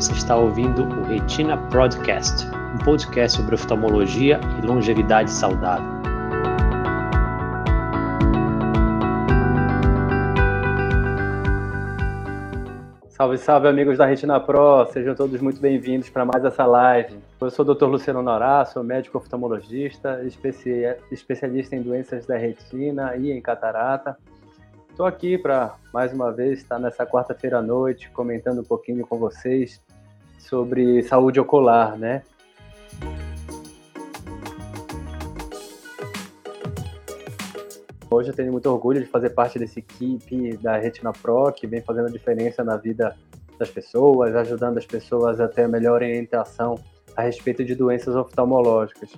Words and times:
Você 0.00 0.12
está 0.12 0.34
ouvindo 0.34 0.82
o 0.82 1.02
Retina 1.02 1.58
Podcast, 1.68 2.46
um 2.46 2.78
podcast 2.82 3.36
sobre 3.36 3.54
oftalmologia 3.54 4.40
e 4.58 4.66
longevidade 4.66 5.30
saudável. 5.30 5.84
Salve, 13.10 13.36
salve, 13.36 13.68
amigos 13.68 13.98
da 13.98 14.06
Retina 14.06 14.40
Pro, 14.40 14.86
sejam 14.90 15.14
todos 15.14 15.38
muito 15.42 15.60
bem-vindos 15.60 16.08
para 16.08 16.24
mais 16.24 16.42
essa 16.46 16.64
live. 16.64 17.18
Eu 17.38 17.50
sou 17.50 17.66
o 17.66 17.74
Dr. 17.74 17.84
Luciano 17.84 18.22
Norá, 18.22 18.64
sou 18.64 18.82
médico 18.82 19.18
oftalmologista, 19.18 20.22
especialista 21.10 21.76
em 21.76 21.82
doenças 21.82 22.24
da 22.24 22.38
retina 22.38 23.16
e 23.16 23.30
em 23.30 23.42
catarata. 23.42 24.16
Estou 24.88 25.04
aqui 25.04 25.36
para, 25.36 25.74
mais 25.92 26.10
uma 26.14 26.32
vez, 26.32 26.60
estar 26.60 26.78
nessa 26.78 27.04
quarta-feira 27.04 27.58
à 27.58 27.62
noite 27.62 28.10
comentando 28.10 28.62
um 28.62 28.64
pouquinho 28.64 29.06
com 29.06 29.18
vocês 29.18 29.78
sobre 30.40 31.02
saúde 31.02 31.38
ocular, 31.38 31.96
né? 31.96 32.22
Hoje 38.10 38.30
eu 38.30 38.34
tenho 38.34 38.50
muito 38.50 38.68
orgulho 38.68 39.00
de 39.00 39.06
fazer 39.06 39.30
parte 39.30 39.58
desse 39.58 39.78
equipe 39.78 40.56
da 40.56 40.76
Retina 40.76 41.12
Pro, 41.12 41.52
que 41.52 41.66
vem 41.66 41.80
fazendo 41.80 42.10
diferença 42.10 42.64
na 42.64 42.76
vida 42.76 43.16
das 43.56 43.70
pessoas, 43.70 44.34
ajudando 44.34 44.78
as 44.78 44.86
pessoas 44.86 45.40
a 45.40 45.46
ter 45.46 45.62
a 45.62 45.68
melhor 45.68 45.94
orientação 45.94 46.76
a 47.16 47.22
respeito 47.22 47.64
de 47.64 47.74
doenças 47.74 48.16
oftalmológicas. 48.16 49.12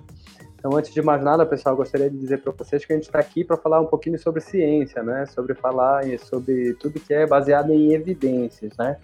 Então, 0.59 0.77
antes 0.77 0.93
de 0.93 1.01
mais 1.03 1.23
nada, 1.23 1.47
pessoal, 1.47 1.75
gostaria 1.75 2.11
de 2.11 2.17
dizer 2.17 2.39
para 2.43 2.53
vocês 2.53 2.85
que 2.85 2.93
a 2.93 2.97
gente 2.97 3.07
está 3.07 3.19
aqui 3.19 3.43
para 3.43 3.57
falar 3.57 3.81
um 3.81 3.87
pouquinho 3.87 4.19
sobre 4.19 4.41
ciência, 4.41 5.03
né? 5.03 5.27
Sobre 5.27 5.55
falar 5.55 6.05
sobre 6.19 6.75
tudo 6.75 7.01
que 7.01 7.13
é 7.15 7.27
baseado 7.27 7.73
em 7.73 7.93
evidências, 7.95 8.77
né? 8.77 8.97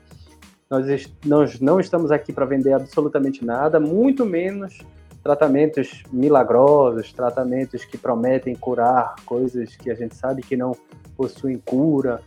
Nós, 0.70 1.10
nós 1.24 1.60
não 1.60 1.80
estamos 1.80 2.10
aqui 2.10 2.30
para 2.30 2.44
vender 2.44 2.74
absolutamente 2.74 3.42
nada, 3.42 3.80
muito 3.80 4.26
menos 4.26 4.78
tratamentos 5.22 6.02
milagrosos, 6.12 7.10
tratamentos 7.12 7.86
que 7.86 7.96
prometem 7.96 8.54
curar 8.54 9.14
coisas 9.24 9.74
que 9.76 9.90
a 9.90 9.94
gente 9.94 10.14
sabe 10.14 10.42
que 10.42 10.56
não 10.56 10.72
possuem 11.16 11.58
cura. 11.58 12.20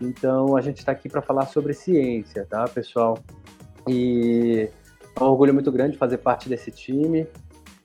Então, 0.00 0.56
a 0.56 0.62
gente 0.62 0.78
está 0.78 0.92
aqui 0.92 1.08
para 1.08 1.20
falar 1.20 1.46
sobre 1.46 1.74
ciência, 1.74 2.46
tá, 2.48 2.64
pessoal? 2.64 3.18
E 3.86 4.70
é 5.14 5.22
um 5.22 5.26
orgulho 5.26 5.52
muito 5.52 5.70
grande 5.70 5.98
fazer 5.98 6.16
parte 6.16 6.48
desse 6.48 6.70
time. 6.70 7.26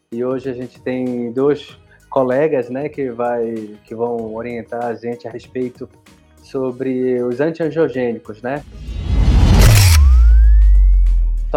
E 0.10 0.24
hoje 0.24 0.50
a 0.50 0.54
gente 0.54 0.82
tem 0.82 1.34
dois 1.34 1.78
colegas, 2.10 2.70
né, 2.70 2.88
que 2.88 3.12
vai 3.12 3.78
que 3.84 3.94
vão 3.94 4.34
orientar 4.34 4.86
a 4.86 4.94
gente 4.94 5.28
a 5.28 5.32
respeito 5.32 5.88
sobre 6.42 7.22
os 7.22 7.42
antiangiogênicos, 7.42 8.42
né? 8.42 8.64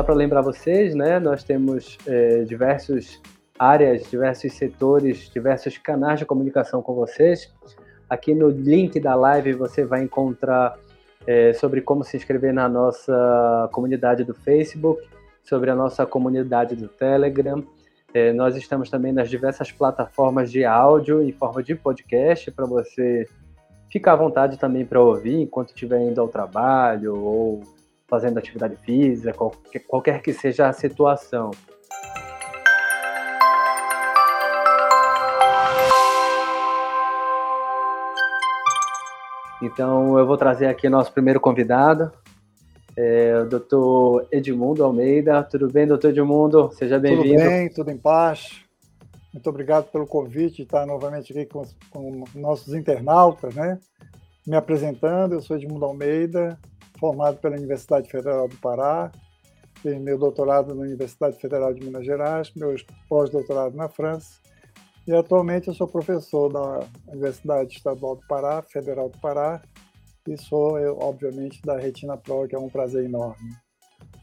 Só 0.01 0.05
para 0.05 0.15
lembrar 0.15 0.41
vocês, 0.41 0.95
né, 0.95 1.19
nós 1.19 1.45
temos 1.45 1.99
é, 2.07 2.43
diversas 2.45 3.21
áreas, 3.59 4.09
diversos 4.09 4.55
setores, 4.55 5.29
diversos 5.29 5.77
canais 5.77 6.19
de 6.19 6.25
comunicação 6.25 6.81
com 6.81 6.95
vocês. 6.95 7.53
Aqui 8.09 8.35
no 8.35 8.49
link 8.49 8.99
da 8.99 9.15
live 9.15 9.53
você 9.53 9.85
vai 9.85 10.03
encontrar 10.03 10.79
é, 11.27 11.53
sobre 11.53 11.83
como 11.83 12.03
se 12.03 12.17
inscrever 12.17 12.51
na 12.51 12.67
nossa 12.67 13.69
comunidade 13.73 14.25
do 14.25 14.33
Facebook, 14.33 15.07
sobre 15.45 15.69
a 15.69 15.75
nossa 15.75 16.07
comunidade 16.07 16.75
do 16.75 16.89
Telegram. 16.89 17.63
É, 18.15 18.33
nós 18.33 18.57
estamos 18.57 18.89
também 18.89 19.13
nas 19.13 19.29
diversas 19.29 19.71
plataformas 19.71 20.51
de 20.51 20.65
áudio 20.65 21.23
em 21.23 21.31
forma 21.31 21.63
de 21.63 21.75
podcast 21.75 22.51
para 22.53 22.65
você 22.65 23.29
ficar 23.91 24.15
à 24.15 24.17
vontade 24.17 24.59
também 24.59 24.87
para 24.87 24.99
ouvir 24.99 25.43
enquanto 25.43 25.75
estiver 25.75 26.01
indo 26.01 26.23
ao 26.23 26.29
trabalho 26.29 27.23
ou 27.23 27.80
fazendo 28.11 28.39
atividade 28.39 28.77
física, 28.77 29.33
qualquer, 29.33 29.79
qualquer 29.87 30.21
que 30.21 30.33
seja 30.33 30.69
a 30.69 30.73
situação. 30.73 31.53
Então, 39.63 40.19
eu 40.19 40.27
vou 40.27 40.37
trazer 40.37 40.67
aqui 40.67 40.89
nosso 40.89 41.13
primeiro 41.13 41.39
convidado, 41.39 42.11
é, 42.97 43.39
o 43.43 43.47
doutor 43.47 44.27
Edmundo 44.33 44.83
Almeida. 44.83 45.43
Tudo 45.45 45.71
bem, 45.71 45.87
doutor 45.87 46.09
Edmundo? 46.09 46.71
Seja 46.73 46.99
bem-vindo. 46.99 47.39
Tudo 47.39 47.49
bem, 47.49 47.69
tudo 47.69 47.91
em 47.91 47.99
paz. 47.99 48.63
Muito 49.33 49.49
obrigado 49.49 49.85
pelo 49.93 50.07
convite 50.07 50.57
de 50.57 50.63
estar 50.63 50.85
novamente 50.87 51.33
aqui 51.33 51.47
com, 51.47 51.63
com 51.91 52.25
nossos 52.35 52.75
internautas, 52.75 53.55
né? 53.55 53.79
Me 54.47 54.57
apresentando, 54.57 55.35
eu 55.35 55.41
sou 55.41 55.57
Edmundo 55.57 55.85
Almeida, 55.85 56.59
formado 57.01 57.39
pela 57.39 57.57
Universidade 57.57 58.11
Federal 58.11 58.47
do 58.47 58.57
Pará, 58.57 59.11
tenho 59.83 60.01
meu 60.01 60.19
doutorado 60.19 60.75
na 60.75 60.83
Universidade 60.83 61.41
Federal 61.41 61.73
de 61.73 61.83
Minas 61.83 62.05
Gerais, 62.05 62.53
meu 62.55 62.75
pós-doutorado 63.09 63.75
na 63.75 63.89
França, 63.89 64.39
e 65.07 65.15
atualmente 65.15 65.69
eu 65.69 65.75
sou 65.75 65.89
professor 65.89 66.53
da 66.53 66.87
Universidade 67.09 67.73
Estadual 67.75 68.17
do 68.17 68.27
Pará, 68.29 68.63
Federal 68.63 69.09
do 69.09 69.19
Pará, 69.19 69.63
e 70.29 70.37
sou, 70.37 70.79
eu, 70.79 70.99
obviamente, 71.01 71.63
da 71.63 71.79
Retina 71.79 72.17
Pro, 72.17 72.47
que 72.47 72.55
é 72.55 72.59
um 72.59 72.69
prazer 72.69 73.05
enorme. 73.05 73.57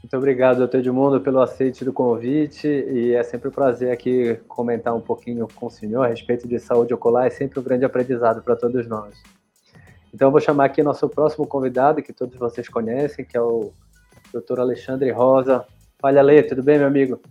Muito 0.04 0.16
obrigado, 0.16 0.60
doutor 0.60 0.78
Edmundo, 0.78 1.20
pelo 1.20 1.42
aceite 1.42 1.84
do 1.84 1.92
convite, 1.92 2.68
e 2.68 3.14
é 3.14 3.24
sempre 3.24 3.50
um 3.50 3.52
prazer 3.52 3.92
aqui 3.92 4.36
comentar 4.48 4.96
um 4.96 5.02
pouquinho 5.02 5.48
com 5.56 5.66
o 5.66 5.72
senhor 5.72 6.04
a 6.04 6.08
respeito 6.08 6.48
de 6.48 6.60
saúde 6.60 6.94
ocular, 6.94 7.26
é 7.26 7.32
sempre 7.32 7.60
um 7.60 7.64
grande 7.64 7.84
aprendizado 7.84 8.42
para 8.44 8.56
todos 8.56 8.88
nós. 8.88 9.16
Então, 10.18 10.30
eu 10.30 10.32
vou 10.32 10.42
chamar 10.42 10.66
aqui 10.66 10.82
nosso 10.82 11.08
próximo 11.08 11.46
convidado, 11.46 12.02
que 12.02 12.12
todos 12.12 12.36
vocês 12.40 12.68
conhecem, 12.68 13.24
que 13.24 13.38
é 13.38 13.40
o 13.40 13.72
Dr. 14.34 14.60
Alexandre 14.60 15.12
Rosa. 15.12 15.64
Fala, 16.00 16.22
Ale, 16.22 16.42
tudo 16.42 16.64
bem, 16.64 16.80
meu 16.80 16.88
amigo? 16.88 17.22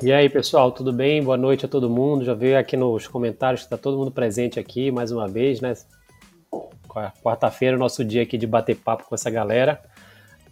E 0.00 0.12
aí, 0.12 0.28
pessoal, 0.28 0.70
tudo 0.70 0.92
bem? 0.92 1.20
Boa 1.20 1.36
noite 1.36 1.66
a 1.66 1.68
todo 1.68 1.90
mundo. 1.90 2.24
Já 2.24 2.32
veio 2.32 2.56
aqui 2.56 2.76
nos 2.76 3.08
comentários 3.08 3.62
que 3.62 3.66
está 3.66 3.76
todo 3.76 3.98
mundo 3.98 4.12
presente 4.12 4.60
aqui, 4.60 4.92
mais 4.92 5.10
uma 5.10 5.26
vez, 5.26 5.60
né? 5.60 5.74
Quarta-feira, 7.20 7.76
nosso 7.76 8.04
dia 8.04 8.22
aqui 8.22 8.38
de 8.38 8.46
bater 8.46 8.76
papo 8.76 9.06
com 9.08 9.14
essa 9.16 9.28
galera. 9.28 9.82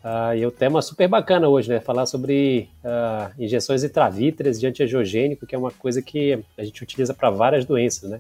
Uh, 0.03 0.35
e 0.35 0.45
o 0.45 0.51
tema 0.51 0.83
super 0.83 1.07
bacana 1.07 1.47
hoje, 1.47 1.69
né? 1.69 1.79
Falar 1.79 2.07
sobre 2.07 2.71
uh, 2.85 3.33
injeções 3.41 3.85
intravítreas 3.85 4.59
de 4.59 4.67
antiangiogênico, 4.67 5.47
que 5.47 5.55
é 5.55 5.59
uma 5.59 5.71
coisa 5.71 6.03
que 6.03 6.43
a 6.59 6.65
gente 6.65 6.83
utiliza 6.83 7.15
para 7.15 7.31
várias 7.31 7.65
doenças, 7.65 8.11
né? 8.11 8.19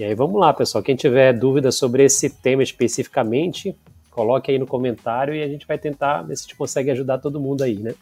E 0.00 0.04
aí 0.04 0.14
vamos 0.14 0.40
lá, 0.40 0.50
pessoal. 0.54 0.82
Quem 0.82 0.96
tiver 0.96 1.30
dúvida 1.34 1.70
sobre 1.70 2.02
esse 2.02 2.30
tema 2.30 2.62
especificamente, 2.62 3.76
coloque 4.10 4.50
aí 4.50 4.58
no 4.58 4.66
comentário 4.66 5.34
e 5.34 5.42
a 5.42 5.46
gente 5.46 5.66
vai 5.66 5.76
tentar 5.76 6.22
ver 6.22 6.34
se 6.36 6.44
a 6.44 6.46
gente 6.46 6.56
consegue 6.56 6.90
ajudar 6.90 7.18
todo 7.18 7.38
mundo 7.38 7.62
aí, 7.62 7.76
né? 7.78 7.94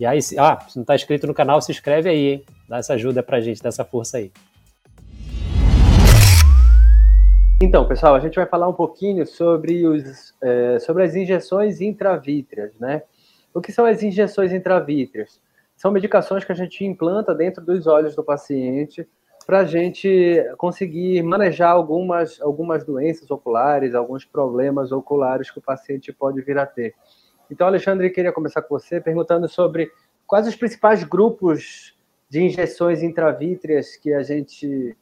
E 0.00 0.04
aí, 0.04 0.20
se, 0.20 0.36
ah, 0.40 0.58
se 0.68 0.74
não 0.74 0.82
está 0.82 0.96
inscrito 0.96 1.24
no 1.24 1.32
canal, 1.32 1.62
se 1.62 1.70
inscreve 1.70 2.10
aí, 2.10 2.32
hein? 2.32 2.44
Dá 2.68 2.78
essa 2.78 2.94
ajuda 2.94 3.22
pra 3.22 3.40
gente, 3.40 3.62
dá 3.62 3.68
essa 3.68 3.84
força 3.84 4.18
aí. 4.18 4.32
Então, 7.62 7.86
pessoal, 7.86 8.16
a 8.16 8.20
gente 8.20 8.34
vai 8.34 8.46
falar 8.46 8.68
um 8.68 8.74
pouquinho 8.74 9.24
sobre, 9.24 9.86
os, 9.86 10.34
é, 10.42 10.80
sobre 10.80 11.04
as 11.04 11.14
injeções 11.14 11.80
intravítreas, 11.80 12.72
né? 12.80 13.02
O 13.54 13.60
que 13.60 13.70
são 13.70 13.84
as 13.84 14.02
injeções 14.02 14.52
intravítreas? 14.52 15.40
São 15.76 15.92
medicações 15.92 16.42
que 16.42 16.50
a 16.50 16.56
gente 16.56 16.84
implanta 16.84 17.32
dentro 17.32 17.64
dos 17.64 17.86
olhos 17.86 18.16
do 18.16 18.24
paciente 18.24 19.06
para 19.46 19.60
a 19.60 19.64
gente 19.64 20.44
conseguir 20.58 21.22
manejar 21.22 21.70
algumas, 21.70 22.40
algumas 22.42 22.84
doenças 22.84 23.30
oculares, 23.30 23.94
alguns 23.94 24.24
problemas 24.24 24.90
oculares 24.90 25.50
que 25.50 25.58
o 25.60 25.62
paciente 25.62 26.12
pode 26.12 26.42
vir 26.42 26.58
a 26.58 26.66
ter. 26.66 26.94
Então, 27.48 27.66
Alexandre, 27.66 28.10
queria 28.10 28.32
começar 28.32 28.60
com 28.60 28.76
você 28.76 29.00
perguntando 29.00 29.48
sobre 29.48 29.90
quais 30.26 30.48
os 30.48 30.56
principais 30.56 31.04
grupos 31.04 31.96
de 32.28 32.42
injeções 32.42 33.04
intravítreas 33.04 33.94
que 33.94 34.12
a 34.12 34.22
gente 34.22 34.96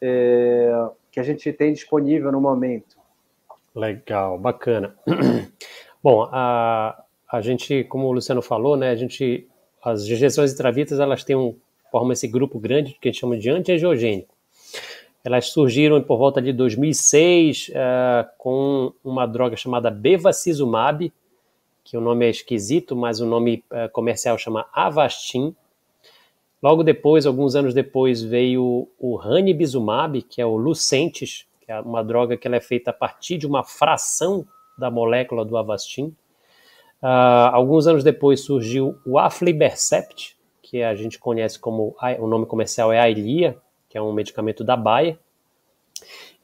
é, 0.00 0.88
que 1.10 1.20
a 1.20 1.22
gente 1.22 1.52
tem 1.52 1.74
disponível 1.74 2.32
no 2.32 2.40
momento. 2.40 2.96
Legal, 3.74 4.38
bacana. 4.38 4.96
Bom, 6.02 6.26
a, 6.32 7.04
a 7.30 7.40
gente, 7.42 7.84
como 7.84 8.06
o 8.06 8.12
Luciano 8.12 8.40
falou, 8.40 8.78
né, 8.78 8.90
a 8.90 8.96
gente 8.96 9.46
as 9.82 10.02
injeções 10.04 10.52
intravítreas 10.52 11.00
elas 11.00 11.22
têm 11.22 11.36
um 11.36 11.56
formam 11.90 12.12
esse 12.12 12.28
grupo 12.28 12.58
grande 12.58 12.96
que 13.00 13.08
a 13.08 13.12
gente 13.12 13.20
chama 13.20 13.36
de 13.36 13.50
antiangiogênico. 13.50 14.34
Elas 15.22 15.46
surgiram 15.48 16.00
por 16.02 16.16
volta 16.16 16.40
de 16.40 16.52
2006 16.52 17.68
uh, 17.68 17.72
eh, 17.74 18.28
com 18.38 18.92
uma 19.04 19.26
droga 19.26 19.54
chamada 19.54 19.90
bevacizumab, 19.90 21.12
que 21.84 21.96
o 21.96 22.00
nome 22.00 22.24
é 22.26 22.30
esquisito, 22.30 22.96
mas 22.96 23.20
o 23.20 23.26
nome 23.26 23.62
uh, 23.70 23.90
comercial 23.92 24.38
chama 24.38 24.66
Avastin. 24.72 25.54
Logo 26.62 26.82
depois, 26.82 27.26
alguns 27.26 27.54
anos 27.54 27.74
depois, 27.74 28.22
veio 28.22 28.88
o 28.98 29.16
ranibizumab, 29.16 30.22
que 30.22 30.40
é 30.40 30.46
o 30.46 30.56
Lucentis, 30.56 31.46
que 31.60 31.70
é 31.70 31.80
uma 31.80 32.02
droga 32.02 32.36
que 32.36 32.48
é 32.48 32.60
feita 32.60 32.90
a 32.90 32.94
partir 32.94 33.36
de 33.36 33.46
uma 33.46 33.62
fração 33.62 34.46
da 34.78 34.90
molécula 34.90 35.44
do 35.44 35.56
Avastin. 35.56 36.14
Uh, 37.02 37.52
alguns 37.52 37.86
anos 37.86 38.02
depois 38.02 38.40
surgiu 38.40 38.98
o 39.06 39.18
Aflibercept, 39.18 40.36
que 40.70 40.84
a 40.84 40.94
gente 40.94 41.18
conhece 41.18 41.58
como 41.58 41.96
o 42.20 42.26
nome 42.28 42.46
comercial 42.46 42.92
é 42.92 43.00
Ailia, 43.00 43.58
que 43.88 43.98
é 43.98 44.00
um 44.00 44.12
medicamento 44.12 44.62
da 44.62 44.76
Baia. 44.76 45.18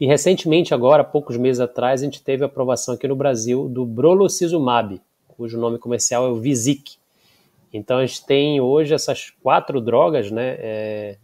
E 0.00 0.04
recentemente, 0.04 0.74
agora, 0.74 1.04
poucos 1.04 1.36
meses 1.36 1.60
atrás, 1.60 2.02
a 2.02 2.04
gente 2.04 2.20
teve 2.20 2.42
a 2.42 2.46
aprovação 2.46 2.94
aqui 2.94 3.06
no 3.06 3.14
Brasil 3.14 3.68
do 3.68 3.86
Brolucizumab, 3.86 5.00
cujo 5.28 5.56
nome 5.56 5.78
comercial 5.78 6.26
é 6.26 6.28
o 6.28 6.34
Visic, 6.40 6.96
Então 7.72 7.98
a 7.98 8.06
gente 8.06 8.26
tem 8.26 8.60
hoje 8.60 8.92
essas 8.92 9.30
quatro 9.30 9.80
drogas, 9.80 10.28
né, 10.28 10.56
é, 10.58 11.18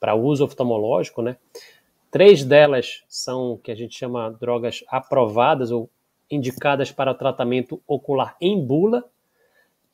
para 0.00 0.16
uso 0.16 0.44
oftalmológico, 0.44 1.22
né? 1.22 1.36
Três 2.10 2.42
delas 2.42 3.04
são 3.06 3.56
que 3.62 3.70
a 3.70 3.76
gente 3.76 3.96
chama 3.96 4.32
drogas 4.32 4.82
aprovadas 4.88 5.70
ou 5.70 5.88
indicadas 6.28 6.90
para 6.90 7.14
tratamento 7.14 7.80
ocular 7.86 8.36
em 8.40 8.60
bula, 8.60 9.04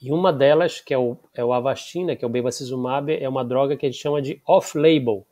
e 0.04 0.12
uma 0.12 0.30
delas, 0.30 0.80
que 0.80 0.92
é 0.92 0.98
o, 0.98 1.16
é 1.32 1.42
o 1.42 1.50
Avastin, 1.50 2.04
né, 2.04 2.14
que 2.14 2.22
é 2.22 2.28
o 2.28 2.30
bevacizumab, 2.30 3.10
é 3.10 3.26
uma 3.26 3.42
droga 3.42 3.74
que 3.74 3.86
a 3.86 3.90
gente 3.90 3.98
chama 3.98 4.20
de 4.20 4.38
off-label. 4.46 5.26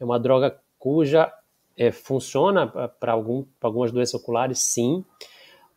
É 0.00 0.04
uma 0.04 0.18
droga 0.18 0.58
cuja 0.76 1.32
é, 1.76 1.92
funciona 1.92 2.66
para 2.66 3.12
algum, 3.12 3.44
algumas 3.60 3.92
doenças 3.92 4.20
oculares, 4.20 4.58
sim, 4.58 5.04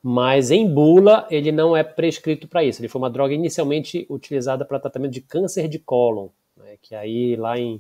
mas 0.02 0.50
em 0.50 0.68
bula 0.68 1.28
ele 1.30 1.52
não 1.52 1.78
é 1.78 1.84
prescrito 1.84 2.48
para 2.48 2.64
isso. 2.64 2.82
Ele 2.82 2.88
foi 2.88 3.00
uma 3.00 3.12
droga 3.12 3.32
inicialmente 3.32 4.08
utilizada 4.10 4.66
para 4.66 4.80
tratamento 4.80 5.12
de 5.12 5.22
câncer 5.22 5.68
de 5.68 5.78
cólon, 5.78 6.30
né, 6.58 6.78
que 6.82 6.96
aí 6.96 7.36
lá 7.36 7.60
em 7.60 7.80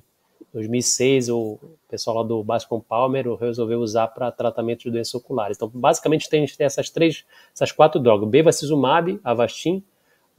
2006 0.53 1.29
o 1.29 1.57
pessoal 1.89 2.17
lá 2.17 2.23
do 2.23 2.43
Bascom 2.43 2.79
Palmer 2.79 3.33
resolveu 3.33 3.79
usar 3.79 4.09
para 4.09 4.31
tratamento 4.31 4.83
de 4.83 4.91
doenças 4.91 5.15
oculares. 5.15 5.57
Então, 5.57 5.71
basicamente 5.73 6.29
tem, 6.29 6.45
tem 6.45 6.65
essas 6.67 6.91
três, 6.91 7.25
essas 7.51 7.71
quatro 7.71 7.99
drogas: 7.99 8.29
bevacizumab, 8.29 9.19
Avastin, 9.23 9.83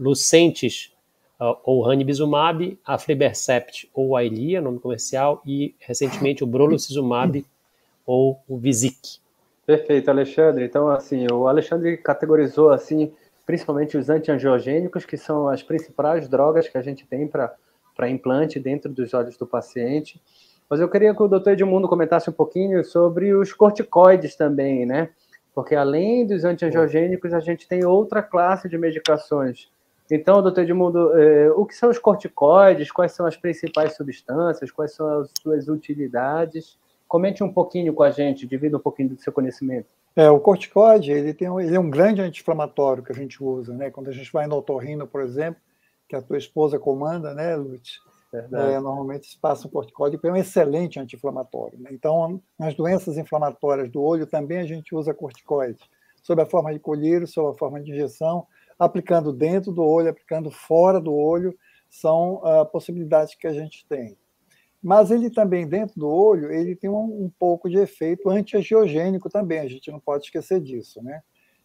Lucentes 0.03 0.93
uh, 1.41 1.57
ou 1.65 1.83
ranibizumab, 1.83 2.79
aflibercept 2.85 3.91
ou 3.95 4.17
Ailia, 4.17 4.61
nome 4.61 4.79
comercial, 4.79 5.41
e 5.47 5.75
recentemente 5.79 6.45
o 6.45 6.47
brolucizumab 6.47 7.45
ou 8.07 8.41
o 8.49 8.59
Visic. 8.59 9.21
Perfeito, 9.65 10.11
Alexandre. 10.11 10.65
Então, 10.65 10.89
assim, 10.89 11.27
o 11.33 11.47
Alexandre 11.47 11.97
categorizou, 11.97 12.71
assim, 12.71 13.13
principalmente 13.47 13.97
os 13.97 14.11
antiangiogênicos, 14.11 15.05
que 15.05 15.17
são 15.17 15.49
as 15.49 15.63
principais 15.63 16.29
drogas 16.29 16.69
que 16.69 16.77
a 16.77 16.83
gente 16.83 17.07
tem 17.07 17.29
para 17.29 18.11
implante 18.11 18.59
dentro 18.59 18.93
dos 18.93 19.15
olhos 19.15 19.37
do 19.37 19.47
paciente. 19.47 20.21
Mas 20.69 20.81
eu 20.81 20.89
queria 20.89 21.15
que 21.15 21.23
o 21.23 21.29
doutor 21.29 21.53
Edmundo 21.53 21.89
comentasse 21.89 22.29
um 22.29 22.33
pouquinho 22.33 22.85
sobre 22.85 23.35
os 23.35 23.53
corticoides 23.53 24.35
também, 24.35 24.85
né? 24.85 25.11
Porque 25.55 25.75
além 25.75 26.27
dos 26.27 26.45
antiangiogênicos, 26.45 27.33
a 27.35 27.41
gente 27.41 27.69
tem 27.69 27.85
outra 27.85 28.23
classe 28.23 28.69
de 28.69 28.79
medicações. 28.79 29.71
Então, 30.15 30.43
doutor 30.43 30.61
Edmundo, 30.61 31.19
eh, 31.19 31.51
o 31.53 31.65
que 31.65 31.75
são 31.75 31.89
os 31.89 31.99
corticoides? 31.99 32.93
Quais 32.93 33.13
são 33.13 33.25
as 33.25 33.35
principais 33.35 33.97
substâncias? 33.97 34.71
Quais 34.71 34.93
são 34.93 35.23
as 35.23 35.31
suas 35.41 35.69
utilidades? 35.69 36.79
Comente 37.09 37.43
um 37.43 37.51
pouquinho 37.51 37.95
com 37.95 38.03
a 38.03 38.11
gente, 38.11 38.47
divida 38.47 38.77
um 38.77 38.81
pouquinho 38.81 39.09
do 39.09 39.19
seu 39.23 39.33
conhecimento. 39.33 39.87
É, 40.15 40.29
o 40.29 40.39
corticoide 40.39 41.11
ele, 41.11 41.33
tem, 41.33 41.49
ele 41.61 41.75
é 41.75 41.81
um 41.81 41.89
grande 41.89 42.21
anti-inflamatório 42.21 43.03
que 43.03 43.11
a 43.11 43.15
gente 43.15 43.43
usa, 43.43 43.73
né? 43.73 43.91
Quando 43.91 44.09
a 44.09 44.13
gente 44.13 44.31
vai 44.31 44.47
no 44.47 44.57
otorrino, 44.57 45.07
por 45.07 45.23
exemplo, 45.23 45.63
que 46.07 46.15
a 46.15 46.21
tua 46.21 46.37
esposa 46.37 46.79
comanda, 46.79 47.33
né, 47.33 47.57
Lutz? 47.57 47.99
É, 48.35 48.81
normalmente 48.81 49.27
se 49.27 49.39
passa 49.39 49.67
um 49.67 49.71
corticoide, 49.71 50.19
que 50.19 50.27
é 50.27 50.31
um 50.31 50.37
excelente 50.37 51.01
anti-inflamatório. 51.01 51.79
Né? 51.79 51.89
Então, 51.91 52.39
nas 52.59 52.75
doenças 52.75 53.17
inflamatórias 53.17 53.91
do 53.91 54.03
olho 54.03 54.27
também 54.27 54.59
a 54.59 54.67
gente 54.67 54.95
usa 54.95 55.15
corticoide, 55.15 55.81
sob 56.23 56.43
a 56.43 56.47
forma 56.47 56.71
de 56.71 56.79
colírio, 56.79 57.27
sob 57.27 57.55
a 57.55 57.59
forma 57.59 57.81
de 57.81 57.93
injeção, 57.93 58.47
aplicando 58.85 59.33
dentro 59.33 59.73
do 59.73 59.83
olho, 59.83 60.11
aplicando 60.11 60.51
fora 60.51 61.01
do 61.01 61.15
olho, 61.15 61.57
são 61.89 62.37
uh, 62.37 62.67
possibilidades 62.67 63.35
que 63.35 63.47
a 63.47 63.53
gente 63.53 63.87
tem 63.87 64.17
mas 64.83 65.13
ele 65.13 65.31
também, 65.31 65.67
dentro 65.67 65.99
do 66.01 66.09
olho, 66.09 66.51
ele 66.53 66.75
tem 66.75 66.91
um, 66.91 67.25
um 67.25 67.31
pouco 67.39 67.71
de 67.71 67.79
efeito 67.79 68.29
antiangiogênico 68.29 69.31
também, 69.31 69.61
a 69.61 69.69
gente 69.69 69.91
não 69.93 70.01
pode 70.01 70.25
esquecer 70.25 70.61
disso, 70.61 71.01
né? 71.03 71.23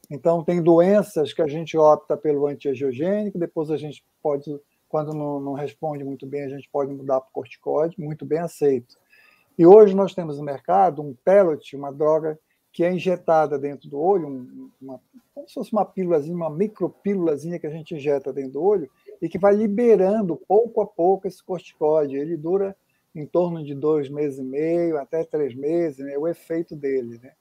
Então, 0.09 0.43
tem 0.43 0.61
doenças 0.61 1.33
que 1.33 1.41
a 1.41 1.47
gente 1.47 1.75
opta 1.75 2.15
pelo 2.15 2.45
antiangiogênico, 2.45 3.39
depois 3.39 3.71
a 3.71 3.75
gente 3.75 4.05
pode, 4.21 4.45
quando 4.87 5.13
não, 5.13 5.39
não 5.39 5.53
responde 5.53 6.03
muito 6.03 6.27
bem, 6.27 6.43
a 6.43 6.49
gente 6.49 6.69
pode 6.71 6.93
mudar 6.93 7.19
para 7.19 7.29
o 7.29 7.33
corticóide, 7.33 7.99
muito 7.99 8.23
bem 8.23 8.39
aceito. 8.39 8.95
E 9.57 9.65
hoje 9.65 9.95
nós 9.95 10.13
temos 10.13 10.37
no 10.37 10.45
mercado 10.45 11.01
um 11.01 11.15
pellet, 11.25 11.75
uma 11.75 11.91
droga 11.91 12.39
que 12.77 12.83
é 12.83 12.93
injetada 12.93 13.57
dentro 13.57 13.89
do 13.89 13.99
olho, 13.99 14.27
uma, 14.79 15.01
como 15.33 15.47
se 15.47 15.55
fosse 15.55 15.73
uma 15.73 15.83
pílulazinha, 15.83 16.35
uma 16.35 16.47
micropílulazinha 16.47 17.57
que 17.57 17.65
a 17.65 17.71
gente 17.71 17.95
injeta 17.95 18.31
dentro 18.31 18.51
do 18.51 18.61
olho 18.61 18.87
e 19.19 19.27
que 19.27 19.39
vai 19.39 19.55
liberando 19.55 20.39
pouco 20.47 20.79
a 20.79 20.85
pouco 20.85 21.27
esse 21.27 21.43
corticóide. 21.43 22.17
Ele 22.17 22.37
dura 22.37 22.77
em 23.15 23.25
torno 23.25 23.65
de 23.65 23.73
dois 23.73 24.09
meses 24.09 24.37
e 24.37 24.43
meio 24.43 24.99
até 24.99 25.23
três 25.23 25.55
meses, 25.55 26.05
né, 26.05 26.15
o 26.19 26.27
efeito 26.27 26.75
dele. 26.75 27.19
Né? 27.23 27.31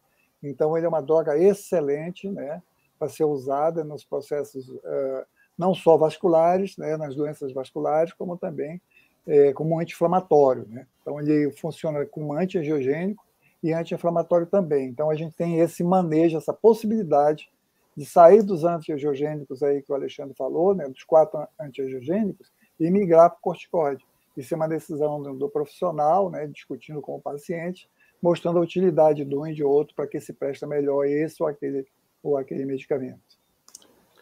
Então, 0.42 0.74
ele 0.74 0.86
é 0.86 0.88
uma 0.88 1.02
droga 1.02 1.36
excelente 1.36 2.30
né, 2.30 2.62
para 2.98 3.10
ser 3.10 3.24
usada 3.24 3.84
nos 3.84 4.02
processos 4.06 4.66
uh, 4.70 5.26
não 5.58 5.74
só 5.74 5.98
vasculares, 5.98 6.78
né, 6.78 6.96
nas 6.96 7.14
doenças 7.14 7.52
vasculares, 7.52 8.14
como 8.14 8.38
também 8.38 8.80
é, 9.26 9.52
como 9.52 9.78
anti-inflamatório. 9.78 10.66
Né? 10.66 10.86
Então, 11.02 11.20
ele 11.20 11.50
funciona 11.50 12.06
como 12.06 12.32
anti-angiogênico 12.32 13.25
e 13.66 13.72
anti-inflamatório 13.72 14.46
também. 14.46 14.88
Então, 14.88 15.10
a 15.10 15.14
gente 15.16 15.34
tem 15.34 15.58
esse 15.58 15.82
manejo, 15.82 16.36
essa 16.36 16.52
possibilidade 16.52 17.50
de 17.96 18.04
sair 18.04 18.42
dos 18.42 18.64
anti-angiogênicos 18.64 19.62
aí 19.62 19.82
que 19.82 19.90
o 19.90 19.94
Alexandre 19.94 20.34
falou, 20.34 20.74
né, 20.74 20.88
dos 20.88 21.02
quatro 21.02 21.46
anti-angiogênicos, 21.60 22.52
e 22.78 22.90
migrar 22.90 23.30
para 23.30 23.38
o 23.38 23.42
corticoide. 23.42 24.04
Isso 24.36 24.54
é 24.54 24.56
uma 24.56 24.68
decisão 24.68 25.20
do, 25.20 25.48
profissional, 25.48 26.30
né, 26.30 26.46
discutindo 26.46 27.00
com 27.00 27.16
o 27.16 27.20
paciente, 27.20 27.88
mostrando 28.22 28.58
a 28.58 28.62
utilidade 28.62 29.24
de 29.24 29.34
um 29.34 29.46
e 29.46 29.54
de 29.54 29.64
outro 29.64 29.94
para 29.94 30.06
que 30.06 30.20
se 30.20 30.32
presta 30.32 30.66
melhor 30.66 31.04
esse 31.06 31.42
ou 31.42 31.48
aquele, 31.48 31.86
ou 32.22 32.36
aquele 32.36 32.64
medicamento. 32.64 33.18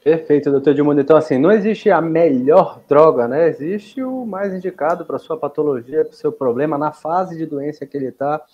Perfeito, 0.05 0.51
doutor 0.51 0.71
Edmundo. 0.71 1.01
Então, 1.01 1.17
assim, 1.17 1.39
não 1.39 1.51
existe 1.51 1.91
a 1.91 2.01
melhor 2.01 2.83
droga, 2.87 3.27
né? 3.27 3.49
Existe 3.49 4.03
o 4.03 4.27
mais 4.27 4.53
indicado 4.53 5.07
para 5.07 5.17
a 5.17 5.19
sua 5.19 5.37
patologia, 5.37 6.05
para 6.05 6.13
o 6.13 6.17
seu 6.17 6.31
problema, 6.31 6.77
na 6.77 6.93
fase 6.93 7.39
de 7.39 7.47
doença 7.47 7.87
que 7.87 7.97
ele 7.97 8.09
está, 8.09 8.45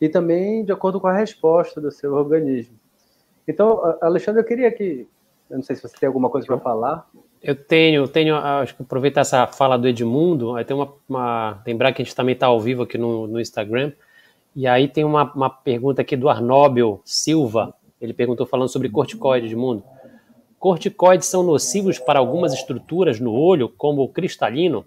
e 0.00 0.08
também 0.08 0.64
de 0.64 0.72
acordo 0.72 1.00
com 1.00 1.06
a 1.06 1.12
resposta 1.12 1.80
do 1.80 1.90
seu 1.90 2.14
organismo. 2.14 2.78
Então, 3.46 3.80
Alexandre, 4.00 4.40
eu 4.40 4.46
queria 4.46 4.70
que. 4.70 5.06
Eu 5.48 5.56
não 5.56 5.62
sei 5.62 5.76
se 5.76 5.82
você 5.82 5.96
tem 5.96 6.06
alguma 6.06 6.28
coisa 6.28 6.46
para 6.46 6.58
falar. 6.58 7.08
Eu 7.42 7.54
tenho, 7.54 8.08
tenho, 8.08 8.34
acho 8.34 8.74
que 8.74 8.82
aproveitar 8.82 9.20
essa 9.20 9.46
fala 9.46 9.78
do 9.78 9.86
Edmundo, 9.86 10.56
aí 10.56 10.64
tem 10.64 10.76
uma, 10.76 10.92
uma 11.08 11.62
lembrar 11.64 11.92
que 11.92 12.02
a 12.02 12.04
gente 12.04 12.14
também 12.14 12.32
está 12.32 12.46
ao 12.46 12.60
vivo 12.60 12.82
aqui 12.82 12.98
no, 12.98 13.28
no 13.28 13.40
Instagram, 13.40 13.92
e 14.54 14.66
aí 14.66 14.88
tem 14.88 15.04
uma, 15.04 15.30
uma 15.32 15.50
pergunta 15.50 16.02
aqui 16.02 16.16
do 16.16 16.28
Arnóbio 16.28 17.00
Silva, 17.04 17.72
ele 18.00 18.12
perguntou 18.12 18.46
falando 18.46 18.68
sobre 18.68 18.88
corticoide, 18.88 19.46
Edmundo. 19.46 19.84
Corticoides 20.58 21.28
são 21.28 21.44
nocivos 21.44 21.98
para 21.98 22.18
algumas 22.18 22.52
estruturas 22.52 23.20
no 23.20 23.32
olho, 23.32 23.68
como 23.68 24.02
o 24.02 24.08
cristalino? 24.08 24.84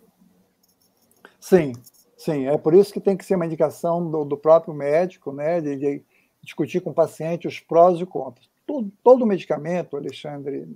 Sim, 1.39 1.71
sim, 2.19 2.47
é 2.47 2.57
por 2.57 2.73
isso 2.73 2.93
que 2.93 2.99
tem 2.99 3.15
que 3.15 3.25
ser 3.25 3.35
uma 3.35 3.45
indicação 3.45 4.09
do, 4.09 4.25
do 4.25 4.37
próprio 4.37 4.73
médico, 4.73 5.31
né, 5.31 5.61
de, 5.61 5.75
de 5.77 6.03
discutir 6.43 6.81
com 6.81 6.91
o 6.91 6.93
paciente 6.93 7.47
os 7.47 7.59
prós 7.59 7.99
e 7.99 8.05
contras. 8.05 8.49
Todo, 8.67 8.91
todo 9.03 9.25
medicamento, 9.25 9.97
Alexandre, 9.97 10.67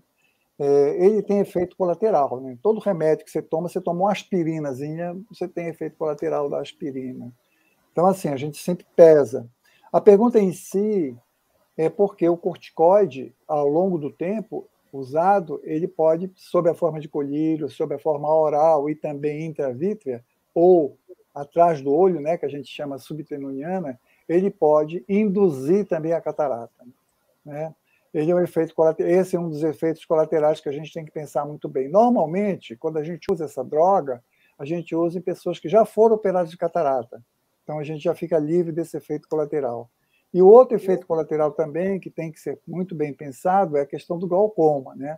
é, 0.57 1.05
ele 1.05 1.21
tem 1.21 1.39
efeito 1.39 1.75
colateral. 1.75 2.39
Né? 2.39 2.57
Todo 2.61 2.79
remédio 2.79 3.25
que 3.25 3.31
você 3.31 3.41
toma, 3.41 3.67
você 3.67 3.81
toma 3.81 4.01
uma 4.01 4.11
aspirinazinha, 4.11 5.15
você 5.29 5.47
tem 5.47 5.67
efeito 5.67 5.97
colateral 5.97 6.49
da 6.49 6.59
aspirina. 6.59 7.31
Então, 7.91 8.05
assim, 8.07 8.29
a 8.29 8.37
gente 8.37 8.57
sempre 8.57 8.85
pesa. 8.95 9.47
A 9.91 10.01
pergunta 10.01 10.39
em 10.39 10.51
si 10.53 11.15
é 11.77 11.89
porque 11.89 12.27
o 12.27 12.37
corticoide, 12.37 13.35
ao 13.47 13.67
longo 13.67 13.97
do 13.97 14.11
tempo 14.11 14.67
usado, 14.91 15.59
ele 15.63 15.87
pode, 15.87 16.31
sob 16.35 16.69
a 16.69 16.73
forma 16.73 16.99
de 16.99 17.09
colírio, 17.09 17.69
sob 17.69 17.95
a 17.95 17.99
forma 17.99 18.33
oral 18.33 18.89
e 18.89 18.95
também 18.95 19.45
intravítrea, 19.45 20.23
ou 20.53 20.97
atrás 21.33 21.81
do 21.81 21.93
olho, 21.93 22.19
né, 22.19 22.37
que 22.37 22.45
a 22.45 22.49
gente 22.49 22.67
chama 22.67 22.97
subtenoniana, 22.97 23.99
ele 24.27 24.49
pode 24.49 25.03
induzir 25.07 25.85
também 25.85 26.13
a 26.13 26.21
catarata. 26.21 26.85
Né? 27.45 27.73
ele 28.13 28.31
é 28.31 28.35
um 28.35 28.39
efeito. 28.39 28.73
Esse 28.99 29.35
é 29.35 29.39
um 29.39 29.49
dos 29.49 29.63
efeitos 29.63 30.05
colaterais 30.05 30.61
que 30.61 30.69
a 30.69 30.71
gente 30.71 30.93
tem 30.93 31.03
que 31.03 31.11
pensar 31.11 31.45
muito 31.45 31.67
bem. 31.67 31.89
Normalmente, 31.89 32.75
quando 32.75 32.97
a 32.97 33.03
gente 33.03 33.31
usa 33.31 33.45
essa 33.45 33.63
droga, 33.63 34.23
a 34.57 34.65
gente 34.65 34.95
usa 34.95 35.17
em 35.17 35.21
pessoas 35.21 35.59
que 35.59 35.67
já 35.67 35.83
foram 35.83 36.15
operadas 36.15 36.51
de 36.51 36.57
catarata. 36.57 37.23
Então 37.63 37.79
a 37.79 37.83
gente 37.83 38.03
já 38.03 38.13
fica 38.13 38.37
livre 38.37 38.71
desse 38.71 38.95
efeito 38.95 39.27
colateral. 39.27 39.89
E 40.31 40.41
o 40.41 40.47
outro 40.47 40.75
efeito 40.75 41.07
colateral 41.07 41.51
também, 41.51 41.99
que 41.99 42.09
tem 42.09 42.31
que 42.31 42.39
ser 42.39 42.59
muito 42.67 42.93
bem 42.93 43.13
pensado, 43.13 43.77
é 43.77 43.81
a 43.81 43.85
questão 43.85 44.17
do 44.17 44.27
glaucoma. 44.27 44.95
Né? 44.95 45.17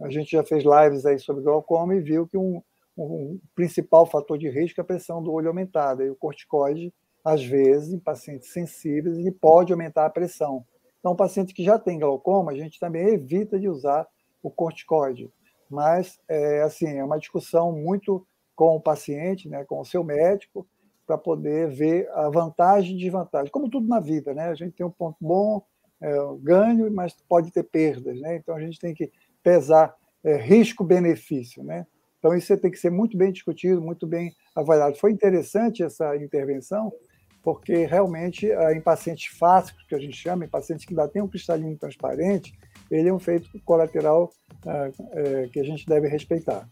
A 0.00 0.08
gente 0.08 0.32
já 0.32 0.42
fez 0.42 0.64
lives 0.64 1.06
aí 1.06 1.18
sobre 1.18 1.42
glaucoma 1.42 1.94
e 1.94 2.00
viu 2.00 2.26
que 2.26 2.36
um, 2.36 2.62
um 2.96 3.38
principal 3.54 4.06
fator 4.06 4.38
de 4.38 4.48
risco 4.48 4.80
é 4.80 4.82
a 4.82 4.86
pressão 4.86 5.22
do 5.22 5.32
olho 5.32 5.48
aumentada. 5.48 6.04
E 6.04 6.10
o 6.10 6.16
corticoide, 6.16 6.92
às 7.24 7.44
vezes, 7.44 7.92
em 7.92 7.98
pacientes 7.98 8.52
sensíveis, 8.52 9.18
ele 9.18 9.32
pode 9.32 9.72
aumentar 9.72 10.06
a 10.06 10.10
pressão. 10.10 10.64
Então, 10.98 11.12
o 11.12 11.16
paciente 11.16 11.54
que 11.54 11.64
já 11.64 11.78
tem 11.78 11.98
glaucoma, 11.98 12.52
a 12.52 12.56
gente 12.56 12.80
também 12.80 13.08
evita 13.08 13.58
de 13.58 13.68
usar 13.68 14.06
o 14.42 14.50
corticoide. 14.50 15.30
Mas, 15.68 16.18
é, 16.28 16.62
assim, 16.62 16.88
é 16.96 17.04
uma 17.04 17.18
discussão 17.18 17.72
muito 17.72 18.26
com 18.54 18.76
o 18.76 18.80
paciente, 18.80 19.48
né, 19.48 19.64
com 19.64 19.80
o 19.80 19.84
seu 19.84 20.02
médico, 20.02 20.66
para 21.06 21.18
poder 21.18 21.68
ver 21.68 22.10
a 22.10 22.28
vantagem 22.28 22.96
e 22.96 22.98
desvantagem. 22.98 23.52
Como 23.52 23.70
tudo 23.70 23.86
na 23.86 24.00
vida, 24.00 24.34
né? 24.34 24.48
A 24.48 24.54
gente 24.54 24.72
tem 24.72 24.84
um 24.84 24.90
ponto 24.90 25.16
bom, 25.20 25.62
é, 26.00 26.16
ganho, 26.40 26.90
mas 26.92 27.14
pode 27.28 27.52
ter 27.52 27.62
perdas, 27.62 28.20
né? 28.20 28.36
Então, 28.36 28.56
a 28.56 28.60
gente 28.60 28.80
tem 28.80 28.92
que 28.92 29.12
pesar 29.42 29.94
é, 30.24 30.36
risco-benefício, 30.36 31.62
né? 31.62 31.86
Então, 32.26 32.36
isso 32.36 32.56
tem 32.56 32.72
que 32.72 32.76
ser 32.76 32.90
muito 32.90 33.16
bem 33.16 33.30
discutido, 33.30 33.80
muito 33.80 34.04
bem 34.04 34.34
avaliado. 34.52 34.96
Foi 34.96 35.12
interessante 35.12 35.84
essa 35.84 36.16
intervenção, 36.16 36.92
porque 37.40 37.86
realmente 37.86 38.48
em 38.74 38.80
pacientes 38.80 39.38
fáceis, 39.38 39.80
que 39.88 39.94
a 39.94 39.98
gente 40.00 40.16
chama, 40.16 40.44
em 40.44 40.48
pacientes 40.48 40.84
que 40.84 40.92
ainda 40.92 41.06
têm 41.06 41.22
um 41.22 41.28
cristalino 41.28 41.78
transparente, 41.78 42.52
ele 42.90 43.08
é 43.08 43.12
um 43.14 43.20
feito 43.20 43.48
colateral 43.64 44.32
é, 45.12 45.46
que 45.52 45.60
a 45.60 45.62
gente 45.62 45.86
deve 45.86 46.08
respeitar. 46.08 46.68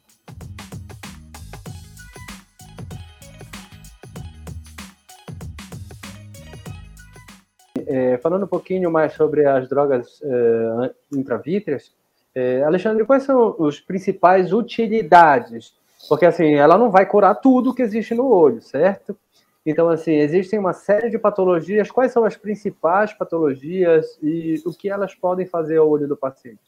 É, 7.87 8.18
falando 8.18 8.42
um 8.42 8.49
pouquinho 8.49 8.90
mais 8.90 9.12
sobre 9.12 9.46
as 9.46 9.68
drogas 9.68 10.20
é, 10.20 10.94
intravítreas, 11.16 11.92
é, 12.34 12.62
Alexandre, 12.62 13.04
quais 13.04 13.22
são 13.22 13.54
os 13.58 13.80
principais 13.80 14.52
utilidades? 14.52 15.74
Porque 16.08 16.26
assim, 16.26 16.54
ela 16.54 16.76
não 16.76 16.90
vai 16.90 17.06
curar 17.06 17.34
tudo 17.36 17.74
que 17.74 17.82
existe 17.82 18.14
no 18.14 18.28
olho, 18.28 18.60
certo? 18.60 19.16
Então, 19.64 19.88
assim, 19.88 20.12
existem 20.12 20.58
uma 20.58 20.74
série 20.74 21.08
de 21.08 21.18
patologias. 21.18 21.90
Quais 21.90 22.12
são 22.12 22.24
as 22.24 22.36
principais 22.36 23.14
patologias 23.14 24.18
e 24.22 24.62
o 24.66 24.72
que 24.72 24.90
elas 24.90 25.14
podem 25.14 25.46
fazer 25.46 25.78
ao 25.78 25.88
olho 25.88 26.06
do 26.06 26.16
paciente? 26.16 26.58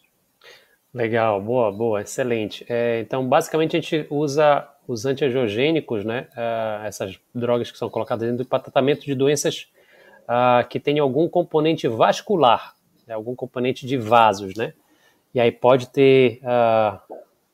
Legal, 0.94 1.42
boa, 1.42 1.70
boa, 1.70 2.00
excelente. 2.00 2.64
É, 2.70 3.00
então, 3.00 3.28
basicamente, 3.28 3.76
a 3.76 3.80
gente 3.80 4.06
usa 4.08 4.66
os 4.88 5.04
antiangiogênicos, 5.04 6.06
né? 6.06 6.28
Uh, 6.32 6.86
essas 6.86 7.20
drogas 7.34 7.70
que 7.70 7.76
são 7.76 7.90
colocadas 7.90 8.26
dentro 8.26 8.44
do 8.44 8.48
tratamento 8.48 9.04
de 9.04 9.14
doenças 9.14 9.68
uh, 10.22 10.66
que 10.68 10.80
têm 10.80 10.98
algum 10.98 11.28
componente 11.28 11.86
vascular, 11.86 12.74
né, 13.06 13.14
algum 13.14 13.34
componente 13.34 13.86
de 13.86 13.98
vasos, 13.98 14.54
né? 14.54 14.72
E 15.36 15.40
aí 15.40 15.52
pode 15.52 15.90
ter 15.90 16.40
uh, 16.40 16.98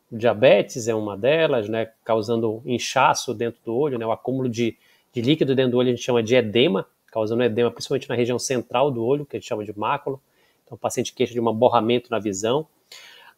diabetes, 0.08 0.86
é 0.86 0.94
uma 0.94 1.16
delas, 1.16 1.68
né? 1.68 1.90
Causando 2.04 2.62
inchaço 2.64 3.34
dentro 3.34 3.60
do 3.64 3.74
olho, 3.74 3.98
né? 3.98 4.06
O 4.06 4.12
acúmulo 4.12 4.48
de, 4.48 4.76
de 5.12 5.20
líquido 5.20 5.52
dentro 5.52 5.72
do 5.72 5.78
olho 5.78 5.88
a 5.88 5.90
gente 5.90 6.04
chama 6.04 6.22
de 6.22 6.36
edema, 6.36 6.86
causando 7.08 7.42
edema 7.42 7.72
principalmente 7.72 8.08
na 8.08 8.14
região 8.14 8.38
central 8.38 8.88
do 8.88 9.04
olho, 9.04 9.26
que 9.26 9.36
a 9.36 9.40
gente 9.40 9.48
chama 9.48 9.64
de 9.64 9.76
mácula. 9.76 10.20
Então 10.64 10.76
o 10.76 10.78
paciente 10.78 11.12
queixa 11.12 11.32
de 11.32 11.40
um 11.40 11.52
borramento 11.52 12.08
na 12.08 12.20
visão. 12.20 12.68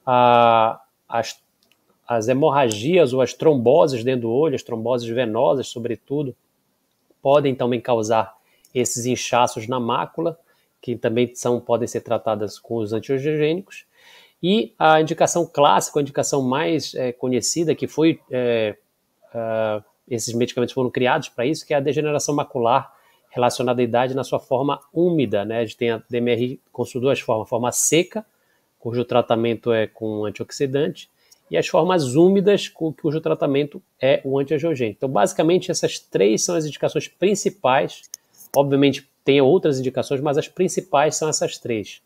Uh, 0.06 0.78
as, 1.08 1.40
as 2.06 2.28
hemorragias 2.28 3.14
ou 3.14 3.22
as 3.22 3.32
tromboses 3.32 4.04
dentro 4.04 4.28
do 4.28 4.30
olho, 4.30 4.56
as 4.56 4.62
tromboses 4.62 5.08
venosas, 5.08 5.68
sobretudo, 5.68 6.36
podem 7.22 7.54
também 7.54 7.80
causar 7.80 8.36
esses 8.74 9.06
inchaços 9.06 9.66
na 9.66 9.80
mácula, 9.80 10.38
que 10.82 10.96
também 10.96 11.34
são, 11.34 11.58
podem 11.58 11.88
ser 11.88 12.02
tratadas 12.02 12.58
com 12.58 12.76
os 12.76 12.92
antiogênicos. 12.92 13.86
E 14.44 14.74
a 14.78 15.00
indicação 15.00 15.46
clássica, 15.46 15.98
a 15.98 16.02
indicação 16.02 16.42
mais 16.42 16.94
é, 16.94 17.12
conhecida, 17.12 17.74
que 17.74 17.86
foi. 17.86 18.20
É, 18.30 18.76
uh, 19.34 19.82
esses 20.06 20.34
medicamentos 20.34 20.74
foram 20.74 20.90
criados 20.90 21.30
para 21.30 21.46
isso, 21.46 21.66
que 21.66 21.72
é 21.72 21.78
a 21.78 21.80
degeneração 21.80 22.34
macular 22.34 22.92
relacionada 23.30 23.80
à 23.80 23.84
idade 23.84 24.14
na 24.14 24.22
sua 24.22 24.38
forma 24.38 24.78
úmida. 24.92 25.46
Né? 25.46 25.60
A 25.60 25.64
gente 25.64 25.78
tem 25.78 25.90
a 25.90 26.02
DMR 26.10 26.60
com 26.70 26.84
duas 26.96 27.20
formas: 27.20 27.46
a 27.46 27.48
forma 27.48 27.72
seca, 27.72 28.26
cujo 28.78 29.02
tratamento 29.02 29.72
é 29.72 29.86
com 29.86 30.26
antioxidante, 30.26 31.08
e 31.50 31.56
as 31.56 31.66
formas 31.66 32.14
úmidas, 32.14 32.68
cujo 32.68 33.22
tratamento 33.22 33.80
é 33.98 34.20
o 34.24 34.38
antiangiogênico. 34.38 34.98
Então, 34.98 35.08
basicamente, 35.08 35.70
essas 35.70 35.98
três 35.98 36.44
são 36.44 36.54
as 36.54 36.66
indicações 36.66 37.08
principais 37.08 38.02
Obviamente, 38.54 39.08
tem 39.24 39.40
outras 39.40 39.80
indicações, 39.80 40.20
mas 40.20 40.38
as 40.38 40.46
principais 40.46 41.16
são 41.16 41.28
essas 41.28 41.58
três. 41.58 42.00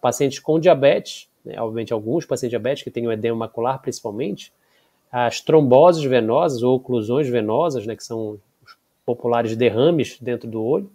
Pacientes 0.00 0.38
com 0.38 0.60
diabetes, 0.60 1.28
né, 1.44 1.54
obviamente 1.58 1.92
alguns 1.92 2.26
pacientes 2.26 2.50
diabéticos 2.50 2.84
que 2.84 2.90
têm 2.90 3.06
o 3.06 3.12
edema 3.12 3.36
macular 3.36 3.80
principalmente, 3.80 4.52
as 5.10 5.40
tromboses 5.40 6.04
venosas 6.04 6.62
ou 6.62 6.76
oclusões 6.76 7.28
venosas, 7.28 7.86
né, 7.86 7.96
que 7.96 8.04
são 8.04 8.38
os 8.62 8.76
populares 9.04 9.56
derrames 9.56 10.18
dentro 10.20 10.48
do 10.48 10.62
olho, 10.62 10.90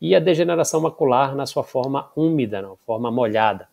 e 0.00 0.14
a 0.14 0.20
degeneração 0.20 0.80
macular 0.80 1.34
na 1.34 1.44
sua 1.44 1.62
forma 1.62 2.10
úmida, 2.16 2.62
na 2.62 2.74
forma 2.86 3.10
molhada. 3.10 3.68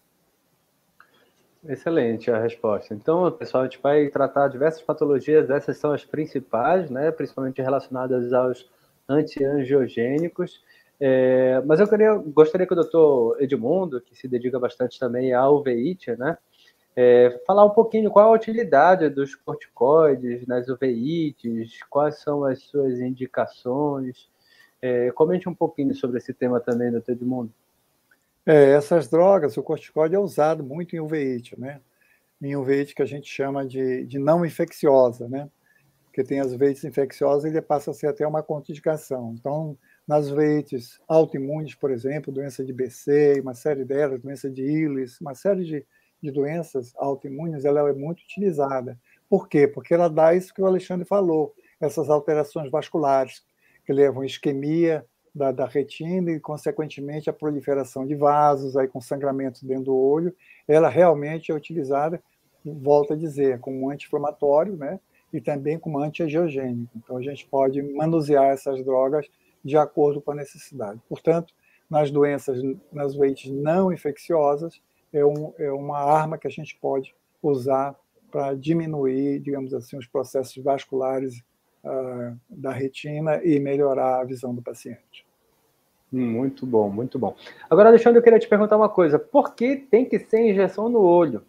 Excelente 1.67 2.31
a 2.31 2.39
resposta. 2.39 2.93
Então, 2.93 3.29
pessoal, 3.31 3.63
a 3.63 3.65
gente 3.65 3.79
vai 3.81 4.07
tratar 4.07 4.47
diversas 4.47 4.81
patologias, 4.81 5.49
essas 5.49 5.77
são 5.77 5.91
as 5.91 6.03
principais, 6.03 6.89
né, 6.89 7.11
principalmente 7.11 7.61
relacionadas 7.61 8.33
aos 8.33 8.67
antiangiogênicos. 9.07 10.61
É, 10.99 11.61
mas 11.65 11.79
eu 11.79 11.87
queria, 11.87 12.15
gostaria 12.15 12.65
que 12.65 12.73
o 12.73 12.75
doutor 12.75 13.41
Edmundo, 13.41 14.01
que 14.01 14.15
se 14.15 14.27
dedica 14.27 14.59
bastante 14.59 14.99
também 14.99 15.33
à 15.33 15.47
uveíte, 15.47 16.15
né, 16.15 16.37
é, 16.95 17.39
falar 17.45 17.63
um 17.65 17.69
pouquinho 17.69 18.09
qual 18.09 18.31
a 18.31 18.35
utilidade 18.35 19.07
dos 19.09 19.35
corticoides 19.35 20.47
nas 20.47 20.67
uveites, 20.67 21.83
quais 21.89 22.19
são 22.19 22.43
as 22.43 22.63
suas 22.63 22.99
indicações. 22.99 24.29
É, 24.81 25.11
comente 25.11 25.47
um 25.47 25.53
pouquinho 25.53 25.93
sobre 25.93 26.17
esse 26.17 26.33
tema 26.33 26.59
também, 26.59 26.91
doutor 26.91 27.11
Edmundo. 27.11 27.53
É, 28.43 28.71
essas 28.71 29.07
drogas, 29.07 29.57
o 29.57 29.63
corticoide 29.63 30.15
é 30.15 30.19
usado 30.19 30.63
muito 30.63 30.95
em 30.95 30.99
uveíte, 30.99 31.59
né? 31.59 31.81
Em 32.41 32.55
uveíte 32.55 32.95
que 32.95 33.01
a 33.01 33.05
gente 33.05 33.29
chama 33.29 33.65
de, 33.65 34.05
de 34.05 34.17
não 34.17 34.43
infecciosa, 34.43 35.27
né? 35.27 35.49
porque 36.17 36.23
tem 36.23 36.39
as 36.39 36.51
veites 36.51 36.83
infecciosas, 36.83 37.45
ele 37.45 37.61
passa 37.61 37.91
a 37.91 37.93
ser 37.93 38.07
até 38.07 38.25
uma 38.25 38.41
contraindicação. 38.41 39.35
Então, 39.37 39.77
nas 40.07 40.29
veites 40.29 40.99
autoimunes, 41.07 41.75
por 41.75 41.91
exemplo, 41.91 42.31
doença 42.31 42.63
de 42.63 42.71
BC, 42.71 43.41
uma 43.41 43.53
série 43.53 43.83
delas, 43.83 44.21
doença 44.21 44.49
de 44.49 44.63
Illes, 44.63 45.19
uma 45.19 45.35
série 45.35 45.65
de, 45.65 45.85
de 46.21 46.31
doenças 46.31 46.93
autoimunes, 46.95 47.65
ela 47.65 47.89
é 47.89 47.93
muito 47.93 48.21
utilizada. 48.21 48.97
Por 49.29 49.49
quê? 49.49 49.67
Porque 49.67 49.93
ela 49.93 50.09
dá 50.09 50.33
isso 50.33 50.53
que 50.53 50.61
o 50.61 50.65
Alexandre 50.65 51.05
falou, 51.05 51.53
essas 51.81 52.09
alterações 52.09 52.71
vasculares, 52.71 53.43
que 53.85 53.91
levam 53.91 54.21
à 54.21 54.25
isquemia 54.25 55.05
da, 55.35 55.51
da 55.51 55.65
retina 55.65 56.31
e, 56.31 56.39
consequentemente, 56.39 57.29
a 57.29 57.33
proliferação 57.33 58.05
de 58.05 58.15
vasos, 58.15 58.77
aí 58.77 58.87
com 58.87 59.01
sangramento 59.01 59.65
dentro 59.65 59.85
do 59.85 59.95
olho, 59.95 60.33
ela 60.67 60.89
realmente 60.89 61.51
é 61.51 61.55
utilizada, 61.55 62.21
volto 62.63 63.13
a 63.13 63.15
dizer, 63.15 63.59
como 63.59 63.89
anti-inflamatório, 63.89 64.75
né? 64.77 64.99
e 65.31 65.41
também 65.41 65.77
como 65.77 65.99
antiangiogênico. 65.99 66.91
Então, 66.95 67.17
a 67.17 67.21
gente 67.21 67.45
pode 67.47 67.81
manusear 67.81 68.45
essas 68.45 68.83
drogas 68.83 69.27
de 69.63 69.77
acordo 69.77 70.21
com 70.21 70.31
a 70.31 70.35
necessidade. 70.35 71.01
Portanto, 71.07 71.53
nas 71.89 72.11
doenças, 72.11 72.61
nas 72.91 73.13
doentes 73.13 73.51
não 73.51 73.91
infecciosas, 73.91 74.81
é, 75.13 75.25
um, 75.25 75.53
é 75.57 75.71
uma 75.71 75.99
arma 75.99 76.37
que 76.37 76.47
a 76.47 76.51
gente 76.51 76.77
pode 76.79 77.15
usar 77.41 77.95
para 78.29 78.53
diminuir, 78.53 79.39
digamos 79.39 79.73
assim, 79.73 79.97
os 79.97 80.05
processos 80.05 80.61
vasculares 80.61 81.41
uh, 81.83 82.37
da 82.49 82.71
retina 82.71 83.41
e 83.43 83.59
melhorar 83.59 84.19
a 84.19 84.23
visão 84.23 84.53
do 84.53 84.61
paciente. 84.61 85.25
Muito 86.11 86.65
bom, 86.65 86.89
muito 86.89 87.19
bom. 87.19 87.35
Agora, 87.69 87.89
Alexandre, 87.89 88.19
eu 88.19 88.23
queria 88.23 88.39
te 88.39 88.47
perguntar 88.47 88.77
uma 88.77 88.89
coisa. 88.89 89.19
Por 89.19 89.53
que 89.55 89.75
tem 89.75 90.05
que 90.05 90.19
ser 90.19 90.39
injeção 90.39 90.87
no 90.89 91.01
olho? 91.01 91.43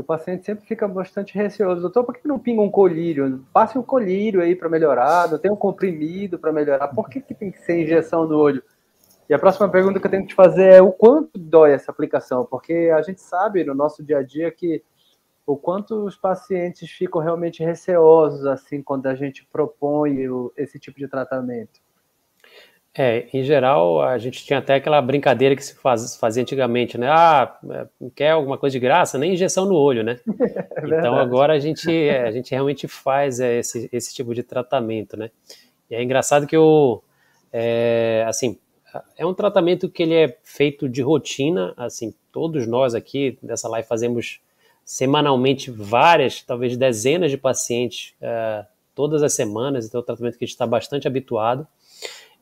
O 0.00 0.04
paciente 0.04 0.44
sempre 0.44 0.66
fica 0.66 0.88
bastante 0.88 1.34
receoso. 1.34 1.80
Doutor, 1.80 2.04
por 2.04 2.16
que 2.16 2.26
não 2.26 2.38
pinga 2.38 2.62
um 2.62 2.70
colírio? 2.70 3.44
Passe 3.52 3.78
um 3.78 3.82
colírio 3.82 4.40
aí 4.40 4.56
para 4.56 4.68
melhorar, 4.68 5.30
não 5.30 5.38
tem 5.38 5.50
um 5.50 5.56
comprimido 5.56 6.38
para 6.38 6.52
melhorar. 6.52 6.88
Por 6.88 7.08
que, 7.08 7.20
que 7.20 7.34
tem 7.34 7.50
que 7.50 7.60
ser 7.60 7.82
injeção 7.82 8.26
no 8.26 8.36
olho? 8.36 8.62
E 9.28 9.34
a 9.34 9.38
próxima 9.38 9.68
pergunta 9.68 10.00
que 10.00 10.06
eu 10.06 10.10
tenho 10.10 10.22
que 10.24 10.30
te 10.30 10.34
fazer 10.34 10.74
é 10.74 10.82
o 10.82 10.90
quanto 10.90 11.38
dói 11.38 11.72
essa 11.72 11.92
aplicação? 11.92 12.44
Porque 12.44 12.90
a 12.92 13.00
gente 13.00 13.20
sabe 13.20 13.62
no 13.62 13.74
nosso 13.74 14.02
dia 14.02 14.18
a 14.18 14.22
dia 14.24 14.50
que 14.50 14.82
o 15.46 15.56
quanto 15.56 16.04
os 16.04 16.16
pacientes 16.16 16.90
ficam 16.90 17.20
realmente 17.20 17.62
receosos 17.62 18.44
assim 18.46 18.82
quando 18.82 19.06
a 19.06 19.14
gente 19.14 19.46
propõe 19.52 20.26
esse 20.56 20.78
tipo 20.78 20.98
de 20.98 21.06
tratamento. 21.06 21.80
É, 22.96 23.28
em 23.32 23.44
geral, 23.44 24.02
a 24.02 24.18
gente 24.18 24.44
tinha 24.44 24.58
até 24.58 24.74
aquela 24.74 25.00
brincadeira 25.00 25.54
que 25.54 25.64
se 25.64 25.76
faz, 25.76 26.16
fazia 26.16 26.42
antigamente, 26.42 26.98
né? 26.98 27.08
Ah, 27.08 27.56
é, 27.70 27.86
quer 28.16 28.30
alguma 28.30 28.58
coisa 28.58 28.72
de 28.72 28.80
graça? 28.80 29.16
Nem 29.16 29.34
injeção 29.34 29.64
no 29.64 29.74
olho, 29.74 30.02
né? 30.02 30.18
É 30.76 30.98
então 30.98 31.14
agora 31.14 31.52
a 31.52 31.58
gente, 31.58 31.90
é, 31.92 32.26
a 32.26 32.30
gente 32.30 32.50
realmente 32.50 32.88
faz 32.88 33.38
é, 33.38 33.58
esse, 33.58 33.88
esse 33.92 34.14
tipo 34.14 34.34
de 34.34 34.42
tratamento, 34.42 35.16
né? 35.16 35.30
E 35.90 35.94
é 35.94 36.02
engraçado 36.02 36.46
que 36.46 36.56
o, 36.56 37.02
é, 37.52 38.24
assim, 38.26 38.58
é 39.16 39.24
um 39.24 39.34
tratamento 39.34 39.88
que 39.88 40.02
ele 40.02 40.14
é 40.14 40.38
feito 40.42 40.88
de 40.88 41.02
rotina, 41.02 41.72
assim, 41.76 42.14
todos 42.32 42.66
nós 42.66 42.94
aqui 42.94 43.38
dessa 43.42 43.68
live 43.68 43.86
fazemos 43.86 44.40
semanalmente 44.84 45.70
várias, 45.70 46.42
talvez 46.42 46.76
dezenas 46.76 47.30
de 47.30 47.36
pacientes 47.36 48.14
uh, 48.20 48.66
todas 48.94 49.22
as 49.22 49.32
semanas, 49.32 49.86
então 49.86 50.00
é 50.00 50.02
um 50.02 50.06
tratamento 50.06 50.36
que 50.36 50.44
a 50.44 50.46
gente 50.46 50.54
está 50.54 50.66
bastante 50.66 51.06
habituado. 51.06 51.66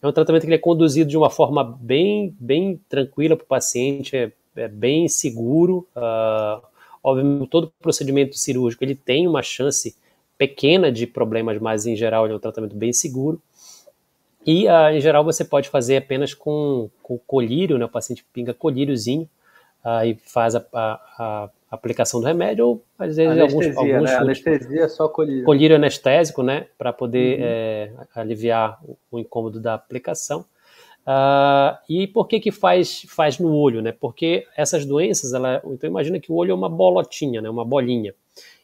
É 0.00 0.06
um 0.06 0.12
tratamento 0.12 0.46
que 0.46 0.54
é 0.54 0.58
conduzido 0.58 1.10
de 1.10 1.16
uma 1.16 1.28
forma 1.28 1.64
bem, 1.64 2.34
bem 2.38 2.80
tranquila 2.88 3.36
para 3.36 3.44
o 3.44 3.48
paciente, 3.48 4.16
é, 4.16 4.32
é, 4.56 4.68
bem 4.68 5.08
seguro. 5.08 5.86
Uh, 5.96 6.62
obviamente, 7.02 7.48
todo 7.50 7.72
procedimento 7.80 8.36
cirúrgico 8.38 8.84
ele 8.84 8.94
tem 8.94 9.26
uma 9.26 9.42
chance 9.42 9.96
pequena 10.36 10.92
de 10.92 11.06
problemas, 11.06 11.60
mas 11.60 11.84
em 11.84 11.96
geral 11.96 12.24
ele 12.24 12.34
é 12.34 12.36
um 12.36 12.40
tratamento 12.40 12.76
bem 12.76 12.92
seguro. 12.92 13.42
E 14.46 14.66
uh, 14.66 14.90
em 14.92 15.00
geral 15.00 15.24
você 15.24 15.44
pode 15.44 15.68
fazer 15.68 15.96
apenas 15.96 16.32
com, 16.32 16.88
com 17.02 17.18
colírio, 17.18 17.76
né? 17.76 17.84
O 17.84 17.88
paciente 17.88 18.24
pinga 18.32 18.54
colíriozinho, 18.54 19.28
aí 19.96 20.18
faz 20.24 20.54
a, 20.54 20.64
a, 20.72 21.00
a 21.18 21.50
aplicação 21.70 22.20
do 22.20 22.26
remédio, 22.26 22.66
ou 22.66 22.84
às 22.98 23.16
vezes 23.16 23.30
anestesia, 23.30 23.68
alguns, 23.68 23.76
alguns 23.76 24.10
né? 24.10 24.16
Anestesia 24.16 24.82
é 24.82 24.88
só 24.88 25.08
colírio. 25.08 25.44
Colírio 25.44 25.76
anestésico, 25.76 26.42
né? 26.42 26.66
Para 26.76 26.92
poder 26.92 27.38
uhum. 27.38 27.44
é, 27.46 27.92
aliviar 28.14 28.80
o, 29.10 29.18
incômodo 29.18 29.60
da 29.60 29.74
aplicação. 29.74 30.44
Uh, 31.06 31.78
e 31.88 32.06
por 32.06 32.28
que 32.28 32.38
que 32.38 32.50
faz, 32.50 33.02
faz 33.08 33.38
no 33.38 33.54
olho, 33.54 33.80
né? 33.80 33.92
Porque 33.92 34.46
essas 34.56 34.84
doenças, 34.84 35.32
ela, 35.32 35.62
então 35.66 35.88
imagina 35.88 36.20
que 36.20 36.30
o 36.30 36.34
olho 36.34 36.52
é 36.52 36.54
uma 36.54 36.68
bolotinha, 36.68 37.40
né? 37.40 37.48
Uma 37.48 37.64
bolinha. 37.64 38.14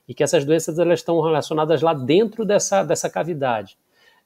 E 0.07 0.13
que 0.13 0.23
essas 0.23 0.45
doenças 0.45 0.79
elas 0.79 1.01
estão 1.01 1.21
relacionadas 1.21 1.81
lá 1.81 1.95
dentro 1.95 2.45
dessa, 2.45 2.83
dessa 2.83 3.09
cavidade. 3.09 3.79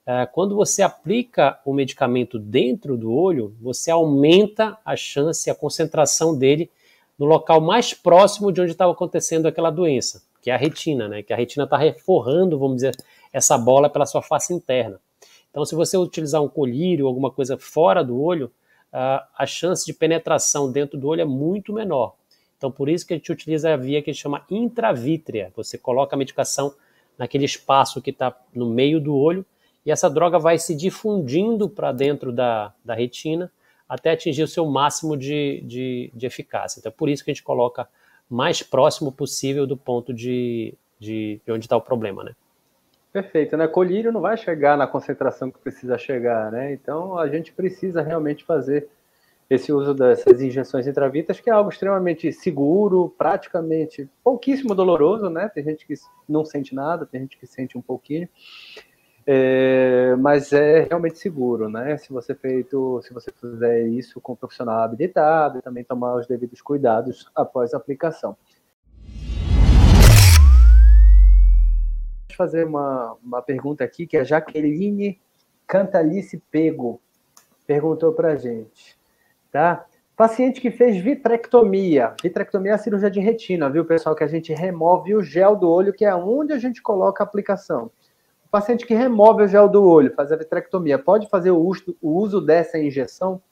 Uh, 0.05 0.27
quando 0.33 0.57
você 0.57 0.83
aplica 0.83 1.61
o 1.65 1.73
medicamento 1.73 2.39
dentro 2.39 2.97
do 2.97 3.13
olho, 3.13 3.55
você 3.61 3.91
aumenta 3.91 4.77
a 4.85 4.97
chance, 4.97 5.51
a 5.51 5.55
concentração 5.55 6.37
dele 6.37 6.71
no 7.19 7.27
local 7.27 7.61
mais 7.61 7.93
próximo 7.93 8.53
de 8.53 8.61
onde 8.61 8.73
estava 8.73 8.93
acontecendo 8.93 9.47
aquela 9.47 9.71
doença, 9.71 10.23
que 10.41 10.51
é 10.51 10.55
a 10.55 10.57
retina, 10.57 11.09
né? 11.09 11.23
Que 11.23 11.33
a 11.33 11.37
retina 11.37 11.65
está 11.65 11.77
reforrando, 11.77 12.59
vamos 12.59 12.77
dizer, 12.77 12.97
essa 13.33 13.59
bola 13.59 13.91
pela 13.91 14.07
sua 14.07 14.23
face 14.23 14.55
interna. 14.55 15.01
Então, 15.51 15.65
se 15.65 15.75
você 15.75 15.97
utilizar 15.97 16.43
um 16.43 16.49
colírio 16.49 17.07
ou 17.07 17.09
alguma 17.09 17.31
coisa 17.31 17.59
fora 17.59 18.05
do 18.05 18.21
olho, 18.21 18.51
a 18.93 19.45
chance 19.47 19.85
de 19.85 19.93
penetração 19.93 20.71
dentro 20.71 20.99
do 20.99 21.09
olho 21.09 21.21
é 21.21 21.25
muito 21.25 21.73
menor. 21.73 22.15
Então, 22.57 22.71
por 22.71 22.89
isso 22.89 23.07
que 23.07 23.15
a 23.15 23.17
gente 23.17 23.31
utiliza 23.31 23.73
a 23.73 23.77
via 23.77 24.03
que 24.03 24.11
a 24.11 24.13
gente 24.13 24.23
chama 24.23 24.45
intravítrea. 24.51 25.53
Você 25.57 25.77
coloca 25.79 26.17
a 26.17 26.19
medicação 26.19 26.75
naquele 27.17 27.45
espaço 27.45 28.01
que 28.01 28.11
está 28.11 28.37
no 28.55 28.67
meio 28.67 29.01
do 29.01 29.15
olho 29.15 29.45
e 29.85 29.91
essa 29.91 30.09
droga 30.09 30.39
vai 30.39 30.59
se 30.59 30.75
difundindo 30.75 31.69
para 31.69 31.93
dentro 31.93 32.33
da, 32.33 32.73
da 32.85 32.95
retina 32.95 33.51
até 33.89 34.11
atingir 34.11 34.43
o 34.43 34.49
seu 34.49 34.67
máximo 34.67 35.17
de, 35.17 35.63
de, 35.63 36.11
de, 36.15 36.27
eficácia. 36.27 36.79
Então, 36.79 36.91
é 36.91 36.95
por 36.95 37.09
isso 37.09 37.25
que 37.25 37.31
a 37.31 37.35
gente 37.35 37.43
coloca 37.43 37.89
mais 38.29 38.63
próximo 38.63 39.11
possível 39.11 39.67
do 39.67 39.77
ponto 39.77 40.13
de, 40.13 40.75
de, 40.99 41.41
de 41.45 41.53
onde 41.53 41.65
está 41.65 41.77
o 41.77 41.81
problema, 41.81 42.23
né? 42.23 42.33
Perfeito, 43.11 43.57
né? 43.57 43.67
Colírio 43.67 44.13
não 44.13 44.21
vai 44.21 44.37
chegar 44.37 44.77
na 44.77 44.87
concentração 44.87 45.51
que 45.51 45.59
precisa 45.59 45.97
chegar, 45.97 46.53
né? 46.53 46.73
Então, 46.73 47.19
a 47.19 47.27
gente 47.29 47.53
precisa 47.53 48.03
realmente 48.03 48.45
fazer 48.45 48.89
esse 49.49 49.73
uso 49.73 49.95
dessas 49.95 50.43
injeções 50.43 50.87
intravitas, 50.87 51.41
que 51.41 51.49
é 51.49 51.53
algo 51.53 51.71
extremamente 51.71 52.31
seguro, 52.33 53.15
praticamente 53.17 54.07
pouquíssimo 54.23 54.75
doloroso, 54.75 55.31
né? 55.31 55.49
Tem 55.49 55.65
gente 55.65 55.87
que 55.87 55.95
não 56.29 56.45
sente 56.45 56.75
nada, 56.75 57.07
tem 57.07 57.23
gente 57.23 57.39
que 57.39 57.47
sente 57.47 57.79
um 57.79 57.81
pouquinho. 57.81 58.29
É, 59.31 60.17
mas 60.17 60.55
é 60.55 60.87
realmente 60.89 61.19
seguro, 61.19 61.69
né? 61.69 61.99
Se 61.99 62.11
você 62.11 62.35
feito, 62.35 62.99
se 63.03 63.13
você 63.13 63.31
fizer 63.31 63.83
isso 63.83 64.23
com 64.23 64.33
um 64.33 64.37
profissional 64.37 64.81
habilitado 64.81 65.59
e 65.59 65.61
também 65.61 65.85
tomar 65.85 66.15
os 66.15 66.27
devidos 66.27 66.63
cuidados 66.63 67.31
após 67.35 67.75
a 67.75 67.77
aplicação. 67.77 68.35
Fazer 72.35 72.65
uma, 72.65 73.19
uma 73.23 73.43
pergunta 73.43 73.85
aqui 73.85 74.07
que 74.07 74.17
a 74.17 74.25
Jaqueline 74.25 75.21
Cantalice 75.67 76.43
Pego 76.51 76.99
perguntou 77.67 78.15
para 78.15 78.35
gente, 78.35 78.99
tá? 79.53 79.85
Paciente 80.17 80.59
que 80.59 80.71
fez 80.71 80.97
vitrectomia. 80.97 82.15
Vitrectomia 82.23 82.73
é 82.73 82.75
a 82.77 82.79
cirurgia 82.79 83.11
de 83.11 83.21
retina, 83.21 83.69
viu, 83.69 83.85
pessoal? 83.85 84.17
Que 84.17 84.25
a 84.25 84.27
gente 84.27 84.55
remove 84.55 85.15
o 85.15 85.23
gel 85.23 85.55
do 85.55 85.69
olho, 85.69 85.93
que 85.93 86.07
é 86.07 86.15
onde 86.15 86.55
a 86.55 86.59
gente 86.59 86.81
coloca 86.81 87.23
a 87.23 87.27
aplicação. 87.27 87.91
O 88.49 88.51
paciente 88.51 88.87
que 88.87 88.95
remove 88.95 89.43
o 89.43 89.47
gel 89.47 89.69
do 89.69 89.85
olho, 89.85 90.15
faz 90.15 90.33
a 90.33 90.37
vitrectomia, 90.37 90.99
pode 90.99 91.29
fazer 91.29 91.51
o 91.51 91.59
uso, 91.59 91.95
o 92.01 92.13
uso 92.13 92.41
dessa 92.41 92.79
injeção? 92.79 93.43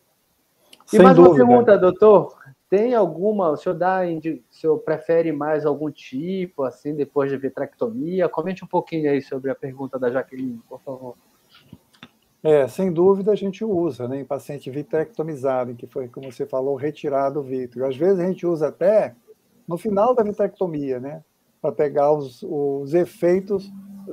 Sem 0.87 1.01
e 1.01 1.03
mais 1.03 1.15
dúvida. 1.15 1.45
uma 1.45 1.49
pergunta, 1.49 1.79
doutor. 1.79 2.35
Tem 2.71 2.95
alguma, 2.95 3.51
o 3.51 3.57
senhor, 3.59 3.75
dá, 3.75 4.01
o 4.01 4.43
senhor 4.51 4.79
prefere 4.79 5.33
mais 5.33 5.67
algum 5.67 5.91
tipo, 5.91 6.63
assim, 6.63 6.95
depois 6.95 7.31
de 7.31 7.37
vitrectomia? 7.37 8.27
Comente 8.27 8.65
um 8.65 8.67
pouquinho 8.67 9.11
aí 9.11 9.21
sobre 9.21 9.51
a 9.51 9.55
pergunta 9.55 9.99
da 9.99 10.11
Jaqueline, 10.11 10.63
por 10.67 10.81
favor. 10.81 11.15
É, 12.43 12.67
sem 12.67 12.91
dúvida 12.91 13.33
a 13.33 13.37
gente 13.37 13.65
usa, 13.65 14.09
né, 14.09 14.21
em 14.21 14.25
paciente 14.25 14.71
vitrectomizado, 14.71 15.73
em 15.73 15.77
que 15.77 15.87
foi, 15.87 16.09
como 16.09 16.33
você 16.33 16.47
falou, 16.47 16.75
retirado 16.75 17.41
o 17.41 17.43
vítreo. 17.43 17.85
Às 17.85 17.97
vezes 17.97 18.19
a 18.19 18.27
gente 18.27 18.47
usa 18.47 18.69
até 18.69 19.15
no 19.69 19.77
final 19.77 20.15
da 20.15 20.23
vitrectomia, 20.23 20.99
né, 20.99 21.23
para 21.67 21.73
pegar 21.73 22.13
os, 22.13 22.45
os 22.45 22.95
efeitos 22.95 23.73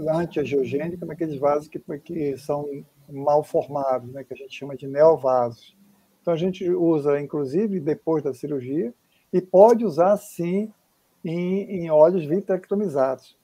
antiangiogênica 0.10 1.06
naqueles 1.06 1.38
vasos 1.38 1.68
que, 1.68 1.80
que 2.00 2.36
são 2.36 2.68
mal 3.08 3.44
formados, 3.44 4.12
né, 4.12 4.24
que 4.24 4.34
a 4.34 4.38
gente 4.38 4.58
chama 4.58 4.76
de 4.76 4.88
neovasos. 4.88 5.78
Então 6.20 6.34
a 6.34 6.38
gente 6.38 6.68
usa, 6.68 7.20
inclusive, 7.22 7.80
depois 7.80 8.24
da 8.24 8.34
cirurgia, 8.34 8.92
e 9.32 9.40
pode 9.40 9.86
usar 9.86 10.18
sim 10.18 10.72
em, 11.24 11.84
em 11.84 11.92
óleos 11.92 12.26
vitrectomizados. 12.26 13.38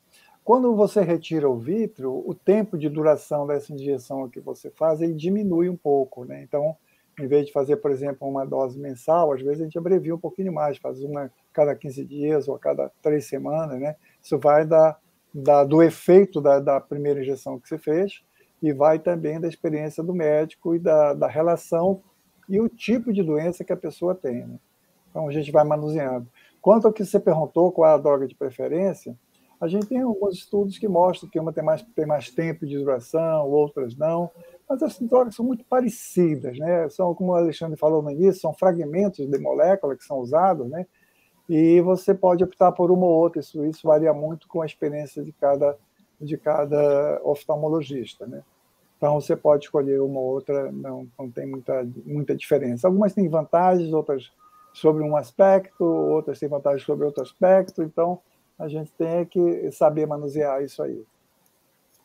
Quando 0.43 0.75
você 0.75 1.01
retira 1.01 1.47
o 1.47 1.59
vítreo, 1.59 2.23
o 2.25 2.33
tempo 2.33 2.79
de 2.79 2.89
duração 2.89 3.45
dessa 3.45 3.71
injeção 3.71 4.27
que 4.27 4.39
você 4.39 4.71
faz 4.71 5.01
ele 5.01 5.13
diminui 5.13 5.69
um 5.69 5.77
pouco. 5.77 6.25
Né? 6.25 6.41
Então, 6.41 6.75
em 7.19 7.27
vez 7.27 7.45
de 7.45 7.51
fazer, 7.51 7.77
por 7.77 7.91
exemplo, 7.91 8.27
uma 8.27 8.45
dose 8.45 8.79
mensal, 8.79 9.33
às 9.33 9.41
vezes 9.41 9.61
a 9.61 9.63
gente 9.63 9.77
abrevia 9.77 10.15
um 10.15 10.19
pouquinho 10.19 10.53
mais, 10.53 10.77
faz 10.77 11.03
uma 11.03 11.31
cada 11.53 11.75
15 11.75 12.05
dias 12.05 12.47
ou 12.47 12.55
a 12.55 12.59
cada 12.59 12.91
três 13.01 13.25
semanas. 13.25 13.79
Né? 13.79 13.95
Isso 14.21 14.37
vai 14.39 14.65
dar 14.65 14.97
da, 15.33 15.63
do 15.63 15.83
efeito 15.83 16.41
da, 16.41 16.59
da, 16.59 16.79
primeira 16.79 17.21
injeção 17.21 17.59
que 17.59 17.67
você 17.67 17.77
fez 17.77 18.23
e 18.61 18.73
vai 18.73 18.97
também 18.99 19.39
da 19.39 19.47
experiência 19.47 20.03
do 20.03 20.13
médico 20.13 20.75
e 20.75 20.79
da, 20.79 21.13
da 21.13 21.27
relação 21.27 22.01
e 22.47 22.59
o 22.59 22.67
tipo 22.67 23.13
de 23.13 23.21
doença 23.21 23.63
que 23.63 23.73
a 23.73 23.77
pessoa 23.77 24.15
tem. 24.15 24.47
Né? 24.47 24.59
Então 25.09 25.27
a 25.27 25.31
gente 25.31 25.51
vai 25.51 25.63
manuseando. 25.63 26.27
Quanto 26.61 26.87
ao 26.87 26.93
que 26.93 27.05
você 27.05 27.19
perguntou, 27.19 27.71
qual 27.71 27.89
é 27.89 27.93
a 27.93 27.97
droga 27.97 28.27
de 28.27 28.35
preferência, 28.35 29.15
a 29.61 29.67
gente 29.67 29.87
tem 29.87 30.01
alguns 30.01 30.35
estudos 30.35 30.77
que 30.77 30.87
mostram 30.87 31.29
que 31.29 31.39
uma 31.39 31.51
tem 31.51 31.63
mais, 31.63 31.83
tem 31.95 32.05
mais 32.05 32.29
tempo 32.29 32.65
de 32.65 32.77
duração, 32.77 33.49
outras 33.49 33.95
não, 33.95 34.31
mas 34.69 34.81
essas 34.83 35.07
drogas 35.07 35.35
são 35.35 35.43
muito 35.43 35.65
parecidas, 35.65 36.57
né? 36.57 36.87
São, 36.89 37.15
como 37.15 37.31
o 37.31 37.35
Alexandre 37.35 37.75
falou 37.75 38.03
no 38.03 38.11
início, 38.11 38.39
são 38.39 38.53
fragmentos 38.53 39.25
de 39.25 39.39
molécula 39.39 39.95
que 39.95 40.03
são 40.03 40.19
usados, 40.19 40.69
né? 40.69 40.85
e 41.49 41.81
você 41.81 42.13
pode 42.13 42.43
optar 42.43 42.71
por 42.71 42.91
uma 42.91 43.07
ou 43.07 43.11
outra. 43.11 43.41
Isso, 43.41 43.65
isso 43.65 43.87
varia 43.87 44.13
muito 44.13 44.47
com 44.47 44.61
a 44.61 44.65
experiência 44.65 45.23
de 45.23 45.31
cada, 45.31 45.75
de 46.21 46.37
cada 46.37 47.19
oftalmologista. 47.23 48.27
Né? 48.27 48.43
Então, 48.95 49.19
você 49.19 49.35
pode 49.35 49.65
escolher 49.65 49.99
uma 49.99 50.19
ou 50.19 50.27
outra, 50.27 50.71
não, 50.71 51.07
não 51.17 51.31
tem 51.31 51.47
muita, 51.47 51.89
muita 52.05 52.35
diferença. 52.35 52.87
Algumas 52.87 53.13
têm 53.13 53.27
vantagens, 53.27 53.91
outras 53.91 54.31
sobre 54.71 55.03
um 55.03 55.17
aspecto, 55.17 55.83
outras 55.83 56.37
têm 56.37 56.47
vantagens 56.47 56.83
sobre 56.83 57.03
outro 57.03 57.23
aspecto. 57.23 57.81
Então, 57.81 58.19
a 58.57 58.67
gente 58.67 58.91
tem 58.91 59.25
que 59.25 59.71
saber 59.71 60.05
manusear 60.05 60.63
isso 60.63 60.83
aí. 60.83 61.03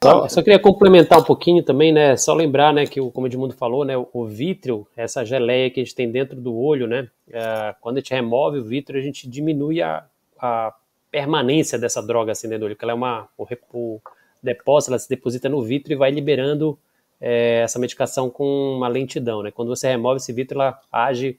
Só, 0.04 0.28
só, 0.28 0.42
queria 0.42 0.58
complementar 0.58 1.18
um 1.18 1.24
pouquinho 1.24 1.62
também, 1.62 1.92
né? 1.92 2.16
Só 2.16 2.34
lembrar, 2.34 2.72
né, 2.72 2.86
que 2.86 3.00
o, 3.00 3.10
como 3.10 3.26
o 3.26 3.28
Edmundo 3.28 3.54
falou, 3.54 3.84
né, 3.84 3.94
o, 3.96 4.26
vítreo, 4.26 4.86
essa 4.96 5.24
geleia 5.24 5.70
que 5.70 5.80
a 5.80 5.84
gente 5.84 5.94
tem 5.94 6.10
dentro 6.10 6.40
do 6.40 6.54
olho, 6.54 6.86
né? 6.86 7.08
É, 7.30 7.74
quando 7.80 7.96
a 7.96 8.00
gente 8.00 8.12
remove 8.12 8.58
o 8.58 8.64
vítreo, 8.64 8.98
a 8.98 9.02
gente 9.02 9.28
diminui 9.28 9.80
a, 9.80 10.04
a 10.38 10.74
permanência 11.10 11.78
dessa 11.78 12.02
droga 12.02 12.32
assim 12.32 12.48
dentro 12.48 12.60
do 12.60 12.66
olho, 12.66 12.76
que 12.76 12.84
ela 12.84 12.92
é 12.92 12.94
uma 12.94 13.28
o, 13.38 13.46
o 13.72 14.00
depósito, 14.42 14.92
ela 14.92 14.98
se 14.98 15.08
deposita 15.08 15.48
no 15.48 15.62
vítreo 15.62 15.94
e 15.94 15.96
vai 15.96 16.10
liberando 16.10 16.78
é, 17.20 17.62
essa 17.62 17.78
medicação 17.78 18.28
com 18.28 18.76
uma 18.76 18.88
lentidão, 18.88 19.42
né? 19.42 19.50
Quando 19.50 19.68
você 19.68 19.88
remove 19.88 20.18
esse 20.18 20.32
vítreo, 20.32 20.60
ela 20.60 20.78
age, 20.92 21.38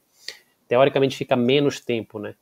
teoricamente 0.67 1.15
fica 1.15 1.36
menos 1.36 1.80
tempo, 1.80 2.17
né? 2.17 2.34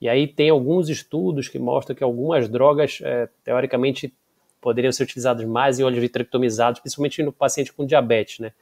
E 0.00 0.08
aí 0.08 0.26
tem 0.26 0.48
alguns 0.50 0.88
estudos 0.88 1.48
que 1.48 1.58
mostram 1.58 1.94
que 1.94 2.02
algumas 2.02 2.48
drogas, 2.48 2.98
é, 3.02 3.28
teoricamente, 3.44 4.12
poderiam 4.60 4.92
ser 4.92 5.04
utilizados 5.04 5.44
mais 5.44 5.78
em 5.78 5.82
olhos 5.82 5.98
vitrectomizados, 5.98 6.80
principalmente 6.80 7.22
no 7.22 7.32
paciente 7.32 7.72
com 7.72 7.86
diabetes, 7.86 8.38
né? 8.38 8.52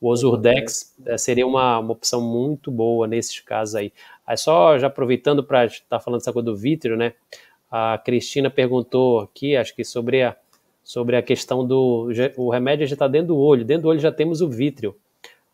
O 0.00 0.08
Osurdex 0.08 0.94
é, 1.06 1.18
seria 1.18 1.46
uma, 1.46 1.78
uma 1.78 1.92
opção 1.92 2.20
muito 2.20 2.70
boa 2.70 3.06
nesses 3.06 3.40
casos 3.40 3.74
aí. 3.74 3.92
Aí 4.26 4.36
só 4.36 4.78
já 4.78 4.86
aproveitando 4.86 5.42
para 5.42 5.64
estar 5.64 5.84
tá 5.88 6.00
falando 6.00 6.20
essa 6.20 6.32
coisa 6.32 6.46
do 6.46 6.56
vítreo, 6.56 6.96
né? 6.96 7.14
A 7.70 7.98
Cristina 7.98 8.48
perguntou 8.48 9.20
aqui, 9.20 9.56
acho 9.56 9.74
que 9.74 9.84
sobre 9.84 10.22
a, 10.22 10.36
sobre 10.84 11.16
a 11.16 11.22
questão 11.22 11.66
do 11.66 12.08
o 12.36 12.50
remédio 12.50 12.86
já 12.86 12.94
está 12.94 13.08
dentro 13.08 13.28
do 13.28 13.38
olho, 13.38 13.64
dentro 13.64 13.82
do 13.82 13.88
olho 13.88 14.00
já 14.00 14.12
temos 14.12 14.40
o 14.40 14.48
vítreo. 14.48 14.96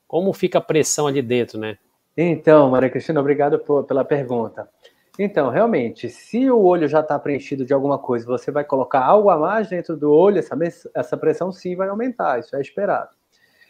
Como 0.07 0.33
fica 0.33 0.59
a 0.59 0.61
pressão 0.61 1.07
ali 1.07 1.22
dentro, 1.22 1.59
né? 1.59 1.78
Então, 2.16 2.70
Maria 2.70 2.90
Cristina, 2.90 3.18
obrigado 3.18 3.59
por, 3.59 3.83
pela 3.85 4.04
pergunta. 4.04 4.68
Então, 5.16 5.48
realmente, 5.48 6.09
se 6.09 6.50
o 6.50 6.61
olho 6.61 6.88
já 6.88 7.00
está 7.00 7.16
preenchido 7.18 7.64
de 7.64 7.72
alguma 7.72 7.98
coisa, 7.98 8.27
você 8.27 8.50
vai 8.50 8.64
colocar 8.64 9.05
algo 9.05 9.31
a 9.31 9.38
mais 9.38 9.68
dentro 9.68 9.96
do 9.96 10.11
olho, 10.11 10.38
essa, 10.38 10.57
essa 10.92 11.16
pressão 11.16 11.53
sim 11.53 11.77
vai 11.77 11.88
aumentar, 11.88 12.40
isso 12.40 12.57
é 12.57 12.61
esperado. 12.61 13.14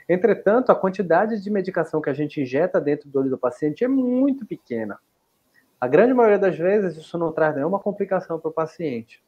Entretanto, 0.08 0.72
a 0.72 0.74
quantidade 0.74 1.42
de 1.42 1.50
medicação 1.50 2.00
que 2.00 2.08
a 2.08 2.14
gente 2.14 2.40
injeta 2.40 2.80
dentro 2.80 3.10
do 3.10 3.18
olho 3.18 3.30
do 3.30 3.38
paciente 3.38 3.84
é 3.84 3.88
muito 3.88 4.46
pequena. 4.46 4.98
A 5.78 5.86
grande 5.86 6.14
maioria 6.14 6.38
das 6.38 6.56
vezes 6.56 6.96
isso 6.96 7.18
não 7.18 7.30
traz 7.30 7.54
nenhuma 7.54 7.78
complicação 7.78 8.38
para 8.38 8.48
o 8.48 8.52
paciente. 8.52 9.22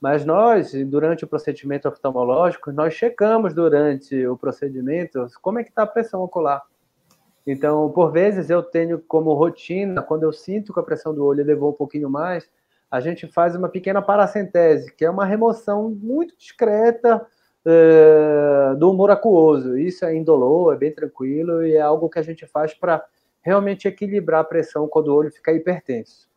Mas 0.00 0.24
nós, 0.24 0.72
durante 0.84 1.24
o 1.24 1.28
procedimento 1.28 1.88
oftalmológico, 1.88 2.70
nós 2.70 2.94
checamos 2.94 3.54
durante 3.54 4.26
o 4.26 4.36
procedimento 4.36 5.26
como 5.40 5.58
é 5.58 5.64
que 5.64 5.70
está 5.70 5.82
a 5.82 5.86
pressão 5.86 6.22
ocular. 6.22 6.62
Então, 7.46 7.90
por 7.90 8.10
vezes, 8.10 8.50
eu 8.50 8.62
tenho 8.62 8.98
como 8.98 9.32
rotina, 9.34 10.02
quando 10.02 10.24
eu 10.24 10.32
sinto 10.32 10.72
que 10.72 10.80
a 10.80 10.82
pressão 10.82 11.14
do 11.14 11.24
olho 11.24 11.40
elevou 11.40 11.70
um 11.70 11.74
pouquinho 11.74 12.10
mais, 12.10 12.50
a 12.90 13.00
gente 13.00 13.26
faz 13.26 13.54
uma 13.54 13.68
pequena 13.68 14.02
paracentese, 14.02 14.92
que 14.92 15.04
é 15.04 15.10
uma 15.10 15.24
remoção 15.24 15.90
muito 15.90 16.36
discreta 16.36 17.24
uh, 17.64 18.76
do 18.76 18.90
humor 18.90 19.10
aquoso. 19.10 19.78
Isso 19.78 20.04
é 20.04 20.16
indolor, 20.16 20.74
é 20.74 20.76
bem 20.76 20.92
tranquilo 20.92 21.64
e 21.64 21.76
é 21.76 21.80
algo 21.80 22.08
que 22.08 22.18
a 22.18 22.22
gente 22.22 22.46
faz 22.46 22.74
para 22.74 23.04
realmente 23.42 23.86
equilibrar 23.86 24.40
a 24.40 24.44
pressão 24.44 24.88
quando 24.88 25.08
o 25.08 25.14
olho 25.14 25.30
fica 25.30 25.52
hipertenso. 25.52 26.28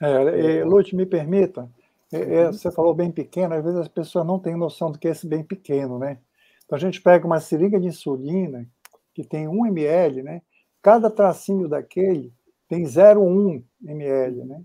É, 0.00 0.64
Lute, 0.64 0.94
me 0.94 1.06
permita, 1.06 1.68
é, 2.12 2.42
é, 2.42 2.46
você 2.46 2.70
falou 2.70 2.94
bem 2.94 3.10
pequeno, 3.10 3.54
às 3.54 3.64
vezes 3.64 3.80
as 3.80 3.88
pessoas 3.88 4.26
não 4.26 4.38
têm 4.38 4.56
noção 4.56 4.90
do 4.90 4.98
que 4.98 5.08
é 5.08 5.10
esse 5.10 5.26
bem 5.26 5.42
pequeno, 5.42 5.98
né? 5.98 6.18
Então 6.64 6.76
a 6.76 6.80
gente 6.80 7.00
pega 7.00 7.26
uma 7.26 7.40
seringa 7.40 7.80
de 7.80 7.88
insulina, 7.88 8.66
que 9.14 9.24
tem 9.24 9.48
1 9.48 9.66
ml, 9.66 10.22
né? 10.22 10.42
Cada 10.82 11.10
tracinho 11.10 11.68
daquele 11.68 12.32
tem 12.68 12.84
0,1 12.84 13.62
ml, 13.82 14.44
né? 14.44 14.62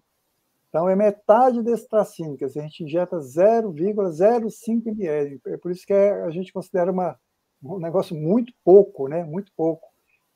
Então 0.69 0.87
é 0.87 0.95
metade 0.95 1.63
desse 1.63 1.87
tracinho, 1.87 2.37
quer 2.37 2.45
dizer, 2.45 2.59
a 2.59 2.63
gente 2.63 2.83
injeta 2.83 3.17
0,05 3.17 4.87
ml. 4.87 5.41
É 5.47 5.57
por 5.57 5.71
isso 5.71 5.85
que 5.85 5.93
é, 5.93 6.11
a 6.23 6.29
gente 6.29 6.53
considera 6.53 6.91
uma, 6.91 7.17
um 7.63 7.79
negócio 7.79 8.15
muito 8.15 8.53
pouco, 8.63 9.07
né? 9.07 9.23
Muito 9.23 9.51
pouco. 9.55 9.87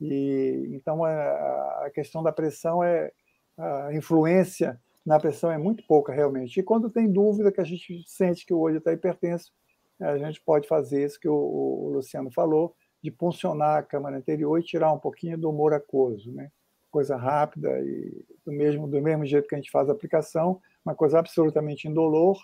E 0.02 0.70
então 0.72 1.04
a, 1.04 1.90
questão 1.94 2.24
da 2.24 2.32
pressão 2.32 2.84
é 2.84 3.12
a 3.58 3.94
influência 3.94 4.80
na 5.06 5.20
pressão 5.20 5.52
é 5.52 5.58
muito 5.58 5.86
pouca 5.86 6.12
realmente. 6.12 6.60
E 6.60 6.64
quando 6.64 6.90
tem 6.90 7.12
dúvida 7.12 7.52
que 7.52 7.62
a 7.62 7.64
gente 7.64 8.04
sente 8.08 8.46
que 8.46 8.54
o 8.54 8.60
olho 8.60 8.80
está 8.80 8.92
hipertenso, 8.92 9.52
a 10.00 10.18
gente 10.18 10.42
pode 10.42 10.68
fazer 10.68 11.06
isso 11.06 11.20
que 11.20 11.30
o, 11.30 11.90
Luciano 11.94 12.32
falou, 12.32 12.76
de 13.04 13.12
puncionar 13.12 13.80
a 13.80 13.84
câmara 13.84 14.18
anterior 14.18 14.58
e 14.58 14.64
tirar 14.64 14.94
um 14.94 14.98
pouquinho 14.98 15.38
do 15.38 15.50
humor 15.50 15.74
aquoso, 15.74 16.32
né? 16.32 16.50
Coisa 16.90 17.18
rápida 17.18 17.70
e 17.82 18.24
do 18.46 18.52
mesmo 18.52 18.88
do 18.88 19.02
mesmo 19.02 19.26
jeito 19.26 19.48
que 19.48 19.56
a 19.56 19.58
gente 19.58 19.72
faz 19.72 19.90
a 19.90 19.92
aplicação, 19.92 20.62
uma 20.86 20.96
coisa 20.96 21.20
absolutamente 21.20 21.88
indolor. 21.88 22.38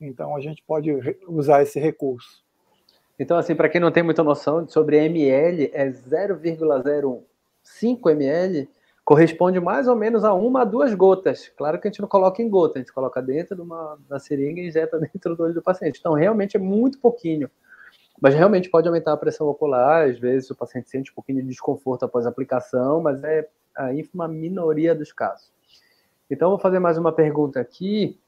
Então 0.00 0.34
a 0.34 0.40
gente 0.40 0.62
pode 0.66 0.90
usar 1.28 1.62
esse 1.62 1.78
recurso. 1.78 2.42
Então 3.18 3.36
assim, 3.36 3.54
para 3.54 3.68
quem 3.68 3.80
não 3.80 3.92
tem 3.92 4.02
muita 4.02 4.24
noção 4.24 4.66
sobre 4.68 4.96
ml, 4.96 5.70
é 5.72 5.88
0,05 5.88 8.10
ml 8.10 8.68
corresponde 9.04 9.60
mais 9.60 9.88
ou 9.88 9.96
menos 9.96 10.24
a 10.24 10.32
uma 10.32 10.62
a 10.62 10.64
duas 10.64 10.94
gotas. 10.94 11.48
Claro 11.56 11.80
que 11.80 11.88
a 11.88 11.90
gente 11.90 12.00
não 12.00 12.08
coloca 12.08 12.42
em 12.42 12.48
gota, 12.48 12.78
a 12.78 12.82
gente 12.82 12.92
coloca 12.92 13.20
dentro 13.20 13.56
de 13.56 13.62
uma 13.62 13.98
da 14.08 14.18
seringa 14.18 14.60
e 14.60 14.68
injeta 14.68 14.98
dentro 14.98 15.36
do 15.36 15.42
olho 15.42 15.54
do 15.54 15.62
paciente. 15.62 15.98
Então, 15.98 16.12
realmente 16.12 16.56
é 16.56 16.60
muito 16.60 16.98
pouquinho. 16.98 17.50
Mas 18.22 18.34
realmente 18.34 18.70
pode 18.70 18.86
aumentar 18.86 19.12
a 19.12 19.16
pressão 19.16 19.48
ocular, 19.48 20.08
às 20.08 20.18
vezes 20.18 20.48
o 20.50 20.54
paciente 20.54 20.88
sente 20.88 21.10
um 21.10 21.14
pouquinho 21.14 21.42
de 21.42 21.48
desconforto 21.48 22.04
após 22.04 22.24
a 22.24 22.28
aplicação, 22.28 23.02
mas 23.02 23.24
é 23.24 23.48
a 23.76 23.92
ínfima 23.92 24.28
minoria 24.28 24.94
dos 24.94 25.12
casos. 25.12 25.50
Então, 26.30 26.50
vou 26.50 26.58
fazer 26.58 26.78
mais 26.78 26.96
uma 26.96 27.12
pergunta 27.12 27.58
aqui. 27.60 28.18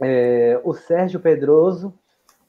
É, 0.00 0.60
o 0.62 0.72
Sérgio 0.72 1.18
Pedroso 1.18 1.92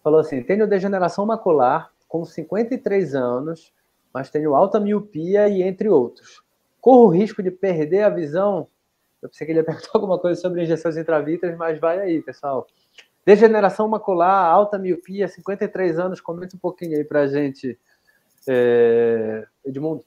falou 0.04 0.20
assim: 0.20 0.44
tenho 0.44 0.68
degeneração 0.68 1.26
macular 1.26 1.92
com 2.08 2.24
53 2.24 3.16
anos, 3.16 3.74
mas 4.14 4.30
tenho 4.30 4.54
alta 4.54 4.80
miopia 4.80 5.50
e 5.50 5.64
entre 5.64 5.90
outros 5.90 6.44
corro 6.84 7.06
o 7.06 7.10
risco 7.10 7.42
de 7.42 7.50
perder 7.50 8.04
a 8.04 8.10
visão. 8.10 8.68
Eu 9.22 9.30
pensei 9.30 9.48
que 9.48 9.54
ele 9.54 9.60
ia 9.60 9.64
perguntar 9.64 9.92
alguma 9.96 10.20
coisa 10.20 10.40
sobre 10.42 10.64
injeções 10.64 10.98
intravítreas, 10.98 11.58
mas 11.58 11.80
vai 11.80 11.98
aí, 11.98 12.22
pessoal. 12.22 12.68
Degeneração 13.26 13.88
macular, 13.88 14.46
alta 14.46 14.78
miopia, 14.78 15.28
53 15.28 16.00
anos, 16.00 16.20
comenta 16.20 16.56
um 16.56 16.60
pouquinho 16.60 16.98
aí 16.98 17.04
para 17.04 17.22
a 17.22 17.28
gente, 17.28 17.80
é... 18.48 19.48
Edmundo. 19.66 20.04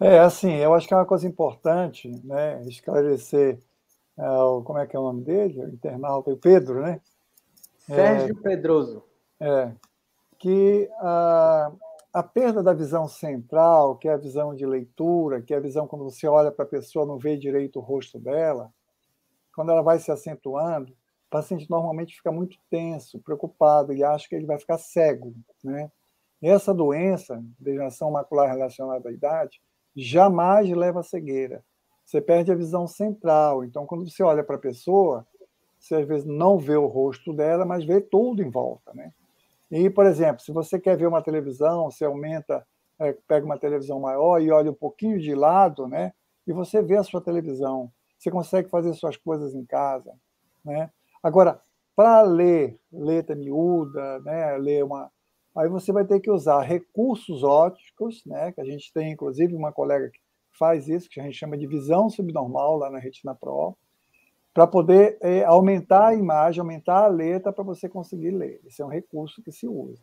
É, 0.00 0.18
assim, 0.18 0.56
eu 0.56 0.74
acho 0.74 0.88
que 0.88 0.92
é 0.92 0.96
uma 0.96 1.06
coisa 1.06 1.26
importante, 1.26 2.10
né, 2.24 2.60
esclarecer, 2.66 3.58
é, 4.18 4.24
como 4.64 4.78
é 4.78 4.86
que 4.86 4.96
é 4.96 4.98
o 4.98 5.04
nome 5.04 5.22
dele, 5.22 5.60
o 5.60 5.68
internauta, 5.68 6.30
o 6.30 6.36
Pedro, 6.36 6.82
né? 6.82 7.00
Sérgio 7.86 8.36
é, 8.38 8.42
Pedroso. 8.42 9.04
É, 9.40 9.72
que 10.38 10.88
a, 11.00 11.72
a 12.12 12.22
perda 12.22 12.62
da 12.62 12.72
visão 12.72 13.08
central, 13.08 13.96
que 13.96 14.08
é 14.08 14.12
a 14.12 14.18
visão 14.18 14.54
de 14.54 14.66
leitura, 14.66 15.42
que 15.42 15.54
é 15.54 15.56
a 15.56 15.60
visão 15.60 15.86
quando 15.86 16.04
você 16.04 16.26
olha 16.26 16.50
para 16.50 16.64
a 16.64 16.68
pessoa, 16.68 17.06
não 17.06 17.18
vê 17.18 17.36
direito 17.36 17.78
o 17.78 17.82
rosto 17.82 18.18
dela, 18.18 18.72
quando 19.54 19.70
ela 19.70 19.82
vai 19.82 19.98
se 19.98 20.10
acentuando, 20.10 20.94
o 21.34 21.42
paciente 21.42 21.68
normalmente 21.68 22.14
fica 22.14 22.30
muito 22.30 22.56
tenso, 22.70 23.18
preocupado 23.18 23.92
e 23.92 24.04
acha 24.04 24.28
que 24.28 24.36
ele 24.36 24.46
vai 24.46 24.56
ficar 24.56 24.78
cego. 24.78 25.34
Né? 25.64 25.90
Essa 26.40 26.72
doença, 26.72 27.42
degeneração 27.58 28.12
macular 28.12 28.48
relacionada 28.48 29.08
à 29.08 29.12
idade, 29.12 29.60
jamais 29.96 30.70
leva 30.70 31.00
à 31.00 31.02
cegueira. 31.02 31.64
Você 32.04 32.20
perde 32.20 32.52
a 32.52 32.54
visão 32.54 32.86
central. 32.86 33.64
Então, 33.64 33.84
quando 33.84 34.08
você 34.08 34.22
olha 34.22 34.44
para 34.44 34.54
a 34.54 34.60
pessoa, 34.60 35.26
você 35.76 35.96
às 35.96 36.06
vezes 36.06 36.24
não 36.24 36.56
vê 36.56 36.76
o 36.76 36.86
rosto 36.86 37.32
dela, 37.32 37.64
mas 37.64 37.84
vê 37.84 38.00
tudo 38.00 38.40
em 38.40 38.48
volta. 38.48 38.94
Né? 38.94 39.12
E, 39.72 39.90
por 39.90 40.06
exemplo, 40.06 40.40
se 40.40 40.52
você 40.52 40.78
quer 40.78 40.96
ver 40.96 41.08
uma 41.08 41.20
televisão, 41.20 41.90
você 41.90 42.04
aumenta, 42.04 42.64
é, 43.00 43.12
pega 43.26 43.44
uma 43.44 43.58
televisão 43.58 43.98
maior 43.98 44.40
e 44.40 44.52
olha 44.52 44.70
um 44.70 44.74
pouquinho 44.74 45.18
de 45.18 45.34
lado, 45.34 45.88
né? 45.88 46.12
E 46.46 46.52
você 46.52 46.80
vê 46.80 46.96
a 46.96 47.02
sua 47.02 47.20
televisão. 47.20 47.90
Você 48.16 48.30
consegue 48.30 48.68
fazer 48.68 48.94
suas 48.94 49.16
coisas 49.16 49.52
em 49.52 49.64
casa, 49.64 50.12
né? 50.64 50.90
Agora, 51.24 51.58
para 51.96 52.20
ler 52.20 52.78
letra 52.92 53.34
miúda, 53.34 54.20
né? 54.20 54.58
Ler 54.58 54.84
uma, 54.84 55.10
aí 55.56 55.70
você 55.70 55.90
vai 55.90 56.04
ter 56.04 56.20
que 56.20 56.30
usar 56.30 56.60
recursos 56.60 57.42
ópticos, 57.42 58.22
né? 58.26 58.52
Que 58.52 58.60
a 58.60 58.64
gente 58.64 58.92
tem, 58.92 59.12
inclusive, 59.12 59.54
uma 59.54 59.72
colega 59.72 60.10
que 60.10 60.20
faz 60.58 60.86
isso, 60.86 61.08
que 61.08 61.18
a 61.18 61.22
gente 61.22 61.38
chama 61.38 61.56
de 61.56 61.66
visão 61.66 62.10
subnormal 62.10 62.76
lá 62.76 62.90
na 62.90 62.98
Retina 62.98 63.34
Pro 63.34 63.74
para 64.52 64.66
poder 64.66 65.16
é, 65.22 65.42
aumentar 65.44 66.08
a 66.08 66.14
imagem, 66.14 66.60
aumentar 66.60 67.04
a 67.04 67.08
letra 67.08 67.52
para 67.52 67.64
você 67.64 67.88
conseguir 67.88 68.30
ler. 68.30 68.60
Esse 68.66 68.82
é 68.82 68.84
um 68.84 68.88
recurso 68.88 69.42
que 69.42 69.50
se 69.50 69.66
usa. 69.66 70.02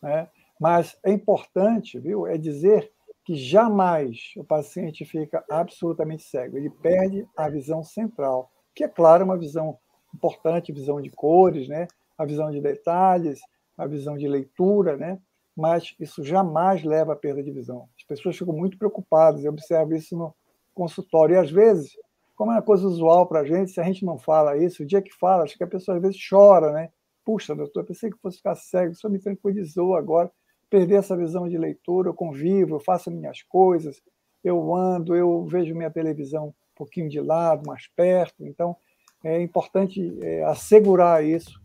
Né? 0.00 0.28
Mas 0.58 0.96
é 1.04 1.10
importante, 1.10 1.98
viu, 1.98 2.28
é 2.28 2.38
dizer 2.38 2.92
que 3.24 3.34
jamais 3.34 4.32
o 4.36 4.44
paciente 4.44 5.04
fica 5.04 5.44
absolutamente 5.50 6.22
cego. 6.22 6.56
Ele 6.56 6.70
perde 6.70 7.26
a 7.36 7.48
visão 7.50 7.82
central, 7.82 8.50
que 8.74 8.84
é 8.84 8.88
claro 8.88 9.24
uma 9.24 9.36
visão 9.36 9.76
importante, 10.14 10.72
visão 10.72 11.00
de 11.00 11.10
cores, 11.10 11.68
né? 11.68 11.86
a 12.16 12.24
visão 12.24 12.50
de 12.50 12.60
detalhes, 12.60 13.40
a 13.76 13.86
visão 13.86 14.16
de 14.16 14.28
leitura, 14.28 14.96
né? 14.96 15.18
mas 15.56 15.94
isso 15.98 16.22
jamais 16.22 16.84
leva 16.84 17.12
à 17.12 17.16
perda 17.16 17.42
de 17.42 17.50
visão. 17.50 17.88
As 17.96 18.04
pessoas 18.04 18.36
ficam 18.36 18.54
muito 18.54 18.78
preocupadas, 18.78 19.44
eu 19.44 19.52
observo 19.52 19.94
isso 19.94 20.16
no 20.16 20.34
consultório, 20.74 21.34
e 21.34 21.38
às 21.38 21.50
vezes 21.50 21.96
como 22.40 22.52
é 22.52 22.54
uma 22.54 22.62
coisa 22.62 22.86
usual 22.86 23.26
para 23.26 23.40
a 23.40 23.44
gente, 23.44 23.70
se 23.70 23.78
a 23.78 23.84
gente 23.84 24.02
não 24.02 24.16
fala 24.16 24.56
isso, 24.56 24.82
o 24.82 24.86
dia 24.86 25.02
que 25.02 25.14
fala, 25.14 25.44
acho 25.44 25.58
que 25.58 25.62
a 25.62 25.66
pessoa 25.66 25.98
às 25.98 26.02
vezes 26.02 26.18
chora, 26.26 26.72
né? 26.72 26.88
Puxa, 27.22 27.54
doutor, 27.54 27.84
pensei 27.84 28.10
que 28.10 28.16
fosse 28.16 28.38
ficar 28.38 28.54
cego, 28.54 28.94
só 28.94 29.10
me 29.10 29.18
tranquilizou 29.18 29.94
agora, 29.94 30.32
perder 30.70 30.94
essa 30.94 31.14
visão 31.14 31.46
de 31.46 31.58
leitura, 31.58 32.08
eu 32.08 32.14
convivo, 32.14 32.76
eu 32.76 32.80
faço 32.80 33.10
minhas 33.10 33.42
coisas, 33.42 34.00
eu 34.42 34.74
ando, 34.74 35.14
eu 35.14 35.44
vejo 35.44 35.74
minha 35.74 35.90
televisão 35.90 36.46
um 36.46 36.52
pouquinho 36.74 37.10
de 37.10 37.20
lado, 37.20 37.66
mais 37.66 37.88
perto, 37.88 38.46
então 38.46 38.74
é 39.22 39.40
importante 39.40 40.18
é, 40.22 40.44
assegurar 40.44 41.24
isso 41.24 41.60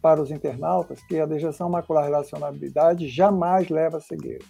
para 0.00 0.22
os 0.22 0.30
internautas, 0.30 1.02
que 1.02 1.18
a 1.18 1.26
dejeção 1.26 1.68
macular 1.68 2.04
relacionabilidade 2.04 3.08
jamais 3.08 3.68
leva 3.68 3.98
a 3.98 4.00
cegueira. 4.00 4.44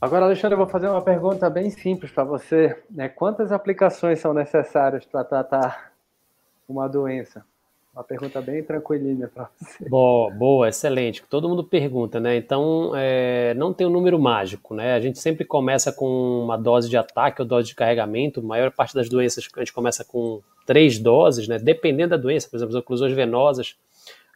Agora, 0.00 0.24
Alexandre, 0.24 0.54
eu 0.54 0.58
vou 0.58 0.66
fazer 0.66 0.88
uma 0.88 1.00
pergunta 1.00 1.48
bem 1.48 1.70
simples 1.70 2.10
para 2.10 2.24
você. 2.24 2.76
Né? 2.90 3.08
Quantas 3.08 3.52
aplicações 3.52 4.18
são 4.18 4.34
necessárias 4.34 5.06
para 5.06 5.22
tratar 5.22 5.92
uma 6.68 6.88
doença? 6.88 7.44
Uma 7.94 8.02
pergunta 8.02 8.40
bem 8.40 8.62
tranquilinha 8.62 9.28
para 9.28 9.50
você. 9.60 9.86
Boa, 9.86 10.30
boa, 10.30 10.68
excelente. 10.68 11.22
Todo 11.28 11.46
mundo 11.46 11.62
pergunta, 11.62 12.18
né? 12.18 12.36
Então, 12.36 12.92
é, 12.96 13.52
não 13.52 13.70
tem 13.70 13.86
um 13.86 13.90
número 13.90 14.18
mágico, 14.18 14.74
né? 14.74 14.94
A 14.94 15.00
gente 15.00 15.18
sempre 15.18 15.44
começa 15.44 15.92
com 15.92 16.06
uma 16.42 16.56
dose 16.56 16.88
de 16.88 16.96
ataque 16.96 17.42
ou 17.42 17.46
dose 17.46 17.68
de 17.68 17.74
carregamento. 17.74 18.40
A 18.40 18.42
maior 18.42 18.70
parte 18.70 18.94
das 18.94 19.10
doenças 19.10 19.46
a 19.54 19.58
gente 19.58 19.74
começa 19.74 20.02
com 20.06 20.40
três 20.64 20.98
doses, 20.98 21.46
né? 21.46 21.58
Dependendo 21.58 22.10
da 22.10 22.16
doença, 22.16 22.48
por 22.48 22.56
exemplo, 22.56 22.74
as 22.74 22.82
oclusões 22.82 23.12
venosas, 23.12 23.76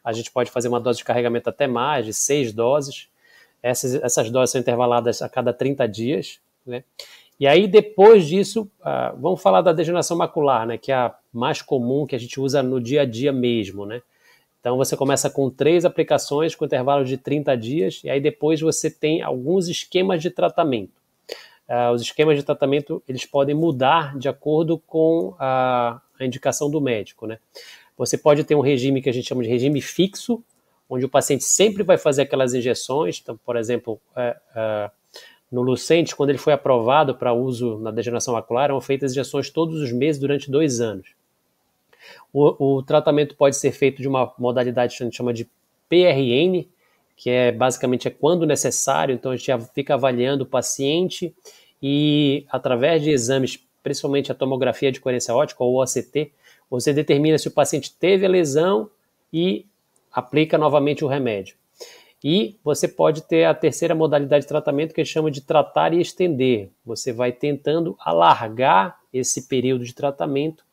a 0.03 0.13
gente 0.13 0.31
pode 0.31 0.51
fazer 0.51 0.67
uma 0.67 0.79
dose 0.79 0.99
de 0.99 1.05
carregamento 1.05 1.49
até 1.49 1.65
mais, 1.65 2.05
de 2.05 2.13
seis 2.13 2.53
doses. 2.53 3.09
Essas, 3.63 3.95
essas 3.95 4.29
doses 4.29 4.51
são 4.51 4.61
intervaladas 4.61 5.23
a 5.23 5.27
cada 5.27 5.51
30 5.51 5.87
dias, 5.87 6.39
né? 6.63 6.83
E 7.39 7.45
aí, 7.45 7.67
depois 7.67 8.27
disso, 8.27 8.69
uh, 8.81 9.19
vamos 9.19 9.41
falar 9.41 9.61
da 9.61 9.71
degeneração 9.71 10.17
macular, 10.17 10.65
né, 10.65 10.77
que 10.77 10.91
é 10.91 10.95
a 10.95 11.15
mais 11.31 11.61
comum 11.61 12.07
que 12.07 12.15
a 12.15 12.19
gente 12.19 12.39
usa 12.39 12.63
no 12.63 12.81
dia 12.81 13.01
a 13.01 13.05
dia 13.05 13.31
mesmo, 13.31 13.85
né? 13.85 14.01
Então, 14.59 14.75
você 14.75 14.97
começa 14.97 15.29
com 15.29 15.49
três 15.49 15.85
aplicações 15.85 16.55
com 16.55 16.65
intervalo 16.65 17.05
de 17.05 17.15
30 17.15 17.55
dias, 17.55 18.01
e 18.03 18.09
aí 18.09 18.19
depois 18.19 18.59
você 18.59 18.89
tem 18.89 19.21
alguns 19.21 19.67
esquemas 19.67 20.21
de 20.21 20.31
tratamento. 20.31 20.99
Uh, 21.69 21.91
os 21.93 22.01
esquemas 22.01 22.37
de 22.37 22.43
tratamento, 22.43 23.03
eles 23.07 23.25
podem 23.25 23.53
mudar 23.53 24.17
de 24.17 24.27
acordo 24.27 24.79
com 24.79 25.35
a, 25.37 26.01
a 26.19 26.25
indicação 26.25 26.71
do 26.71 26.81
médico, 26.81 27.27
né? 27.27 27.37
Você 27.97 28.17
pode 28.17 28.43
ter 28.43 28.55
um 28.55 28.61
regime 28.61 29.01
que 29.01 29.09
a 29.09 29.13
gente 29.13 29.27
chama 29.27 29.43
de 29.43 29.49
regime 29.49 29.81
fixo, 29.81 30.43
onde 30.89 31.05
o 31.05 31.09
paciente 31.09 31.43
sempre 31.43 31.83
vai 31.83 31.97
fazer 31.97 32.23
aquelas 32.23 32.53
injeções. 32.53 33.19
Então, 33.21 33.37
por 33.43 33.57
exemplo, 33.57 33.99
é, 34.15 34.37
é, 34.55 34.91
no 35.51 35.61
Lucente, 35.61 36.15
quando 36.15 36.29
ele 36.29 36.37
foi 36.37 36.53
aprovado 36.53 37.15
para 37.15 37.33
uso 37.33 37.77
na 37.79 37.91
degeneração 37.91 38.33
macular, 38.33 38.65
eram 38.65 38.81
feitas 38.81 39.11
injeções 39.11 39.49
todos 39.49 39.81
os 39.81 39.91
meses 39.91 40.19
durante 40.19 40.51
dois 40.51 40.81
anos. 40.81 41.09
O, 42.33 42.77
o 42.77 42.83
tratamento 42.83 43.35
pode 43.35 43.55
ser 43.55 43.71
feito 43.71 44.01
de 44.01 44.07
uma 44.07 44.33
modalidade 44.37 44.95
que 44.95 45.03
a 45.03 45.05
gente 45.05 45.15
chama 45.15 45.33
de 45.33 45.49
PRN, 45.89 46.67
que 47.15 47.29
é 47.29 47.51
basicamente 47.51 48.07
é 48.07 48.11
quando 48.11 48.45
necessário, 48.45 49.15
então 49.15 49.31
a 49.31 49.35
gente 49.35 49.51
fica 49.73 49.93
avaliando 49.93 50.43
o 50.43 50.47
paciente 50.47 51.33
e 51.81 52.45
através 52.49 53.01
de 53.01 53.09
exames, 53.09 53.59
principalmente 53.81 54.31
a 54.31 54.35
tomografia 54.35 54.91
de 54.91 54.99
coerência 54.99 55.33
ótica 55.33 55.63
ou 55.63 55.81
OCT, 55.81 56.31
você 56.69 56.93
determina 56.93 57.37
se 57.37 57.47
o 57.47 57.51
paciente 57.51 57.93
teve 57.97 58.25
a 58.25 58.29
lesão 58.29 58.89
e 59.31 59.65
aplica 60.11 60.57
novamente 60.57 61.05
o 61.05 61.07
remédio. 61.07 61.55
E 62.23 62.57
você 62.63 62.87
pode 62.87 63.21
ter 63.21 63.45
a 63.45 63.53
terceira 63.53 63.93
modalidade 63.93 64.43
de 64.43 64.47
tratamento 64.47 64.93
que 64.93 65.05
chama 65.05 65.29
de 65.29 65.41
tratar 65.41 65.93
e 65.93 66.01
estender. 66.01 66.69
Você 66.85 67.13
vai 67.13 67.31
tentando 67.31 67.95
alargar 67.99 68.99
esse 69.13 69.43
período 69.43 69.85
de 69.85 69.93
tratamento, 69.93 70.63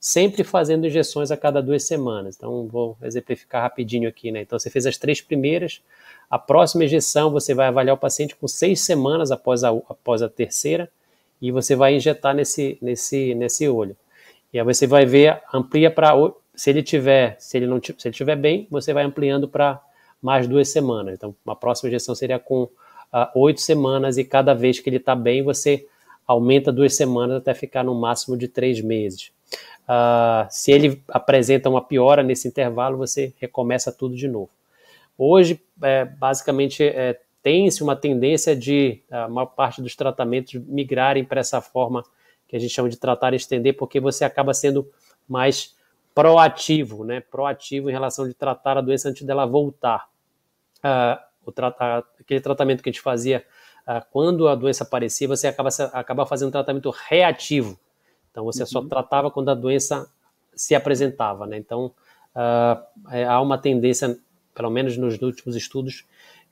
sempre 0.00 0.42
fazendo 0.42 0.86
injeções 0.86 1.30
a 1.30 1.36
cada 1.36 1.62
duas 1.62 1.84
semanas. 1.84 2.36
Então, 2.36 2.66
vou 2.66 2.96
exemplificar 3.02 3.62
rapidinho 3.62 4.08
aqui, 4.08 4.32
né? 4.32 4.42
Então, 4.42 4.58
você 4.58 4.70
fez 4.70 4.86
as 4.86 4.96
três 4.96 5.20
primeiras, 5.20 5.82
a 6.30 6.38
próxima 6.38 6.84
injeção 6.84 7.30
você 7.30 7.54
vai 7.54 7.66
avaliar 7.66 7.94
o 7.94 7.98
paciente 7.98 8.34
com 8.34 8.48
seis 8.48 8.80
semanas 8.80 9.30
após 9.30 9.62
a, 9.62 9.68
após 9.68 10.22
a 10.22 10.28
terceira 10.28 10.90
e 11.40 11.50
você 11.52 11.76
vai 11.76 11.94
injetar 11.94 12.34
nesse, 12.34 12.78
nesse, 12.80 13.34
nesse 13.34 13.68
olho. 13.68 13.96
E 14.52 14.58
aí 14.58 14.64
você 14.64 14.86
vai 14.86 15.04
ver, 15.04 15.42
amplia 15.52 15.90
para 15.90 16.14
se 16.54 16.70
ele 16.70 16.82
tiver, 16.82 17.36
se 17.38 17.56
ele 17.56 17.66
não 17.66 17.80
se 17.82 18.08
ele 18.08 18.14
tiver 18.14 18.36
bem, 18.36 18.66
você 18.70 18.92
vai 18.92 19.04
ampliando 19.04 19.46
para 19.48 19.80
mais 20.24 20.48
duas 20.48 20.70
semanas. 20.70 21.14
Então, 21.14 21.36
uma 21.44 21.54
próxima 21.54 21.90
injeção 21.90 22.14
seria 22.14 22.38
com 22.38 22.62
uh, 22.62 22.70
oito 23.34 23.60
semanas 23.60 24.16
e 24.16 24.24
cada 24.24 24.54
vez 24.54 24.80
que 24.80 24.88
ele 24.88 24.96
está 24.96 25.14
bem, 25.14 25.42
você 25.42 25.86
aumenta 26.26 26.72
duas 26.72 26.96
semanas 26.96 27.36
até 27.36 27.52
ficar 27.52 27.84
no 27.84 27.94
máximo 27.94 28.34
de 28.34 28.48
três 28.48 28.80
meses. 28.80 29.30
Uh, 29.82 30.48
se 30.48 30.72
ele 30.72 31.02
apresenta 31.08 31.68
uma 31.68 31.82
piora 31.82 32.22
nesse 32.22 32.48
intervalo, 32.48 32.96
você 32.96 33.34
recomeça 33.36 33.92
tudo 33.92 34.16
de 34.16 34.26
novo. 34.26 34.48
Hoje, 35.18 35.62
é, 35.82 36.06
basicamente, 36.06 36.82
é, 36.82 37.20
tem-se 37.42 37.82
uma 37.82 37.94
tendência 37.94 38.56
de 38.56 39.02
a 39.10 39.28
maior 39.28 39.46
parte 39.46 39.82
dos 39.82 39.94
tratamentos 39.94 40.54
migrarem 40.54 41.22
para 41.22 41.40
essa 41.40 41.60
forma 41.60 42.02
que 42.48 42.56
a 42.56 42.58
gente 42.58 42.72
chama 42.72 42.88
de 42.88 42.96
tratar 42.96 43.34
e 43.34 43.36
estender, 43.36 43.76
porque 43.76 44.00
você 44.00 44.24
acaba 44.24 44.54
sendo 44.54 44.90
mais 45.28 45.76
proativo, 46.14 47.04
né? 47.04 47.20
Proativo 47.20 47.90
em 47.90 47.92
relação 47.92 48.26
de 48.26 48.34
tratar 48.34 48.78
a 48.78 48.80
doença 48.80 49.08
antes 49.10 49.22
dela 49.22 49.44
voltar. 49.44 50.08
O 51.44 51.52
tratar, 51.52 52.04
aquele 52.18 52.40
tratamento 52.40 52.82
que 52.82 52.88
a 52.88 52.92
gente 52.92 53.02
fazia 53.02 53.44
quando 54.10 54.48
a 54.48 54.54
doença 54.54 54.84
aparecia, 54.84 55.28
você 55.28 55.46
acaba, 55.46 55.68
acaba 55.92 56.26
fazendo 56.26 56.48
um 56.48 56.52
tratamento 56.52 56.90
reativo. 57.08 57.78
Então, 58.30 58.44
você 58.44 58.62
uhum. 58.62 58.66
só 58.66 58.82
tratava 58.82 59.30
quando 59.30 59.50
a 59.50 59.54
doença 59.54 60.10
se 60.54 60.74
apresentava, 60.74 61.46
né? 61.46 61.58
Então, 61.58 61.92
uh, 62.34 63.28
há 63.28 63.40
uma 63.40 63.58
tendência 63.58 64.18
pelo 64.54 64.70
menos 64.70 64.96
nos 64.96 65.20
últimos 65.20 65.56
estudos, 65.56 66.04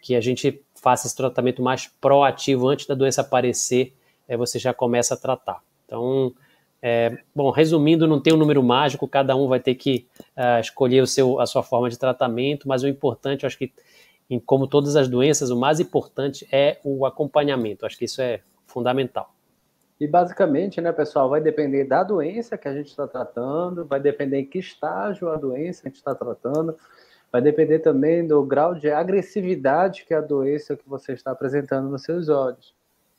que 0.02 0.16
a 0.16 0.20
gente 0.20 0.60
faça 0.74 1.06
esse 1.06 1.16
tratamento 1.16 1.62
mais 1.62 1.86
proativo 1.86 2.68
antes 2.68 2.86
da 2.86 2.94
doença 2.94 3.20
aparecer, 3.20 3.94
é, 4.26 4.36
você 4.36 4.58
já 4.58 4.74
começa 4.74 5.14
a 5.14 5.16
tratar. 5.16 5.62
Então, 5.86 6.34
é, 6.82 7.16
bom, 7.34 7.50
resumindo, 7.50 8.08
não 8.08 8.20
tem 8.20 8.32
um 8.32 8.36
número 8.36 8.60
mágico, 8.62 9.06
cada 9.06 9.36
um 9.36 9.46
vai 9.46 9.60
ter 9.60 9.76
que 9.76 10.06
uh, 10.36 10.58
escolher 10.60 11.00
o 11.00 11.06
seu, 11.06 11.38
a 11.38 11.46
sua 11.46 11.62
forma 11.62 11.88
de 11.88 11.96
tratamento, 11.96 12.66
mas 12.66 12.82
o 12.82 12.88
importante, 12.88 13.44
eu 13.44 13.46
acho 13.46 13.56
que, 13.56 13.72
em, 14.28 14.38
como 14.38 14.66
todas 14.66 14.96
as 14.96 15.08
doenças, 15.08 15.50
o 15.50 15.56
mais 15.58 15.80
importante 15.80 16.46
é 16.50 16.78
o 16.82 17.04
acompanhamento. 17.06 17.86
Acho 17.86 17.98
que 17.98 18.04
isso 18.04 18.20
é 18.20 18.40
fundamental. 18.66 19.34
E 20.00 20.06
basicamente, 20.06 20.80
né, 20.80 20.90
pessoal, 20.90 21.28
vai 21.28 21.40
depender 21.40 21.84
da 21.84 22.02
doença 22.02 22.58
que 22.58 22.66
a 22.66 22.74
gente 22.74 22.88
está 22.88 23.06
tratando, 23.06 23.84
vai 23.84 24.00
depender 24.00 24.38
em 24.38 24.44
que 24.44 24.58
estágio 24.58 25.28
a 25.30 25.36
doença 25.36 25.82
a 25.84 25.88
gente 25.88 25.98
está 25.98 26.14
tratando, 26.14 26.76
vai 27.30 27.40
depender 27.40 27.78
também 27.78 28.26
do 28.26 28.42
grau 28.42 28.74
de 28.74 28.90
agressividade 28.90 30.04
que 30.04 30.12
a 30.12 30.20
doença 30.20 30.76
que 30.76 30.88
você 30.88 31.12
está 31.12 31.30
apresentando 31.30 31.88
nos 31.88 32.02
seus 32.02 32.28
olhos. 32.28 32.74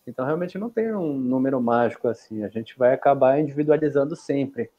Então, 0.06 0.26
realmente 0.26 0.58
não 0.58 0.70
tem 0.70 0.94
um 0.94 1.14
número 1.14 1.62
mágico 1.62 2.08
assim, 2.10 2.44
a 2.44 2.50
gente 2.50 2.78
vai 2.78 2.94
acabar 2.94 3.40
individualizando 3.40 4.16
sempre. 4.16 4.70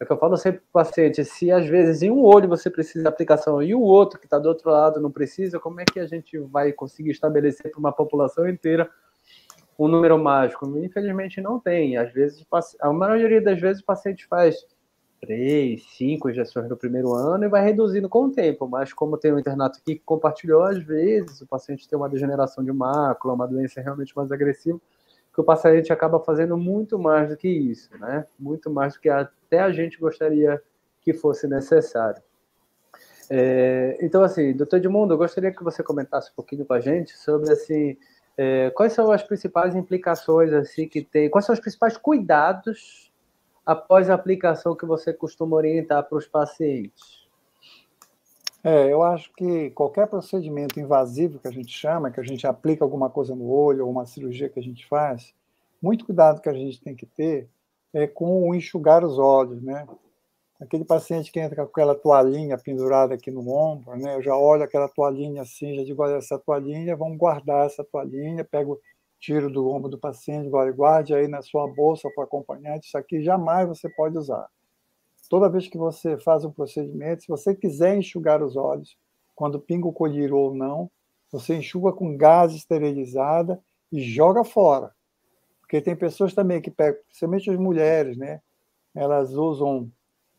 É 0.00 0.06
que 0.06 0.10
eu 0.10 0.16
falo 0.16 0.34
sempre 0.38 0.60
para 0.60 0.80
o 0.80 0.84
paciente, 0.84 1.22
se 1.26 1.50
às 1.50 1.66
vezes 1.66 2.00
em 2.00 2.10
um 2.10 2.24
olho 2.24 2.48
você 2.48 2.70
precisa 2.70 3.02
de 3.02 3.08
aplicação 3.08 3.62
e 3.62 3.74
o 3.74 3.82
outro 3.82 4.18
que 4.18 4.24
está 4.24 4.38
do 4.38 4.48
outro 4.48 4.70
lado 4.70 4.98
não 4.98 5.10
precisa, 5.10 5.60
como 5.60 5.78
é 5.78 5.84
que 5.84 6.00
a 6.00 6.06
gente 6.06 6.38
vai 6.38 6.72
conseguir 6.72 7.10
estabelecer 7.10 7.70
para 7.70 7.78
uma 7.78 7.92
população 7.92 8.48
inteira 8.48 8.88
um 9.78 9.86
número 9.88 10.18
mágico? 10.18 10.66
Infelizmente 10.78 11.40
não 11.42 11.60
tem. 11.60 11.98
Às 11.98 12.12
vezes, 12.14 12.46
a 12.80 12.92
maioria 12.92 13.42
das 13.42 13.60
vezes 13.60 13.82
o 13.82 13.84
paciente 13.84 14.26
faz 14.26 14.66
três, 15.20 15.84
cinco 15.90 16.30
injeções 16.30 16.68
no 16.68 16.78
primeiro 16.78 17.12
ano 17.12 17.44
e 17.44 17.48
vai 17.48 17.62
reduzindo 17.62 18.08
com 18.08 18.24
o 18.24 18.30
tempo. 18.32 18.66
Mas 18.66 18.94
como 18.94 19.18
tem 19.18 19.34
um 19.34 19.38
internato 19.38 19.80
aqui 19.80 19.96
que 19.96 20.02
compartilhou, 20.04 20.62
às 20.62 20.78
vezes 20.82 21.42
o 21.42 21.46
paciente 21.46 21.86
tem 21.86 21.98
uma 21.98 22.08
degeneração 22.08 22.64
de 22.64 22.72
mácula, 22.72 23.34
uma 23.34 23.46
doença 23.46 23.82
realmente 23.82 24.16
mais 24.16 24.32
agressiva, 24.32 24.80
que 25.32 25.40
o 25.40 25.44
paciente 25.44 25.92
acaba 25.92 26.18
fazendo 26.20 26.56
muito 26.56 26.98
mais 26.98 27.28
do 27.28 27.36
que 27.36 27.48
isso, 27.48 27.90
né? 27.98 28.24
Muito 28.38 28.70
mais 28.70 28.94
do 28.94 29.00
que 29.00 29.10
até 29.50 29.58
a 29.58 29.72
gente 29.72 29.98
gostaria 29.98 30.62
que 31.02 31.12
fosse 31.12 31.48
necessário. 31.48 32.22
É, 33.28 33.98
então, 34.00 34.22
assim, 34.22 34.52
doutor 34.52 34.76
Edmundo, 34.76 35.14
eu 35.14 35.18
gostaria 35.18 35.52
que 35.52 35.62
você 35.62 35.82
comentasse 35.82 36.30
um 36.30 36.34
pouquinho 36.34 36.64
com 36.64 36.72
a 36.72 36.80
gente 36.80 37.16
sobre, 37.16 37.50
assim, 37.52 37.96
é, 38.36 38.70
quais 38.70 38.92
são 38.92 39.10
as 39.10 39.22
principais 39.22 39.74
implicações, 39.74 40.52
assim, 40.52 40.88
que 40.88 41.02
tem, 41.02 41.28
quais 41.28 41.44
são 41.44 41.52
os 41.52 41.60
principais 41.60 41.96
cuidados 41.96 43.12
após 43.66 44.08
a 44.08 44.14
aplicação 44.14 44.76
que 44.76 44.86
você 44.86 45.12
costuma 45.12 45.56
orientar 45.56 46.08
para 46.08 46.18
os 46.18 46.26
pacientes? 46.26 47.28
É, 48.62 48.92
eu 48.92 49.02
acho 49.02 49.32
que 49.34 49.70
qualquer 49.70 50.06
procedimento 50.06 50.78
invasivo 50.78 51.38
que 51.38 51.48
a 51.48 51.52
gente 51.52 51.72
chama, 51.72 52.10
que 52.10 52.20
a 52.20 52.24
gente 52.24 52.46
aplica 52.46 52.84
alguma 52.84 53.08
coisa 53.08 53.34
no 53.34 53.48
olho 53.50 53.84
ou 53.84 53.90
uma 53.90 54.06
cirurgia 54.06 54.48
que 54.48 54.60
a 54.60 54.62
gente 54.62 54.86
faz, 54.86 55.34
muito 55.80 56.04
cuidado 56.04 56.42
que 56.42 56.48
a 56.48 56.52
gente 56.52 56.80
tem 56.80 56.94
que 56.94 57.06
ter 57.06 57.48
é 57.92 58.06
com 58.06 58.48
o 58.48 58.54
enxugar 58.54 59.04
os 59.04 59.18
olhos, 59.18 59.62
né? 59.62 59.86
Aquele 60.60 60.84
paciente 60.84 61.32
que 61.32 61.40
entra 61.40 61.56
com 61.56 61.70
aquela 61.70 61.94
toalhinha 61.94 62.58
pendurada 62.58 63.14
aqui 63.14 63.30
no 63.30 63.48
ombro, 63.48 63.96
né? 63.96 64.16
Eu 64.16 64.22
já 64.22 64.36
olho 64.36 64.62
aquela 64.62 64.88
toalhinha 64.88 65.42
assim, 65.42 65.74
já 65.74 65.84
digo, 65.84 66.02
olha, 66.02 66.16
essa 66.16 66.38
toalhinha, 66.38 66.96
vamos 66.96 67.16
guardar 67.16 67.66
essa 67.66 67.82
toalhinha, 67.82 68.44
pego 68.44 68.78
tiro 69.18 69.50
do 69.50 69.68
ombro 69.68 69.90
do 69.90 69.98
paciente, 69.98 70.48
guarde, 70.48 70.76
guarde 70.76 71.14
aí 71.14 71.28
na 71.28 71.42
sua 71.42 71.66
bolsa 71.68 72.10
para 72.14 72.24
acompanhante, 72.24 72.86
isso 72.86 72.96
aqui 72.96 73.22
jamais 73.22 73.68
você 73.68 73.88
pode 73.90 74.16
usar. 74.16 74.48
Toda 75.28 75.48
vez 75.48 75.68
que 75.68 75.78
você 75.78 76.18
faz 76.18 76.44
um 76.44 76.50
procedimento, 76.50 77.22
se 77.22 77.28
você 77.28 77.54
quiser 77.54 77.96
enxugar 77.96 78.42
os 78.42 78.56
olhos, 78.56 78.96
quando 79.36 79.60
pinga 79.60 79.86
o 79.86 79.92
colírio 79.92 80.36
ou 80.36 80.54
não, 80.54 80.90
você 81.30 81.54
enxuga 81.54 81.92
com 81.92 82.16
gás 82.16 82.52
esterilizada 82.52 83.62
e 83.92 84.00
joga 84.00 84.42
fora. 84.42 84.92
Porque 85.70 85.80
tem 85.80 85.94
pessoas 85.94 86.34
também 86.34 86.60
que 86.60 86.68
pegam, 86.68 87.00
principalmente 87.04 87.48
as 87.48 87.56
mulheres, 87.56 88.16
né? 88.16 88.42
Elas 88.92 89.34
usam, 89.34 89.88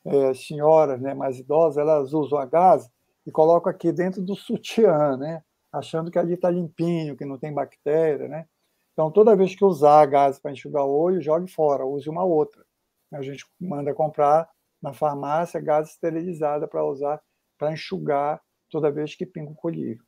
é, 0.04 0.34
senhoras 0.34 1.00
né, 1.00 1.14
mais 1.14 1.40
idosas, 1.40 1.78
elas 1.78 2.12
usam 2.12 2.38
a 2.38 2.46
gás 2.46 2.92
e 3.26 3.32
colocam 3.32 3.72
aqui 3.72 3.94
dentro 3.94 4.22
do 4.22 4.36
sutiã, 4.36 5.16
né? 5.16 5.42
Achando 5.72 6.12
que 6.12 6.20
ali 6.20 6.34
está 6.34 6.50
limpinho, 6.50 7.16
que 7.16 7.24
não 7.24 7.38
tem 7.38 7.54
bactéria, 7.54 8.28
né? 8.28 8.46
Então, 8.92 9.10
toda 9.10 9.34
vez 9.34 9.56
que 9.56 9.64
usar 9.64 10.06
gás 10.06 10.38
para 10.38 10.52
enxugar 10.52 10.84
o 10.84 10.92
olho, 10.92 11.22
jogue 11.22 11.50
fora, 11.50 11.86
use 11.86 12.10
uma 12.10 12.26
outra. 12.26 12.66
A 13.14 13.22
gente 13.22 13.46
manda 13.58 13.94
comprar 13.94 14.50
na 14.82 14.92
farmácia 14.92 15.62
gás 15.62 15.92
esterilizada 15.92 16.68
para 16.68 16.84
usar 16.84 17.22
para 17.58 17.72
enxugar 17.72 18.42
toda 18.70 18.92
vez 18.92 19.16
que 19.16 19.26
pinga 19.26 19.52
o 19.52 19.56
colírio. 19.56 20.04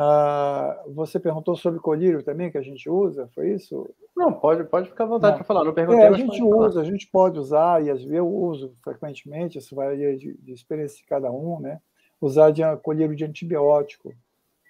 Ah, 0.00 0.80
você 0.86 1.18
perguntou 1.18 1.56
sobre 1.56 1.80
colírio 1.80 2.22
também, 2.22 2.52
que 2.52 2.56
a 2.56 2.62
gente 2.62 2.88
usa, 2.88 3.28
foi 3.34 3.52
isso? 3.54 3.92
Não, 4.14 4.32
pode, 4.32 4.62
pode 4.62 4.88
ficar 4.88 5.02
à 5.02 5.06
vontade 5.08 5.34
para 5.34 5.44
falar. 5.44 5.64
Não 5.64 5.74
perguntei, 5.74 6.04
é, 6.04 6.06
a 6.06 6.12
gente 6.12 6.40
usa, 6.40 6.74
falar. 6.74 6.80
a 6.82 6.84
gente 6.84 7.08
pode 7.10 7.36
usar, 7.36 7.84
e 7.84 7.90
às 7.90 7.98
vezes 7.98 8.14
eu 8.14 8.28
uso 8.32 8.72
frequentemente, 8.84 9.58
isso 9.58 9.74
vai 9.74 9.96
de, 9.96 10.34
de 10.34 10.52
experiência 10.52 10.98
de 10.98 11.04
cada 11.04 11.32
um, 11.32 11.58
né? 11.58 11.80
Usar 12.20 12.52
de, 12.52 12.62
colírio 12.76 13.16
de 13.16 13.24
antibiótico, 13.24 14.14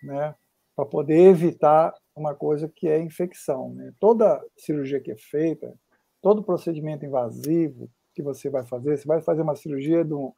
né? 0.03 0.35
Para 0.75 0.87
poder 0.87 1.19
evitar 1.19 1.93
uma 2.17 2.35
coisa 2.35 2.67
que 2.67 2.89
é 2.89 2.99
infecção. 2.99 3.75
Né? 3.75 3.93
Toda 4.01 4.43
cirurgia 4.57 4.99
que 4.99 5.11
é 5.11 5.17
feita, 5.17 5.75
todo 6.23 6.43
procedimento 6.43 7.05
invasivo 7.05 7.91
que 8.15 8.23
você 8.23 8.49
vai 8.49 8.65
fazer, 8.65 8.97
você 8.97 9.07
vai 9.07 9.21
fazer 9.21 9.43
uma 9.43 9.57
cirurgia 9.57 10.03
de 10.03 10.15
um, 10.15 10.33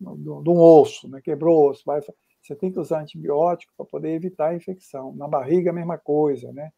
de 0.00 0.48
um 0.48 0.60
osso, 0.60 1.08
né? 1.08 1.20
quebrou 1.20 1.58
o 1.58 1.70
osso, 1.70 1.82
vai, 1.84 2.00
você 2.42 2.54
tem 2.54 2.72
que 2.72 2.78
usar 2.78 3.00
antibiótico 3.00 3.72
para 3.76 3.86
poder 3.86 4.10
evitar 4.10 4.48
a 4.48 4.54
infecção. 4.54 5.14
Na 5.14 5.28
barriga, 5.28 5.70
a 5.70 5.74
mesma 5.74 5.98
coisa, 5.98 6.52
né? 6.52 6.70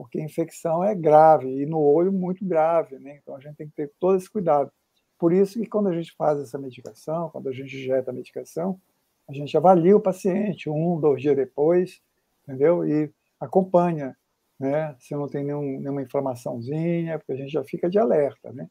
porque 0.00 0.18
a 0.18 0.24
infecção 0.24 0.82
é 0.82 0.94
grave, 0.94 1.46
e 1.46 1.66
no 1.66 1.78
olho, 1.78 2.10
muito 2.10 2.42
grave. 2.42 2.98
Né? 2.98 3.18
Então, 3.22 3.36
a 3.36 3.40
gente 3.40 3.56
tem 3.56 3.68
que 3.68 3.74
ter 3.74 3.92
todo 4.00 4.16
esse 4.16 4.30
cuidado. 4.30 4.72
por 5.18 5.30
isso 5.30 5.60
que 5.60 5.66
quando 5.66 5.88
a 5.88 5.92
gente 5.92 6.14
faz 6.16 6.40
essa 6.40 6.58
medicação, 6.58 7.28
quando 7.28 7.50
a 7.50 7.52
gente 7.52 7.76
injeta 7.76 8.10
a 8.10 8.14
medicação, 8.14 8.80
a 9.28 9.32
gente 9.34 9.54
avalia 9.54 9.94
o 9.94 10.00
paciente 10.00 10.70
um, 10.70 10.98
dois 10.98 11.20
dias 11.20 11.36
depois, 11.36 12.00
entendeu? 12.42 12.86
E 12.88 13.12
acompanha, 13.38 14.16
né? 14.58 14.96
Se 14.98 15.14
não 15.14 15.28
tem 15.28 15.44
nenhum, 15.44 15.78
nenhuma 15.78 16.00
inflamaçãozinha, 16.00 17.18
porque 17.18 17.32
a 17.32 17.36
gente 17.36 17.52
já 17.52 17.62
fica 17.62 17.90
de 17.90 17.98
alerta, 17.98 18.50
né? 18.54 18.70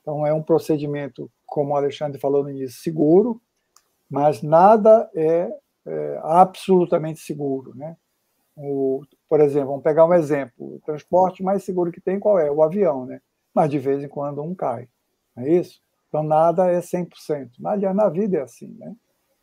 Então 0.00 0.24
é 0.24 0.32
um 0.32 0.44
procedimento, 0.44 1.28
como 1.44 1.72
o 1.72 1.76
Alexandre 1.76 2.20
falou 2.20 2.44
no 2.44 2.50
início, 2.50 2.80
seguro, 2.80 3.42
mas 4.08 4.42
nada 4.42 5.10
é, 5.12 5.52
é 5.86 6.20
absolutamente 6.22 7.20
seguro, 7.20 7.74
né? 7.74 7.96
O, 8.56 9.02
por 9.28 9.40
exemplo, 9.40 9.68
vamos 9.68 9.82
pegar 9.84 10.04
um 10.04 10.14
exemplo, 10.14 10.76
o 10.76 10.80
transporte 10.84 11.42
mais 11.42 11.62
seguro 11.62 11.92
que 11.92 12.00
tem 12.00 12.18
qual 12.18 12.38
é? 12.38 12.50
O 12.50 12.62
avião, 12.62 13.06
né? 13.06 13.20
Mas 13.54 13.70
de 13.70 13.78
vez 13.78 14.02
em 14.02 14.08
quando 14.08 14.42
um 14.42 14.54
cai, 14.54 14.88
não 15.36 15.44
é 15.44 15.50
isso? 15.50 15.80
Então 16.08 16.22
nada 16.22 16.70
é 16.70 16.80
100%. 16.80 17.50
Aliás, 17.64 17.94
na 17.94 18.08
vida 18.08 18.38
é 18.38 18.42
assim, 18.42 18.74
né? 18.78 18.94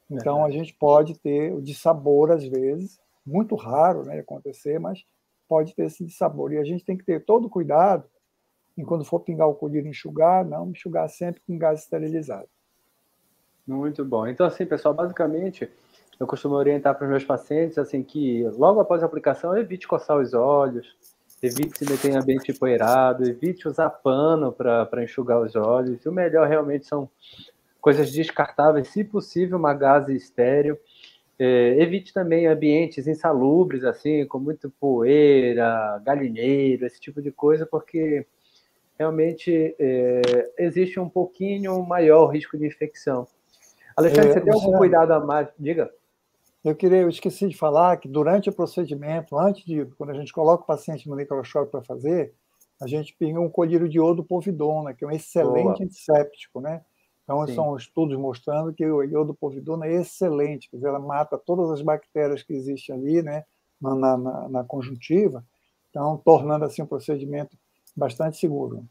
Então 0.09 0.45
a 0.45 0.51
gente 0.51 0.73
pode 0.73 1.17
ter 1.19 1.53
o 1.53 1.61
dissabor 1.61 2.31
às 2.31 2.45
vezes, 2.45 2.99
muito 3.25 3.55
raro 3.55 4.03
né, 4.03 4.19
acontecer, 4.19 4.79
mas 4.79 5.03
pode 5.47 5.73
ter 5.73 5.85
esse 5.85 6.05
dissabor. 6.05 6.51
E 6.53 6.57
a 6.57 6.63
gente 6.63 6.83
tem 6.83 6.97
que 6.97 7.05
ter 7.05 7.23
todo 7.23 7.49
cuidado 7.49 8.07
em 8.77 8.83
quando 8.83 9.05
for 9.05 9.21
pingar 9.21 9.47
o 9.47 9.55
colírio 9.55 9.89
enxugar, 9.89 10.45
não 10.45 10.69
enxugar 10.69 11.09
sempre 11.09 11.41
com 11.47 11.57
gás 11.57 11.81
esterilizado. 11.81 12.49
Muito 13.65 14.03
bom. 14.05 14.27
Então, 14.27 14.45
assim, 14.45 14.65
pessoal, 14.65 14.93
basicamente, 14.93 15.69
eu 16.19 16.27
costumo 16.27 16.55
orientar 16.55 16.95
para 16.95 17.05
os 17.05 17.09
meus 17.09 17.23
pacientes 17.23 17.77
assim 17.77 18.01
que 18.01 18.43
logo 18.57 18.79
após 18.79 19.03
a 19.03 19.05
aplicação 19.05 19.57
evite 19.57 19.87
coçar 19.87 20.17
os 20.17 20.33
olhos, 20.33 20.95
evite 21.41 21.77
se 21.77 21.89
meter 21.89 22.11
em 22.11 22.15
ambiente 22.15 22.51
empoeirado, 22.51 23.27
evite 23.27 23.67
usar 23.67 23.89
pano 23.89 24.51
para 24.51 25.03
enxugar 25.03 25.41
os 25.41 25.55
olhos. 25.55 26.03
E 26.03 26.09
o 26.09 26.11
melhor 26.11 26.47
realmente 26.47 26.85
são 26.85 27.09
coisas 27.81 28.11
descartáveis, 28.11 28.87
se 28.87 29.03
possível, 29.03 29.57
uma 29.57 29.73
gase 29.73 30.15
estéreo. 30.15 30.77
É, 31.37 31.81
evite 31.81 32.13
também 32.13 32.47
ambientes 32.47 33.07
insalubres, 33.07 33.83
assim, 33.83 34.25
com 34.25 34.39
muita 34.39 34.71
poeira, 34.79 36.01
galinheiro, 36.03 36.85
esse 36.85 36.99
tipo 36.99 37.21
de 37.21 37.29
coisa, 37.29 37.65
porque 37.65 38.25
realmente 38.97 39.75
é, 39.77 40.51
existe 40.57 40.97
um 40.99 41.09
pouquinho 41.09 41.83
maior 41.83 42.27
risco 42.27 42.57
de 42.57 42.65
infecção. 42.65 43.27
Alexandre, 43.97 44.29
é, 44.29 44.33
você 44.33 44.41
tem 44.41 44.53
algum 44.53 44.77
cuidado 44.77 45.11
a 45.11 45.19
mais? 45.19 45.49
Diga. 45.59 45.91
Eu 46.65 46.75
queria, 46.75 47.01
eu 47.01 47.09
esqueci 47.09 47.47
de 47.47 47.55
falar 47.55 47.95
que 47.97 48.07
durante 48.07 48.49
o 48.49 48.53
procedimento, 48.53 49.37
antes 49.37 49.63
de, 49.63 49.85
quando 49.99 50.09
a 50.09 50.15
gente 50.15 50.33
coloca 50.33 50.63
o 50.63 50.65
paciente 50.65 51.07
no 51.07 51.15
microchoque 51.15 51.69
para 51.69 51.83
fazer, 51.83 52.33
a 52.81 52.87
gente 52.87 53.15
pinga 53.15 53.39
um 53.39 53.47
colírio 53.47 53.87
de 53.87 53.99
iodo 53.99 54.23
povidona, 54.23 54.91
que 54.91 55.05
é 55.05 55.07
um 55.07 55.11
excelente 55.11 55.63
Boa. 55.63 55.83
antisséptico, 55.83 56.59
né? 56.59 56.81
Então, 57.23 57.45
Sim. 57.45 57.53
são 57.53 57.75
estudos 57.77 58.17
mostrando 58.17 58.73
que 58.73 58.83
o 58.83 59.03
iodo 59.03 59.33
povidona 59.35 59.85
é 59.85 60.01
excelente, 60.01 60.67
quer 60.67 60.77
dizer, 60.77 60.89
ela 60.89 60.99
mata 60.99 61.37
todas 61.37 61.69
as 61.69 61.83
bactérias 61.83 62.41
que 62.41 62.53
existem 62.53 62.95
ali, 62.95 63.21
né, 63.21 63.43
na, 63.79 64.17
na, 64.17 64.49
na 64.49 64.63
conjuntiva, 64.63 65.43
então, 65.91 66.17
tornando 66.25 66.65
assim 66.65 66.81
um 66.81 66.87
procedimento 66.87 67.55
bastante 67.95 68.37
seguro. 68.37 68.83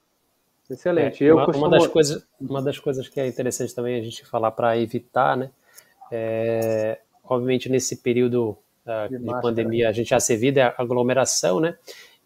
Excelente. 0.70 1.24
É, 1.26 1.34
uma, 1.34 1.44
costumo... 1.44 1.66
uma, 1.66 1.76
das 1.76 1.86
coisas, 1.88 2.26
uma 2.40 2.62
das 2.62 2.78
coisas 2.78 3.08
que 3.08 3.20
é 3.20 3.26
interessante 3.26 3.74
também 3.74 3.98
a 3.98 4.02
gente 4.02 4.24
falar 4.24 4.52
para 4.52 4.78
evitar, 4.78 5.36
né, 5.36 5.50
é, 6.10 7.00
obviamente 7.24 7.68
nesse 7.68 7.96
período 7.96 8.56
uh, 8.86 9.08
de, 9.08 9.18
de 9.18 9.40
pandemia, 9.40 9.88
a 9.88 9.92
gente 9.92 10.10
já 10.10 10.20
se 10.20 10.36
vida 10.36 10.60
é 10.60 10.74
aglomeração, 10.76 11.60
né? 11.60 11.76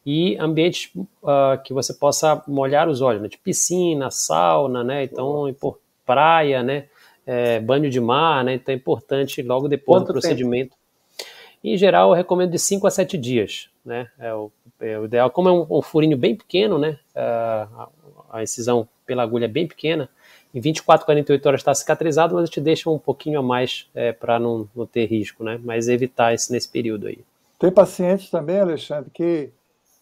E 0.05 0.37
ambientes 0.39 0.91
uh, 0.95 1.63
que 1.65 1.73
você 1.73 1.93
possa 1.93 2.43
molhar 2.47 2.89
os 2.89 3.01
olhos, 3.01 3.23
né? 3.23 3.29
De 3.29 3.39
piscina, 3.39 4.11
sauna, 4.11 4.83
né? 4.83 5.05
Então, 5.05 5.55
por 5.61 5.79
praia, 6.07 6.63
né? 6.63 6.87
É, 7.27 7.61
banho 7.61 7.91
de 7.91 8.01
mar, 8.01 8.43
né? 8.43 8.55
Então 8.55 8.73
é 8.73 8.77
importante 8.77 9.43
logo 9.43 9.69
depois 9.69 10.01
Quanto 10.01 10.07
do 10.09 10.13
procedimento. 10.15 10.71
Tempo? 10.71 10.79
Em 11.63 11.77
geral, 11.77 12.11
eu 12.11 12.15
recomendo 12.15 12.53
de 12.53 12.59
5 12.59 12.87
a 12.87 12.91
7 12.91 13.19
dias, 13.19 13.69
né? 13.85 14.09
É 14.19 14.33
o, 14.33 14.51
é 14.81 14.99
o 14.99 15.05
ideal. 15.05 15.31
Como 15.31 15.49
é 15.49 15.53
um, 15.53 15.67
um, 15.69 15.83
furinho 15.83 16.17
bem 16.17 16.35
pequeno, 16.35 16.79
né? 16.79 16.99
Uh, 17.15 17.89
a 18.31 18.43
incisão 18.43 18.89
pela 19.05 19.23
agulha 19.23 19.47
é 19.47 19.49
bem 19.49 19.67
pequena, 19.67 20.09
em 20.55 20.61
24, 20.61 21.05
48 21.05 21.47
horas 21.47 21.61
está 21.61 21.75
cicatrizado, 21.75 22.35
mas 22.35 22.45
a 22.45 22.47
gente 22.47 22.61
deixa 22.61 22.89
um 22.89 22.99
pouquinho 22.99 23.39
a 23.41 23.43
mais 23.43 23.89
é, 23.95 24.13
para 24.13 24.39
não, 24.39 24.69
não 24.75 24.87
ter 24.87 25.07
risco, 25.07 25.45
né? 25.45 25.61
Mas 25.63 25.89
evitar 25.89 26.35
isso 26.35 26.53
nesse 26.53 26.69
período 26.69 27.07
aí. 27.07 27.19
Tem 27.59 27.71
pacientes 27.71 28.31
também, 28.31 28.61
Alexandre, 28.61 29.11
que 29.11 29.51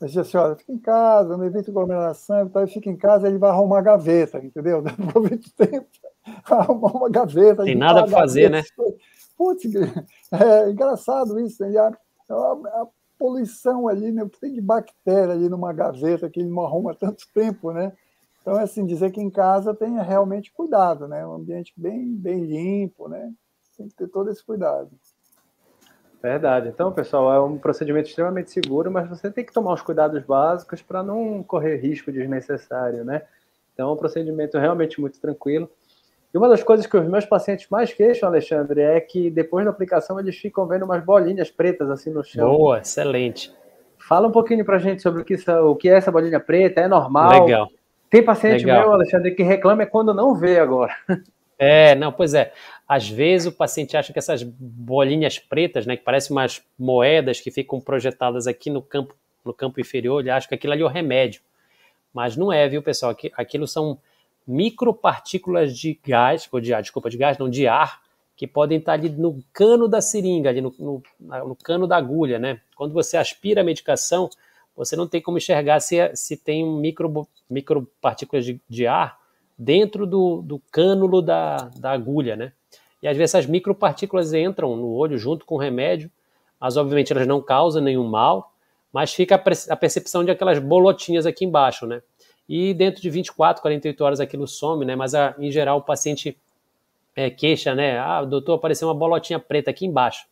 diz 0.00 0.16
assim, 0.16 0.37
olha, 0.37 0.54
fica 0.56 0.72
em 0.72 0.78
casa, 0.78 1.37
não 1.37 1.44
evita 1.44 1.70
aglomeração, 1.70 2.44
então, 2.44 2.66
fica 2.66 2.90
em 2.90 2.96
casa, 2.96 3.26
ele 3.26 3.38
vai 3.38 3.50
arrumar 3.50 3.80
gaveta, 3.80 4.38
entendeu? 4.38 4.85
Aproveita 4.87 5.48
o 5.48 5.66
tempo, 5.66 5.87
arrumar 6.44 6.92
uma 6.92 7.09
gaveta. 7.09 7.64
Tem 7.64 7.74
nada 7.74 8.02
para 8.04 8.12
fazer, 8.12 8.50
né? 8.50 8.62
Putz, 9.37 9.64
é 10.32 10.70
engraçado 10.70 11.40
isso, 11.40 11.64
né? 11.64 11.76
a, 11.78 11.92
a, 12.30 12.35
a, 12.35 12.87
poluição 13.18 13.88
ali, 13.88 14.12
né? 14.12 14.22
O 14.22 14.28
que 14.28 14.38
tem 14.38 14.52
de 14.52 14.61
bactéria 14.61 15.32
ali 15.32 15.48
numa 15.48 15.72
gaveta 15.72 16.28
que 16.28 16.40
ele 16.40 16.50
não 16.50 16.62
arruma 16.62 16.94
tanto 16.94 17.24
tempo, 17.32 17.72
né? 17.72 17.92
Então, 18.46 18.61
é 18.61 18.62
assim, 18.62 18.87
dizer 18.87 19.11
que 19.11 19.20
em 19.20 19.28
casa 19.28 19.74
tenha 19.74 20.00
realmente 20.02 20.52
cuidado, 20.52 21.09
né? 21.09 21.26
Um 21.26 21.35
ambiente 21.35 21.72
bem, 21.76 22.14
bem 22.14 22.44
limpo, 22.44 23.09
né? 23.09 23.32
Tem 23.76 23.88
que 23.88 23.96
ter 23.96 24.06
todo 24.06 24.30
esse 24.30 24.44
cuidado. 24.46 24.88
Verdade. 26.22 26.68
Então, 26.68 26.92
pessoal, 26.92 27.32
é 27.32 27.40
um 27.40 27.59
procedimento 27.59 28.09
extremamente 28.09 28.52
seguro, 28.52 28.88
mas 28.88 29.09
você 29.09 29.32
tem 29.32 29.44
que 29.44 29.52
tomar 29.52 29.74
os 29.74 29.82
cuidados 29.82 30.22
básicos 30.22 30.80
para 30.80 31.02
não 31.02 31.42
correr 31.42 31.78
risco 31.78 32.12
desnecessário, 32.12 33.04
né? 33.04 33.22
Então, 33.74 33.90
é 33.90 33.92
um 33.92 33.96
procedimento 33.96 34.56
realmente 34.59 35.00
muito 35.00 35.20
tranquilo. 35.20 35.68
E 36.32 36.38
uma 36.38 36.48
das 36.48 36.62
coisas 36.62 36.87
que 36.87 36.96
os 36.96 37.09
meus 37.09 37.24
pacientes 37.24 37.66
mais 37.68 37.92
queixam, 37.92 38.28
Alexandre, 38.28 38.80
é 38.80 39.00
que 39.00 39.28
depois 39.28 39.64
da 39.64 39.72
aplicação 39.72 40.20
eles 40.20 40.37
ficam 40.37 40.68
vendo 40.68 40.85
umas 40.85 41.04
bolinhas 41.04 41.50
pretas 41.50 41.90
assim 41.90 42.11
no 42.11 42.22
chão. 42.22 42.48
Boa, 42.48 42.78
excelente. 42.78 43.52
Fala 43.98 44.28
um 44.28 44.32
pouquinho 44.32 44.64
para 44.64 44.78
gente 44.78 45.02
sobre 45.02 45.22
o 45.22 45.24
que, 45.24 45.35
o 45.50 45.74
que 45.74 45.88
é 45.88 45.94
essa 45.94 46.12
bolinha 46.12 46.38
preta, 46.38 46.80
é 46.80 46.87
normal? 46.87 47.44
Legal. 47.44 47.68
Tem 48.10 48.22
paciente 48.22 48.64
Legal. 48.64 48.82
meu, 48.82 48.92
Alexandre, 48.92 49.34
que 49.34 49.42
reclama 49.42 49.82
é 49.82 49.86
quando 49.86 50.14
não 50.14 50.34
vê 50.34 50.58
agora. 50.58 50.94
É, 51.58 51.94
não, 51.94 52.12
pois 52.12 52.34
é. 52.34 52.52
Às 52.86 53.08
vezes 53.08 53.46
o 53.46 53.52
paciente 53.52 53.96
acha 53.96 54.12
que 54.12 54.18
essas 54.18 54.42
bolinhas 54.42 55.38
pretas, 55.38 55.86
né, 55.86 55.96
que 55.96 56.04
parecem 56.04 56.36
umas 56.36 56.62
moedas 56.78 57.40
que 57.40 57.50
ficam 57.50 57.80
projetadas 57.80 58.46
aqui 58.46 58.68
no 58.68 58.82
campo, 58.82 59.14
no 59.42 59.54
campo 59.54 59.80
inferior, 59.80 60.20
ele 60.20 60.28
acha 60.28 60.46
que 60.46 60.54
aquilo 60.54 60.74
ali 60.74 60.82
é 60.82 60.84
o 60.84 60.88
remédio. 60.88 61.40
Mas 62.12 62.36
não 62.36 62.52
é, 62.52 62.68
viu, 62.68 62.82
pessoal? 62.82 63.16
Aquilo 63.36 63.66
são 63.66 63.98
micropartículas 64.46 65.76
de 65.76 65.98
gás, 66.06 66.48
ou 66.52 66.60
de 66.60 66.72
ar, 66.72 66.82
desculpa, 66.82 67.10
de 67.10 67.16
gás, 67.16 67.38
não, 67.38 67.48
de 67.48 67.66
ar, 67.66 68.00
que 68.36 68.46
podem 68.46 68.78
estar 68.78 68.92
ali 68.92 69.08
no 69.08 69.42
cano 69.52 69.88
da 69.88 70.00
seringa, 70.00 70.50
ali 70.50 70.60
no, 70.60 70.74
no, 70.78 71.02
no 71.18 71.56
cano 71.56 71.86
da 71.86 71.96
agulha, 71.96 72.38
né? 72.38 72.60
Quando 72.76 72.92
você 72.92 73.16
aspira 73.16 73.62
a 73.62 73.64
medicação, 73.64 74.28
você 74.76 74.94
não 74.94 75.08
tem 75.08 75.20
como 75.20 75.38
enxergar 75.38 75.80
se, 75.80 75.98
é, 75.98 76.14
se 76.14 76.36
tem 76.36 76.64
micro, 76.64 77.26
micropartículas 77.48 78.44
de, 78.44 78.60
de 78.68 78.86
ar 78.86 79.18
dentro 79.58 80.06
do, 80.06 80.42
do 80.42 80.60
cânulo 80.70 81.22
da, 81.22 81.70
da 81.76 81.92
agulha, 81.92 82.36
né? 82.36 82.52
E 83.02 83.08
às 83.08 83.16
vezes 83.16 83.34
essas 83.34 83.46
micropartículas 83.46 84.32
entram 84.34 84.76
no 84.76 84.88
olho 84.88 85.16
junto 85.16 85.46
com 85.46 85.54
o 85.54 85.58
remédio, 85.58 86.10
mas 86.60 86.76
obviamente 86.76 87.12
elas 87.12 87.26
não 87.26 87.40
causam 87.40 87.82
nenhum 87.82 88.06
mal, 88.06 88.52
mas 88.92 89.14
fica 89.14 89.34
a 89.34 89.76
percepção 89.76 90.24
de 90.24 90.30
aquelas 90.30 90.58
bolotinhas 90.58 91.26
aqui 91.26 91.44
embaixo, 91.44 91.86
né? 91.86 92.02
E 92.48 92.72
dentro 92.74 93.02
de 93.02 93.10
24, 93.10 93.60
48 93.60 94.04
horas 94.04 94.20
aquilo 94.20 94.46
some, 94.46 94.84
né? 94.84 94.94
Mas 94.94 95.14
a, 95.14 95.34
em 95.38 95.50
geral 95.50 95.78
o 95.78 95.82
paciente 95.82 96.36
é, 97.14 97.30
queixa, 97.30 97.74
né? 97.74 97.98
Ah, 97.98 98.24
doutor, 98.24 98.54
apareceu 98.54 98.88
uma 98.88 98.94
bolotinha 98.94 99.38
preta 99.38 99.70
aqui 99.70 99.86
embaixo. 99.86 100.26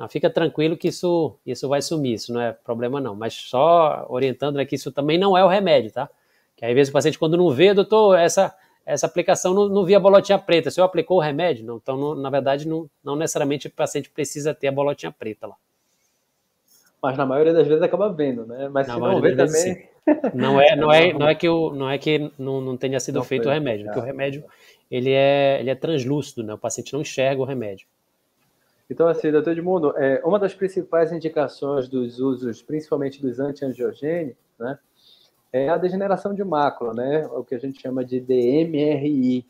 Não, 0.00 0.08
fica 0.08 0.30
tranquilo 0.30 0.78
que 0.78 0.88
isso, 0.88 1.36
isso 1.44 1.68
vai 1.68 1.82
sumir, 1.82 2.14
isso 2.14 2.32
não 2.32 2.40
é 2.40 2.52
problema 2.52 2.98
não. 2.98 3.14
Mas 3.14 3.34
só 3.34 4.06
orientando 4.08 4.56
né, 4.56 4.64
que 4.64 4.74
isso 4.74 4.90
também 4.90 5.18
não 5.18 5.36
é 5.36 5.44
o 5.44 5.46
remédio, 5.46 5.92
tá? 5.92 6.08
Que 6.56 6.64
às 6.64 6.72
vezes 6.72 6.88
o 6.88 6.92
paciente 6.94 7.18
quando 7.18 7.36
não 7.36 7.50
vê, 7.50 7.74
doutor, 7.74 8.18
essa, 8.18 8.56
essa 8.86 9.04
aplicação 9.04 9.52
não, 9.52 9.68
não 9.68 9.84
via 9.84 9.98
a 9.98 10.00
bolotinha 10.00 10.38
preta, 10.38 10.70
o 10.70 10.72
senhor 10.72 10.86
aplicou 10.86 11.18
o 11.18 11.20
remédio? 11.20 11.66
Não, 11.66 11.76
então, 11.76 11.98
não, 11.98 12.14
na 12.14 12.30
verdade, 12.30 12.66
não, 12.66 12.88
não 13.04 13.14
necessariamente 13.14 13.66
o 13.66 13.70
paciente 13.70 14.08
precisa 14.08 14.54
ter 14.54 14.68
a 14.68 14.72
bolotinha 14.72 15.12
preta 15.12 15.48
lá. 15.48 15.56
Mas 17.02 17.18
na 17.18 17.26
maioria 17.26 17.52
das 17.52 17.66
vezes 17.68 17.82
acaba 17.82 18.10
vendo, 18.10 18.46
né? 18.46 18.70
Mas 18.70 18.88
na 18.88 18.94
se 18.94 19.00
não 19.00 19.20
vê 19.20 19.36
também... 19.36 19.88
Não 20.32 20.58
é, 20.58 20.76
não 20.76 20.90
é, 20.90 21.12
não 21.12 21.28
é 21.28 21.34
que, 21.34 21.46
o, 21.46 21.74
não, 21.74 21.90
é 21.90 21.98
que 21.98 22.32
não, 22.38 22.62
não 22.62 22.74
tenha 22.74 22.98
sido 23.00 23.16
não 23.16 23.24
feito 23.24 23.42
foi, 23.42 23.52
o 23.52 23.54
remédio, 23.54 23.84
porque 23.84 24.00
o 24.00 24.02
remédio 24.02 24.44
ele 24.90 25.12
é, 25.12 25.58
ele 25.60 25.68
é 25.68 25.74
translúcido, 25.74 26.42
né? 26.42 26.54
O 26.54 26.58
paciente 26.58 26.94
não 26.94 27.02
enxerga 27.02 27.42
o 27.42 27.44
remédio. 27.44 27.86
Então, 28.90 29.06
assim, 29.06 29.30
doutor 29.30 29.52
Edmundo, 29.52 29.96
é, 29.96 30.20
uma 30.24 30.36
das 30.36 30.52
principais 30.52 31.12
indicações 31.12 31.88
dos 31.88 32.18
usos, 32.18 32.60
principalmente 32.60 33.22
dos 33.22 33.38
antiangiogênicos, 33.38 34.42
né, 34.58 34.76
é 35.52 35.68
a 35.68 35.76
degeneração 35.76 36.34
de 36.34 36.42
mácula, 36.42 36.92
né, 36.92 37.24
o 37.28 37.44
que 37.44 37.54
a 37.54 37.58
gente 37.58 37.80
chama 37.80 38.04
de 38.04 38.20
DMRI. 38.20 39.46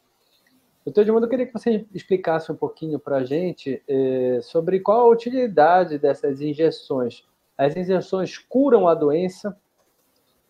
Doutor 0.84 1.00
Edmundo, 1.00 1.24
eu 1.24 1.30
queria 1.30 1.46
que 1.46 1.54
você 1.54 1.86
explicasse 1.94 2.52
um 2.52 2.56
pouquinho 2.56 2.98
para 2.98 3.16
a 3.16 3.24
gente 3.24 3.82
é, 3.88 4.40
sobre 4.42 4.78
qual 4.80 5.00
a 5.00 5.10
utilidade 5.10 5.98
dessas 5.98 6.42
injeções. 6.42 7.24
As 7.56 7.74
injeções 7.74 8.36
curam 8.36 8.86
a 8.86 8.94
doença? 8.94 9.58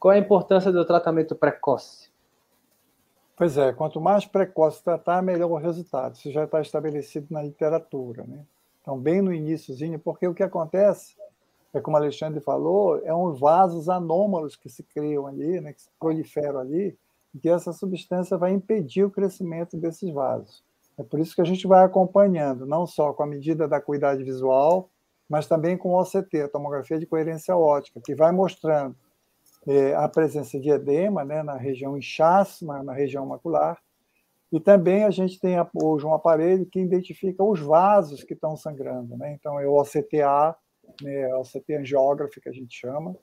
Qual 0.01 0.12
a 0.12 0.18
importância 0.18 0.72
do 0.72 0.84
tratamento 0.84 1.36
precoce? 1.36 2.11
Pois 3.36 3.57
é, 3.57 3.72
quanto 3.72 4.01
mais 4.01 4.26
precoce 4.26 4.82
tratar, 4.82 5.22
melhor 5.22 5.51
o 5.51 5.57
resultado. 5.57 6.14
Isso 6.14 6.30
já 6.32 6.45
está 6.45 6.61
estabelecido 6.61 7.28
na 7.30 7.43
literatura. 7.43 8.24
Né? 8.26 8.45
Então, 8.91 8.99
bem 8.99 9.22
no 9.22 9.32
iníciozinho, 9.32 10.01
porque 10.01 10.26
o 10.26 10.34
que 10.34 10.43
acontece 10.43 11.14
é 11.72 11.80
como 11.80 11.97
o 11.97 12.01
Alexandre 12.01 12.41
falou, 12.41 13.01
é 13.05 13.14
uns 13.14 13.38
vasos 13.38 13.88
anômalos 13.88 14.57
que 14.57 14.68
se 14.68 14.82
criam 14.82 15.28
ali, 15.28 15.61
né, 15.61 15.72
que 15.72 15.82
se 15.82 15.88
proliferam 15.97 16.59
ali, 16.59 16.99
e 17.32 17.38
que 17.38 17.49
essa 17.49 17.72
substância 17.72 18.36
vai 18.36 18.51
impedir 18.51 19.05
o 19.05 19.11
crescimento 19.11 19.76
desses 19.76 20.12
vasos. 20.12 20.64
É 20.99 21.05
por 21.05 21.20
isso 21.20 21.36
que 21.36 21.41
a 21.41 21.45
gente 21.45 21.68
vai 21.68 21.84
acompanhando, 21.84 22.66
não 22.66 22.84
só 22.84 23.12
com 23.12 23.22
a 23.22 23.28
medida 23.28 23.68
da 23.68 23.76
acuidade 23.76 24.24
visual, 24.24 24.91
mas 25.28 25.47
também 25.47 25.78
com 25.78 25.91
o 25.91 26.01
OCT, 26.01 26.43
a 26.43 26.49
tomografia 26.49 26.99
de 26.99 27.07
coerência 27.07 27.57
ótica, 27.57 28.01
que 28.05 28.16
vai 28.16 28.32
mostrando 28.32 28.97
é, 29.68 29.95
a 29.95 30.09
presença 30.09 30.59
de 30.59 30.68
edema 30.68 31.24
né, 31.24 31.45
na 31.45 31.57
região 31.57 31.97
inchaço, 31.97 32.66
na, 32.66 32.82
na 32.82 32.93
região 32.93 33.24
macular, 33.24 33.78
e 34.53 34.59
também 34.59 35.05
a 35.05 35.11
gente 35.11 35.38
tem 35.38 35.57
hoje 35.80 36.05
um 36.05 36.12
aparelho 36.12 36.66
que 36.66 36.80
identifica 36.80 37.42
os 37.44 37.61
vasos 37.61 38.24
que 38.24 38.34
estão 38.34 38.57
sangrando. 38.57 39.16
Né? 39.16 39.36
Então, 39.38 39.61
é 39.61 39.66
o 39.66 39.74
OCTA, 39.74 40.57
né, 41.03 41.34
o 41.34 41.40
OCT 41.40 41.76
angiography, 41.76 42.40
que 42.40 42.48
a 42.48 42.53
gente 42.53 42.76
chama, 42.76 43.16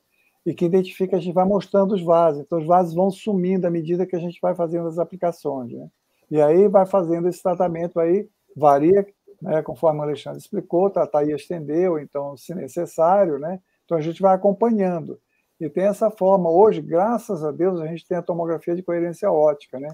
e 0.45 0.53
que 0.53 0.63
identifica, 0.63 1.17
a 1.17 1.19
gente 1.19 1.33
vai 1.33 1.43
mostrando 1.43 1.93
os 1.93 2.01
vasos. 2.01 2.41
Então, 2.41 2.59
os 2.59 2.65
vasos 2.65 2.93
vão 2.93 3.11
sumindo 3.11 3.67
à 3.67 3.69
medida 3.69 4.05
que 4.05 4.15
a 4.15 4.19
gente 4.19 4.39
vai 4.41 4.55
fazendo 4.55 4.87
as 4.87 4.97
aplicações. 4.97 5.73
Né? 5.73 5.89
E 6.31 6.41
aí 6.41 6.69
vai 6.69 6.85
fazendo 6.85 7.27
esse 7.27 7.43
tratamento 7.43 7.99
aí, 7.99 8.29
varia, 8.55 9.05
né, 9.41 9.61
conforme 9.61 9.99
o 9.99 10.03
Alexandre 10.03 10.39
explicou, 10.39 10.89
tratar 10.89 11.25
e 11.25 11.33
estender, 11.33 11.91
ou 11.91 11.99
então, 11.99 12.37
se 12.37 12.55
necessário, 12.55 13.37
né? 13.37 13.59
Então, 13.83 13.97
a 13.97 14.01
gente 14.01 14.21
vai 14.21 14.33
acompanhando. 14.33 15.19
E 15.59 15.69
tem 15.69 15.85
essa 15.85 16.09
forma. 16.09 16.49
Hoje, 16.49 16.81
graças 16.81 17.43
a 17.43 17.51
Deus, 17.51 17.79
a 17.79 17.87
gente 17.87 18.07
tem 18.07 18.17
a 18.17 18.21
tomografia 18.21 18.75
de 18.75 18.83
coerência 18.83 19.31
ótica, 19.31 19.79
né? 19.79 19.89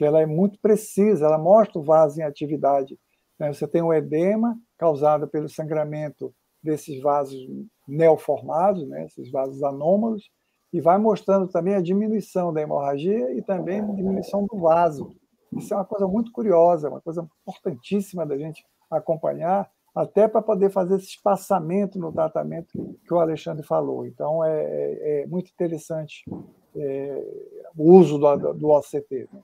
Que 0.00 0.04
ela 0.06 0.22
é 0.22 0.24
muito 0.24 0.58
precisa, 0.60 1.26
ela 1.26 1.36
mostra 1.36 1.78
o 1.78 1.82
vaso 1.82 2.18
em 2.18 2.22
atividade. 2.22 2.98
Né? 3.38 3.52
Você 3.52 3.68
tem 3.68 3.82
um 3.82 3.92
edema 3.92 4.58
causado 4.78 5.28
pelo 5.28 5.46
sangramento 5.46 6.34
desses 6.62 7.02
vasos 7.02 7.38
neoformados, 7.86 8.88
né? 8.88 9.04
esses 9.04 9.30
vasos 9.30 9.62
anômalos, 9.62 10.30
e 10.72 10.80
vai 10.80 10.96
mostrando 10.96 11.48
também 11.48 11.74
a 11.74 11.82
diminuição 11.82 12.50
da 12.50 12.62
hemorragia 12.62 13.30
e 13.36 13.42
também 13.42 13.80
a 13.80 13.92
diminuição 13.92 14.46
do 14.46 14.58
vaso. 14.58 15.14
Isso 15.52 15.74
é 15.74 15.76
uma 15.76 15.84
coisa 15.84 16.08
muito 16.08 16.32
curiosa, 16.32 16.88
uma 16.88 17.02
coisa 17.02 17.28
importantíssima 17.46 18.24
da 18.24 18.38
gente 18.38 18.64
acompanhar, 18.90 19.70
até 19.94 20.26
para 20.26 20.40
poder 20.40 20.70
fazer 20.70 20.96
esse 20.96 21.08
espaçamento 21.08 21.98
no 21.98 22.10
tratamento 22.10 22.72
que 23.06 23.12
o 23.12 23.20
Alexandre 23.20 23.66
falou. 23.66 24.06
Então, 24.06 24.42
é, 24.42 24.62
é, 24.62 25.22
é 25.24 25.26
muito 25.26 25.50
interessante 25.50 26.24
é, 26.74 27.22
o 27.76 27.92
uso 27.92 28.16
do, 28.16 28.54
do 28.54 28.70
OCT. 28.70 29.28
Né? 29.30 29.40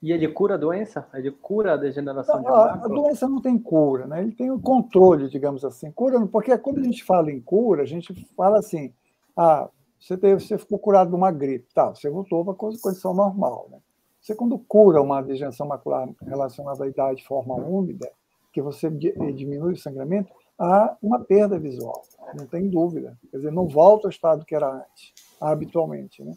E 0.00 0.12
ele 0.12 0.28
cura 0.28 0.54
a 0.54 0.58
doença? 0.58 1.06
Ele 1.12 1.30
cura 1.30 1.74
a 1.74 1.76
degeneração 1.76 2.40
de 2.40 2.46
a, 2.46 2.74
a 2.74 2.88
doença 2.88 3.28
não 3.28 3.40
tem 3.40 3.58
cura, 3.58 4.06
né? 4.06 4.22
Ele 4.22 4.32
tem 4.32 4.50
o 4.50 4.60
controle, 4.60 5.28
digamos 5.28 5.64
assim. 5.64 5.90
Cura, 5.90 6.24
porque 6.26 6.56
quando 6.58 6.78
a 6.78 6.84
gente 6.84 7.02
fala 7.02 7.32
em 7.32 7.40
cura, 7.40 7.82
a 7.82 7.86
gente 7.86 8.14
fala 8.36 8.60
assim: 8.60 8.92
ah, 9.36 9.68
você, 9.98 10.16
teve, 10.16 10.40
você 10.40 10.56
ficou 10.56 10.78
curado 10.78 11.10
de 11.10 11.16
uma 11.16 11.32
gripe, 11.32 11.66
tá? 11.74 11.92
Você 11.92 12.08
voltou 12.08 12.44
para 12.44 12.54
a 12.54 12.56
condição 12.56 13.12
normal, 13.12 13.66
né? 13.70 13.78
Você 14.20 14.34
quando 14.34 14.58
cura 14.58 15.02
uma 15.02 15.20
degeneração 15.20 15.66
macular 15.66 16.08
relacionada 16.22 16.84
à 16.84 16.88
idade 16.88 17.18
de 17.18 17.26
forma 17.26 17.54
úmida, 17.54 18.08
que 18.52 18.62
você 18.62 18.88
diminui 18.90 19.72
o 19.72 19.76
sangramento, 19.76 20.32
há 20.58 20.96
uma 21.02 21.20
perda 21.20 21.58
visual, 21.58 22.02
não 22.36 22.46
tem 22.46 22.68
dúvida. 22.68 23.16
Quer 23.30 23.38
dizer, 23.38 23.52
não 23.52 23.66
volta 23.66 24.06
ao 24.06 24.10
estado 24.10 24.44
que 24.44 24.54
era 24.54 24.68
antes, 24.68 25.12
habitualmente, 25.40 26.22
né? 26.22 26.34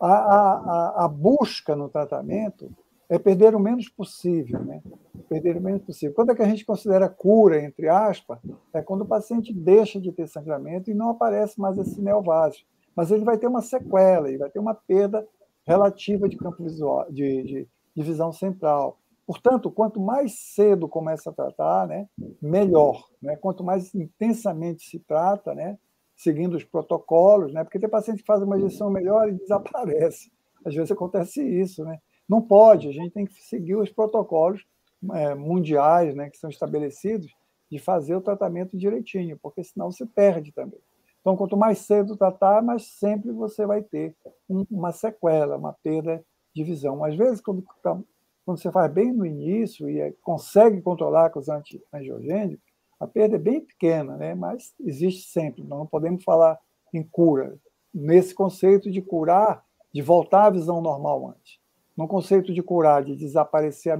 A, 0.00 0.14
a, 0.14 1.04
a 1.04 1.08
busca 1.08 1.76
no 1.76 1.90
tratamento 1.90 2.70
é 3.08 3.18
perder 3.18 3.54
o 3.54 3.60
menos 3.60 3.88
possível, 3.88 4.64
né? 4.64 4.82
Perder 5.28 5.56
o 5.56 5.60
menos 5.60 5.82
possível. 5.82 6.14
Quando 6.14 6.32
é 6.32 6.34
que 6.34 6.42
a 6.42 6.48
gente 6.48 6.64
considera 6.64 7.08
cura, 7.08 7.62
entre 7.62 7.88
aspas, 7.88 8.38
é 8.72 8.82
quando 8.82 9.02
o 9.02 9.06
paciente 9.06 9.52
deixa 9.52 10.00
de 10.00 10.12
ter 10.12 10.26
sangramento 10.28 10.90
e 10.90 10.94
não 10.94 11.10
aparece 11.10 11.60
mais 11.60 11.78
esse 11.78 12.00
neovásio. 12.00 12.64
Mas 12.96 13.10
ele 13.10 13.24
vai 13.24 13.36
ter 13.36 13.46
uma 13.46 13.62
sequela, 13.62 14.28
ele 14.28 14.38
vai 14.38 14.50
ter 14.50 14.58
uma 14.58 14.74
perda 14.74 15.26
relativa 15.66 16.28
de 16.28 16.36
campo 16.36 16.62
visual, 16.62 17.10
de, 17.10 17.42
de, 17.42 17.68
de 17.96 18.02
visão 18.02 18.32
central. 18.32 18.98
Portanto, 19.26 19.70
quanto 19.70 19.98
mais 20.00 20.38
cedo 20.54 20.86
começa 20.86 21.30
a 21.30 21.32
tratar, 21.32 21.88
né, 21.88 22.06
melhor. 22.40 23.02
Né? 23.22 23.36
Quanto 23.36 23.64
mais 23.64 23.94
intensamente 23.94 24.84
se 24.84 24.98
trata, 24.98 25.54
né, 25.54 25.78
seguindo 26.14 26.54
os 26.54 26.64
protocolos, 26.64 27.52
né, 27.52 27.64
porque 27.64 27.78
tem 27.78 27.88
paciente 27.88 28.20
que 28.20 28.26
faz 28.26 28.42
uma 28.42 28.58
injeção 28.58 28.90
melhor 28.90 29.28
e 29.28 29.32
desaparece. 29.32 30.30
Às 30.64 30.74
vezes 30.74 30.92
acontece 30.92 31.42
isso, 31.42 31.84
né? 31.84 31.98
Não 32.28 32.40
pode, 32.40 32.88
a 32.88 32.92
gente 32.92 33.12
tem 33.12 33.26
que 33.26 33.34
seguir 33.42 33.76
os 33.76 33.90
protocolos 33.90 34.64
é, 35.12 35.34
mundiais 35.34 36.14
né, 36.14 36.30
que 36.30 36.38
são 36.38 36.48
estabelecidos 36.48 37.30
de 37.70 37.78
fazer 37.78 38.14
o 38.14 38.20
tratamento 38.20 38.76
direitinho, 38.76 39.38
porque 39.42 39.62
senão 39.62 39.90
se 39.90 40.06
perde 40.06 40.52
também. 40.52 40.80
Então, 41.20 41.36
quanto 41.36 41.56
mais 41.56 41.78
cedo 41.78 42.16
tratar, 42.16 42.62
mais 42.62 42.86
sempre 42.98 43.32
você 43.32 43.66
vai 43.66 43.82
ter 43.82 44.14
um, 44.48 44.64
uma 44.70 44.92
sequela, 44.92 45.56
uma 45.56 45.72
perda 45.72 46.24
de 46.54 46.62
visão. 46.62 47.02
Às 47.04 47.16
vezes, 47.16 47.40
quando, 47.40 47.64
tá, 47.82 47.98
quando 48.44 48.58
você 48.58 48.70
faz 48.70 48.92
bem 48.92 49.12
no 49.12 49.26
início 49.26 49.88
e 49.88 50.00
é, 50.00 50.12
consegue 50.22 50.80
controlar 50.80 51.30
com 51.30 51.40
os 51.40 51.48
antiangiogênicos, 51.48 52.64
a 53.00 53.06
perda 53.06 53.36
é 53.36 53.38
bem 53.38 53.60
pequena, 53.60 54.16
né? 54.16 54.34
mas 54.34 54.74
existe 54.80 55.30
sempre. 55.30 55.62
Nós 55.62 55.78
não 55.78 55.86
podemos 55.86 56.22
falar 56.22 56.58
em 56.92 57.02
cura, 57.02 57.58
nesse 57.92 58.34
conceito 58.34 58.90
de 58.90 59.02
curar, 59.02 59.64
de 59.92 60.00
voltar 60.00 60.46
à 60.46 60.50
visão 60.50 60.80
normal 60.80 61.28
antes 61.28 61.63
no 61.96 62.08
conceito 62.08 62.52
de 62.52 62.62
curar, 62.62 63.04
de 63.04 63.14
desaparecer 63.14 63.96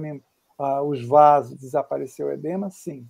a, 0.57 0.81
os 0.83 1.03
vasos, 1.05 1.57
desaparecer 1.57 2.25
o 2.25 2.31
edema, 2.31 2.69
sim. 2.69 3.07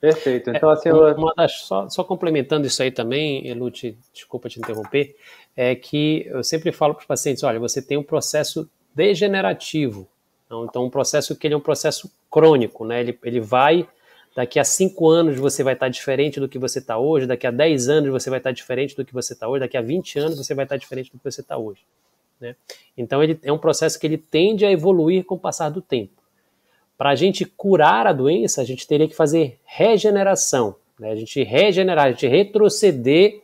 Perfeito. 0.00 0.50
Então, 0.50 0.68
assim, 0.68 0.88
é, 0.88 0.92
uma 0.92 1.32
das, 1.36 1.60
só, 1.60 1.88
só, 1.88 2.02
complementando 2.02 2.66
isso 2.66 2.82
aí 2.82 2.90
também, 2.90 3.46
Elute, 3.46 3.96
desculpa 4.12 4.48
te 4.48 4.58
interromper, 4.58 5.14
é 5.56 5.76
que 5.76 6.26
eu 6.26 6.42
sempre 6.42 6.72
falo 6.72 6.92
para 6.94 7.02
os 7.02 7.06
pacientes: 7.06 7.44
olha, 7.44 7.60
você 7.60 7.80
tem 7.80 7.96
um 7.96 8.02
processo 8.02 8.68
degenerativo. 8.92 10.08
Então, 10.44 10.64
então, 10.64 10.84
um 10.84 10.90
processo 10.90 11.36
que 11.36 11.46
ele 11.46 11.54
é 11.54 11.56
um 11.56 11.60
processo 11.60 12.10
crônico, 12.28 12.84
né? 12.84 13.00
Ele, 13.00 13.18
ele 13.22 13.40
vai. 13.40 13.88
Daqui 14.34 14.58
a 14.58 14.64
cinco 14.64 15.08
anos 15.08 15.38
você 15.38 15.62
vai 15.62 15.74
estar 15.74 15.88
diferente 15.88 16.40
do 16.40 16.48
que 16.48 16.58
você 16.58 16.78
está 16.80 16.98
hoje, 16.98 17.26
daqui 17.26 17.46
a 17.46 17.50
10 17.50 17.88
anos 17.88 18.10
você 18.10 18.30
vai 18.30 18.38
estar 18.38 18.50
diferente 18.50 18.96
do 18.96 19.04
que 19.04 19.12
você 19.12 19.34
está 19.34 19.46
hoje, 19.46 19.60
daqui 19.60 19.76
a 19.76 19.82
20 19.82 20.18
anos 20.18 20.38
você 20.38 20.54
vai 20.54 20.64
estar 20.64 20.78
diferente 20.78 21.12
do 21.12 21.18
que 21.18 21.24
você 21.24 21.42
está 21.42 21.58
hoje. 21.58 21.82
Né? 22.42 22.56
Então 22.98 23.22
ele 23.22 23.38
é 23.44 23.52
um 23.52 23.58
processo 23.58 23.98
que 23.98 24.06
ele 24.06 24.18
tende 24.18 24.66
a 24.66 24.70
evoluir 24.72 25.24
com 25.24 25.36
o 25.36 25.38
passar 25.38 25.70
do 25.70 25.80
tempo. 25.80 26.20
Para 26.98 27.10
a 27.10 27.14
gente 27.14 27.44
curar 27.44 28.06
a 28.06 28.12
doença, 28.12 28.60
a 28.60 28.64
gente 28.64 28.86
teria 28.86 29.06
que 29.06 29.14
fazer 29.14 29.60
regeneração, 29.64 30.74
né? 30.98 31.12
a 31.12 31.16
gente 31.16 31.42
regenerar, 31.42 32.06
a 32.06 32.10
gente 32.10 32.26
retroceder 32.26 33.40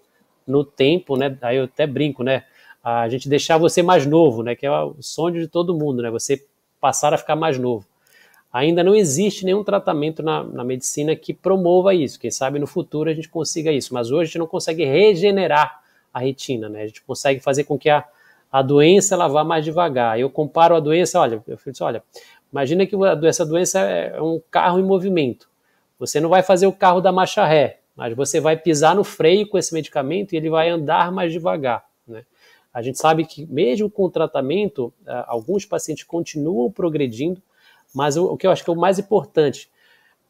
no 0.46 0.64
tempo, 0.64 1.16
né? 1.16 1.36
Aí 1.42 1.58
eu 1.58 1.64
até 1.64 1.86
brinco, 1.86 2.22
né? 2.22 2.44
A 2.82 3.08
gente 3.08 3.28
deixar 3.28 3.58
você 3.58 3.82
mais 3.82 4.06
novo, 4.06 4.42
né? 4.42 4.56
Que 4.56 4.64
é 4.64 4.70
o 4.70 4.96
sonho 5.00 5.40
de 5.40 5.46
todo 5.46 5.76
mundo, 5.76 6.02
né? 6.02 6.10
Você 6.10 6.42
passar 6.80 7.12
a 7.12 7.18
ficar 7.18 7.36
mais 7.36 7.58
novo. 7.58 7.86
Ainda 8.50 8.82
não 8.82 8.94
existe 8.94 9.44
nenhum 9.44 9.62
tratamento 9.62 10.22
na, 10.22 10.42
na 10.42 10.64
medicina 10.64 11.14
que 11.14 11.34
promova 11.34 11.94
isso. 11.94 12.18
Quem 12.18 12.30
sabe 12.30 12.58
no 12.58 12.66
futuro 12.66 13.10
a 13.10 13.14
gente 13.14 13.28
consiga 13.28 13.70
isso, 13.70 13.92
mas 13.92 14.10
hoje 14.10 14.22
a 14.22 14.24
gente 14.24 14.38
não 14.38 14.46
consegue 14.46 14.84
regenerar 14.84 15.82
a 16.14 16.20
retina, 16.20 16.68
né? 16.68 16.82
A 16.82 16.86
gente 16.86 17.02
consegue 17.02 17.40
fazer 17.40 17.64
com 17.64 17.78
que 17.78 17.90
a, 17.90 18.04
a 18.50 18.62
doença 18.62 19.14
ela 19.14 19.28
vá 19.28 19.44
mais 19.44 19.64
devagar. 19.64 20.18
Eu 20.18 20.30
comparo 20.30 20.74
a 20.74 20.80
doença, 20.80 21.20
olha, 21.20 21.42
eu 21.46 21.58
disse, 21.66 21.82
olha, 21.82 22.02
imagina 22.52 22.86
que 22.86 22.96
essa 23.26 23.44
doença 23.44 23.80
é 23.80 24.20
um 24.20 24.40
carro 24.50 24.78
em 24.78 24.82
movimento. 24.82 25.48
Você 25.98 26.20
não 26.20 26.28
vai 26.28 26.42
fazer 26.42 26.66
o 26.66 26.72
carro 26.72 27.00
da 27.00 27.12
marcha 27.12 27.44
ré, 27.44 27.80
mas 27.94 28.14
você 28.16 28.40
vai 28.40 28.56
pisar 28.56 28.94
no 28.94 29.04
freio 29.04 29.48
com 29.48 29.58
esse 29.58 29.74
medicamento 29.74 30.32
e 30.32 30.36
ele 30.36 30.48
vai 30.48 30.70
andar 30.70 31.10
mais 31.10 31.32
devagar. 31.32 31.84
Né? 32.06 32.24
A 32.72 32.80
gente 32.80 32.98
sabe 32.98 33.24
que 33.24 33.44
mesmo 33.46 33.90
com 33.90 34.04
o 34.04 34.10
tratamento, 34.10 34.92
alguns 35.26 35.64
pacientes 35.64 36.04
continuam 36.04 36.70
progredindo, 36.70 37.42
mas 37.94 38.16
o 38.16 38.36
que 38.36 38.46
eu 38.46 38.50
acho 38.50 38.62
que 38.62 38.70
é 38.70 38.72
o 38.72 38.76
mais 38.76 38.98
importante, 38.98 39.70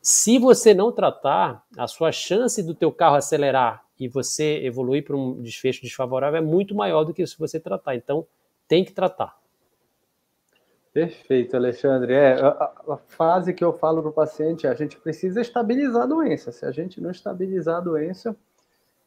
se 0.01 0.39
você 0.39 0.73
não 0.73 0.91
tratar, 0.91 1.63
a 1.77 1.87
sua 1.87 2.11
chance 2.11 2.63
do 2.63 2.75
teu 2.75 2.91
carro 2.91 3.17
acelerar 3.17 3.85
e 3.99 4.09
você 4.09 4.61
evoluir 4.65 5.05
para 5.05 5.17
um 5.17 5.41
desfecho 5.43 5.83
desfavorável 5.83 6.39
é 6.39 6.43
muito 6.43 6.75
maior 6.75 7.05
do 7.05 7.13
que 7.13 7.27
se 7.27 7.39
você 7.39 7.59
tratar. 7.59 7.97
Então, 7.97 8.27
tem 8.67 8.85
que 8.85 8.93
tratar. 8.93 9.37
Perfeito, 10.93 11.57
Alexandre. 11.57 12.13
É, 12.13 12.41
a, 12.41 12.73
a 12.89 12.97
fase 13.07 13.53
que 13.53 13.65
eu 13.65 13.73
falo 13.73 14.01
para 14.03 14.11
o 14.11 14.13
paciente 14.13 14.67
é 14.67 14.71
a 14.71 14.75
gente 14.75 14.99
precisa 14.99 15.41
estabilizar 15.41 16.03
a 16.03 16.07
doença. 16.07 16.51
Se 16.51 16.65
a 16.65 16.71
gente 16.71 17.01
não 17.01 17.11
estabilizar 17.11 17.77
a 17.77 17.81
doença, 17.81 18.35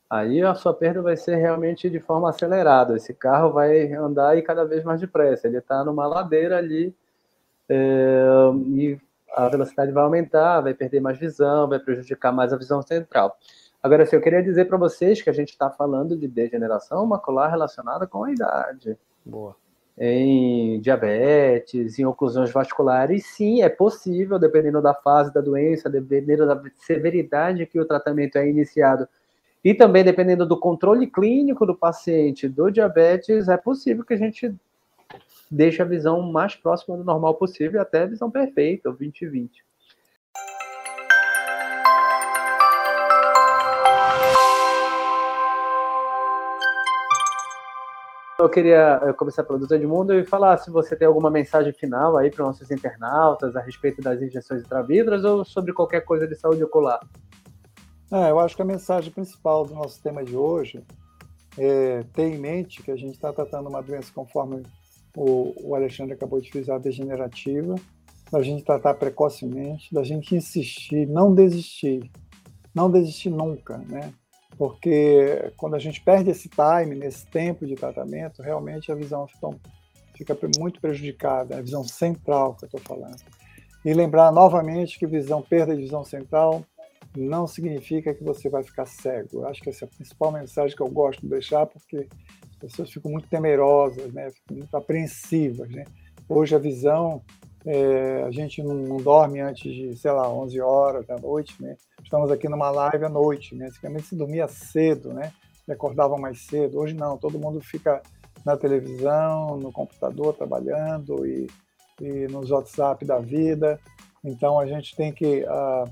aí 0.10 0.42
a 0.42 0.54
sua 0.56 0.74
perda 0.74 1.02
vai 1.02 1.18
ser 1.18 1.36
realmente 1.36 1.90
de 1.90 2.00
forma 2.00 2.30
acelerada. 2.30 2.96
Esse 2.96 3.14
carro 3.14 3.52
vai 3.52 3.94
andar 3.94 4.38
e 4.38 4.42
cada 4.42 4.64
vez 4.64 4.84
mais 4.84 5.02
depressa. 5.02 5.48
Ele 5.48 5.58
está 5.58 5.84
numa 5.84 6.08
ladeira 6.08 6.58
ali 6.58 6.96
é, 7.68 8.24
e 8.68 9.00
a 9.36 9.48
velocidade 9.48 9.92
vai 9.92 10.04
aumentar, 10.04 10.62
vai 10.62 10.74
perder 10.74 11.00
mais 11.00 11.18
visão, 11.18 11.68
vai 11.68 11.80
prejudicar 11.80 12.32
mais 12.32 12.52
a 12.54 12.58
visão 12.58 12.82
central. 12.82 13.38
Agora, 13.84 14.04
assim, 14.04 14.16
eu 14.16 14.22
queria 14.22 14.44
dizer 14.44 14.66
para 14.66 14.78
vocês 14.78 15.22
que 15.22 15.30
a 15.30 15.34
gente 15.34 15.50
está 15.50 15.70
falando 15.70 16.16
de 16.16 16.28
degeneração 16.28 17.06
macular 17.06 17.50
relacionada 17.50 18.06
com 18.06 18.24
a 18.24 18.32
idade. 18.32 18.98
Boa. 19.26 19.56
em 19.98 20.80
diabetes, 20.80 22.00
em 22.00 22.06
oclusões 22.06 22.52
vasculares. 22.52 23.26
Sim, 23.26 23.62
é 23.62 23.70
possível, 23.70 24.40
dependendo 24.40 24.82
da 24.82 24.94
fase 24.94 25.34
da 25.34 25.42
doença, 25.42 25.90
dependendo 25.90 26.46
da 26.46 26.62
severidade 26.76 27.66
que 27.66 27.80
o 27.80 27.86
tratamento 27.86 28.38
é 28.38 28.48
iniciado, 28.48 29.08
e 29.64 29.74
também 29.74 30.04
dependendo 30.04 30.46
do 30.46 30.60
controle 30.60 31.06
clínico 31.08 31.66
do 31.66 31.76
paciente 31.76 32.48
do 32.48 32.72
diabetes, 32.72 33.48
é 33.48 33.58
possível 33.58 34.04
que 34.04 34.14
a 34.14 34.18
gente 34.18 34.56
deixe 35.52 35.82
a 35.82 35.86
visão 35.86 36.22
mais 36.22 36.56
próxima 36.56 36.98
do 36.98 37.04
normal 37.04 37.36
possível, 37.36 37.82
até 37.82 38.04
a 38.04 38.08
visão 38.08 38.32
perfeita, 38.32 38.90
o 38.90 38.94
2020. 38.94 39.64
Eu 48.42 48.50
queria 48.50 49.14
começar 49.20 49.44
pelo 49.44 49.60
Doutor 49.60 49.76
Edmundo 49.76 50.16
e 50.16 50.26
falar 50.26 50.58
se 50.58 50.72
você 50.72 50.96
tem 50.96 51.08
alguma 51.08 51.30
mensagem 51.30 51.72
final 51.72 52.18
aí 52.18 52.32
para 52.32 52.44
nossos 52.44 52.72
internautas 52.72 53.56
a 53.56 53.62
respeito 53.62 54.02
das 54.02 54.20
injeções 54.20 54.64
intravítreas 54.64 55.24
ou 55.24 55.46
sobre 55.46 55.72
qualquer 55.72 56.02
coisa 56.02 56.28
de 56.28 56.34
saúde 56.34 56.64
ocular. 56.64 57.00
É, 58.12 58.32
eu 58.32 58.40
acho 58.40 58.56
que 58.56 58.62
a 58.64 58.66
mensagem 58.66 59.12
principal 59.12 59.64
do 59.64 59.76
nosso 59.76 60.02
tema 60.02 60.24
de 60.24 60.36
hoje 60.36 60.84
é 61.56 62.04
ter 62.14 62.24
em 62.24 62.40
mente 62.40 62.82
que 62.82 62.90
a 62.90 62.96
gente 62.96 63.14
está 63.14 63.32
tratando 63.32 63.70
uma 63.70 63.84
doença 63.84 64.12
conforme 64.12 64.64
o, 65.16 65.54
o 65.64 65.76
Alexandre 65.76 66.16
acabou 66.16 66.42
de 66.42 66.50
frisar, 66.50 66.80
degenerativa, 66.80 67.76
da 68.32 68.42
gente 68.42 68.64
tratar 68.64 68.96
precocemente, 68.96 69.94
da 69.94 70.04
gente 70.04 70.36
insistir, 70.36 71.06
não 71.06 71.32
desistir, 71.32 72.10
não 72.74 72.90
desistir 72.90 73.30
nunca, 73.30 73.78
né? 73.78 74.12
Porque 74.58 75.52
quando 75.58 75.76
a 75.76 75.80
gente 75.80 76.02
perde 76.02 76.30
esse 76.30 76.50
time, 76.50 76.96
nesse 76.96 77.26
tempo 77.28 77.66
de 77.66 77.76
tratamento, 77.76 78.42
realmente 78.42 78.92
a 78.92 78.96
visão 78.96 79.28
fica, 80.16 80.38
muito 80.60 80.80
prejudicada, 80.80 81.58
a 81.58 81.62
visão 81.62 81.84
central 81.84 82.56
que 82.56 82.66
eu 82.66 82.68
estou 82.68 82.82
falando. 82.82 83.18
E 83.84 83.94
lembrar 83.94 84.32
novamente 84.32 85.00
que 85.00 85.08
visão, 85.08 85.42
perda 85.42 85.76
de 85.76 85.82
visão 85.82 86.04
central 86.04 86.64
não 87.16 87.48
significa 87.48 88.14
que 88.14 88.24
você 88.24 88.48
vai 88.50 88.64
ficar 88.64 88.86
cego. 88.86 89.30
Eu 89.34 89.48
acho 89.48 89.62
que 89.62 89.70
essa 89.70 89.86
é 89.86 89.88
a 89.88 89.90
principal 89.90 90.32
mensagem 90.32 90.76
que 90.76 90.84
eu 90.84 90.90
gosto 90.90 91.22
de 91.22 91.28
deixar, 91.28 91.66
porque 91.66 92.08
as 92.52 92.56
pessoas 92.58 92.92
ficam 92.92 93.12
muito 93.12 93.28
temerosas, 93.28 94.14
né? 94.14 94.30
ficam 94.30 94.58
muito 94.58 94.78
apreensivas. 94.78 95.70
Né? 95.70 95.86
Hoje 96.30 96.56
a 96.56 96.60
visão 96.60 97.22
é, 97.66 98.24
a 98.24 98.32
gente 98.32 98.64
não, 98.64 98.74
não, 98.74 98.98
dorme 98.98 99.40
antes 99.40 99.74
de, 99.74 99.96
sei 99.96 100.12
lá, 100.12 100.32
11 100.32 100.60
horas 100.62 101.06
da 101.06 101.18
noite, 101.18 101.62
né? 101.62 101.76
Estamos 102.12 102.30
aqui 102.30 102.50
numa 102.50 102.70
live 102.70 103.06
à 103.06 103.10
noite, 103.10 103.56
né? 103.56 103.68
Antigamente 103.68 104.08
se 104.08 104.18
dormia 104.18 104.46
cedo, 104.46 105.14
né? 105.14 105.32
Se 105.64 105.72
acordava 105.72 106.18
mais 106.18 106.42
cedo. 106.42 106.78
Hoje 106.78 106.94
não, 106.94 107.18
todo 107.18 107.40
mundo 107.40 107.62
fica 107.62 108.02
na 108.46 108.58
televisão, 108.58 109.56
no 109.56 109.72
computador 109.72 110.34
trabalhando 110.34 111.26
e, 111.26 111.48
e 112.02 112.28
nos 112.28 112.52
WhatsApp 112.52 113.06
da 113.06 113.18
vida. 113.18 113.80
Então 114.26 114.60
a 114.60 114.66
gente 114.66 114.94
tem 114.94 115.14
que 115.14 115.46
uh, 115.46 115.90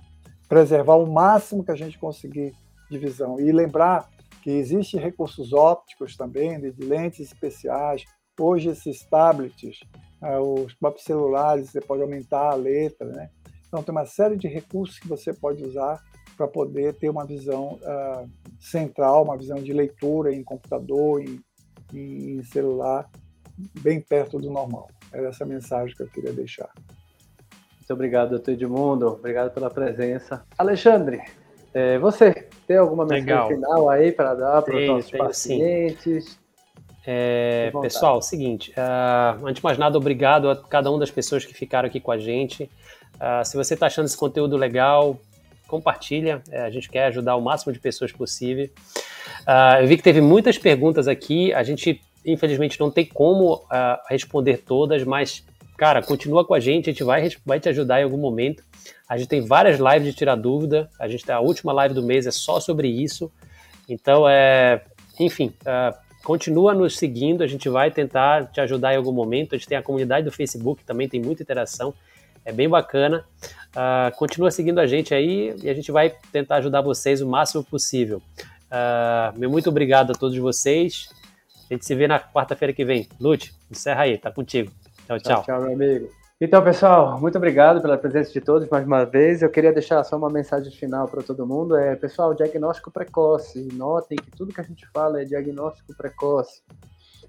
preservar 0.50 0.96
o 0.96 1.10
máximo 1.10 1.64
que 1.64 1.72
a 1.72 1.78
gente 1.78 1.98
conseguir 1.98 2.54
de 2.92 2.98
visão 2.98 3.40
e 3.40 3.50
lembrar 3.54 4.10
que 4.44 4.52
existem 4.52 5.00
recursos 5.00 5.54
ópticos 5.54 6.18
também, 6.18 6.60
de 6.60 6.86
lentes 6.86 7.22
especiais. 7.22 8.04
Hoje 8.38 8.68
esses 8.68 9.06
tablets 9.06 9.80
é, 10.22 10.38
os 10.38 10.74
próprios 10.74 11.06
celulares, 11.06 11.70
você 11.70 11.80
pode 11.80 12.02
aumentar 12.02 12.52
a 12.52 12.56
letra, 12.56 13.08
né? 13.08 13.30
Então 13.70 13.84
tem 13.84 13.94
uma 13.94 14.06
série 14.06 14.36
de 14.36 14.48
recursos 14.48 15.00
que 15.00 15.08
você 15.08 15.32
pode 15.32 15.64
usar 15.64 16.04
para 16.36 16.48
poder 16.48 16.96
ter 16.96 17.10
uma 17.10 17.26
visão 17.26 17.80
uh, 17.84 18.30
central, 18.60 19.24
uma 19.24 19.38
visão 19.38 19.58
de 19.58 19.72
leitura 19.72 20.34
em 20.34 20.44
computador, 20.44 21.22
em, 21.22 21.40
em, 21.94 22.44
celular, 22.44 23.08
bem 23.82 24.02
perto 24.02 24.40
do 24.40 24.50
normal. 24.50 24.90
Era 25.14 25.28
essa 25.28 25.46
mensagem 25.46 25.96
que 25.96 26.02
eu 26.02 26.08
queria 26.08 26.34
deixar. 26.34 26.70
Muito 27.78 27.94
obrigado, 27.94 28.32
doutor 28.32 28.52
Edmundo. 28.52 29.08
Obrigado 29.08 29.54
pela 29.54 29.70
presença. 29.70 30.44
Alexandre, 30.58 31.22
é, 31.74 32.00
você 32.00 32.48
tem 32.66 32.78
alguma 32.78 33.06
mensagem 33.06 33.56
final 33.56 33.90
aí 33.90 34.12
para 34.12 34.34
dar 34.34 34.62
para 34.64 34.76
os 34.76 34.88
nossos 34.88 35.12
pacientes? 35.12 36.26
Sim. 36.26 36.40
É, 37.06 37.72
pessoal, 37.82 38.16
é 38.16 38.18
o 38.20 38.22
seguinte, 38.22 38.72
uh, 38.72 39.46
antes 39.46 39.56
de 39.56 39.64
mais 39.64 39.78
nada, 39.78 39.98
obrigado 39.98 40.50
a 40.50 40.56
cada 40.56 40.92
uma 40.92 41.00
das 41.00 41.10
pessoas 41.10 41.46
que 41.46 41.54
ficaram 41.54 41.88
aqui 41.88 42.00
com 42.00 42.12
a 42.12 42.18
gente. 42.18 42.70
Uh, 43.20 43.46
se 43.46 43.56
você 43.56 43.74
está 43.74 43.88
achando 43.88 44.06
esse 44.06 44.18
conteúdo 44.18 44.56
legal, 44.56 45.20
compartilha, 45.68 46.42
é, 46.50 46.62
a 46.62 46.70
gente 46.70 46.90
quer 46.90 47.06
ajudar 47.06 47.36
o 47.36 47.42
máximo 47.42 47.72
de 47.72 47.80
pessoas 47.80 48.12
possível. 48.12 48.70
Uh, 49.42 49.82
eu 49.82 49.88
vi 49.88 49.98
que 49.98 50.04
teve 50.04 50.22
muitas 50.22 50.58
perguntas 50.58 51.08
aqui, 51.08 51.54
a 51.54 51.64
gente 51.64 52.02
infelizmente 52.26 52.80
não 52.80 52.92
tem 52.92 53.06
como 53.06 53.64
responder 54.10 54.58
todas, 54.58 55.04
mas, 55.04 55.44
cara, 55.78 56.02
continua 56.02 56.46
com 56.46 56.54
a 56.54 56.60
gente, 56.60 56.90
a 56.90 56.94
gente 56.94 57.04
vai, 57.04 57.30
vai 57.46 57.60
te 57.60 57.70
ajudar 57.70 58.02
em 58.02 58.04
algum 58.04 58.18
momento. 58.18 58.62
A 59.08 59.18
gente 59.18 59.30
tem 59.30 59.42
várias 59.42 59.80
lives 59.80 60.04
de 60.04 60.14
tirar 60.14 60.36
dúvida, 60.36 60.90
a 61.00 61.08
gente 61.08 61.30
a 61.32 61.40
última 61.40 61.72
live 61.72 61.96
do 61.96 62.04
mês 62.04 62.28
é 62.28 62.32
só 62.32 62.60
sobre 62.60 62.90
isso. 62.90 63.32
Então, 63.88 64.28
é, 64.28 64.84
enfim, 65.18 65.54
uh, 65.62 65.98
Continua 66.24 66.74
nos 66.74 66.98
seguindo, 66.98 67.44
a 67.44 67.48
gente 67.48 67.70
vai 67.70 67.90
tentar 67.90 68.48
te 68.52 68.60
ajudar 68.60 68.94
em 68.94 68.98
algum 68.98 69.12
momento. 69.12 69.56
A 69.56 69.58
gente 69.58 69.68
tem 69.68 69.78
a 69.78 69.82
comunidade 69.82 70.26
do 70.26 70.32
Facebook, 70.32 70.84
também 70.84 71.08
tem 71.08 71.22
muita 71.22 71.44
interação, 71.44 71.94
é 72.46 72.52
bem 72.52 72.70
bacana. 72.70 73.26
Uh, 73.70 74.16
continua 74.18 74.52
seguindo 74.52 74.80
a 74.80 74.88
gente 74.88 75.14
aí 75.14 75.56
e 75.62 75.70
a 75.70 75.74
gente 75.74 75.92
vai 75.92 76.14
tentar 76.32 76.58
ajudar 76.58 76.82
vocês 76.82 77.22
o 77.22 77.28
máximo 77.28 77.64
possível. 77.64 78.22
Uh, 78.70 79.50
muito 79.50 79.70
obrigado 79.70 80.12
a 80.12 80.16
todos 80.16 80.38
vocês. 80.38 81.10
A 81.70 81.74
gente 81.74 81.86
se 81.86 81.94
vê 81.94 82.08
na 82.08 82.20
quarta-feira 82.20 82.74
que 82.74 82.84
vem. 82.84 83.08
Lute, 83.20 83.54
encerra 83.70 84.04
aí, 84.04 84.18
tá 84.18 84.32
contigo. 84.32 84.72
Tchau, 85.06 85.20
tchau. 85.20 85.44
Tchau, 85.44 85.44
tchau 85.44 85.62
meu 85.62 85.74
amigo. 85.74 86.10
Então, 86.42 86.64
pessoal, 86.64 87.20
muito 87.20 87.38
obrigado 87.38 87.82
pela 87.82 87.98
presença 87.98 88.32
de 88.32 88.40
todos 88.40 88.68
mais 88.70 88.86
uma 88.88 89.04
vez. 89.04 89.42
Eu 89.42 89.50
queria 89.50 89.74
deixar 89.74 90.02
só 90.06 90.16
uma 90.16 90.30
mensagem 90.30 90.72
final 90.72 91.06
para 91.06 91.22
todo 91.22 91.46
mundo. 91.46 91.76
É, 91.76 91.98
pessoal, 91.98 92.34
diagnóstico 92.34 92.90
precoce. 92.90 93.68
Notem 93.74 94.18
que 94.18 94.32
tudo 94.32 94.54
que 94.54 94.62
a 94.62 94.64
gente 94.64 94.88
fala 94.88 95.22
é 95.22 95.26
diagnóstico 95.26 95.94
precoce. 95.98 96.64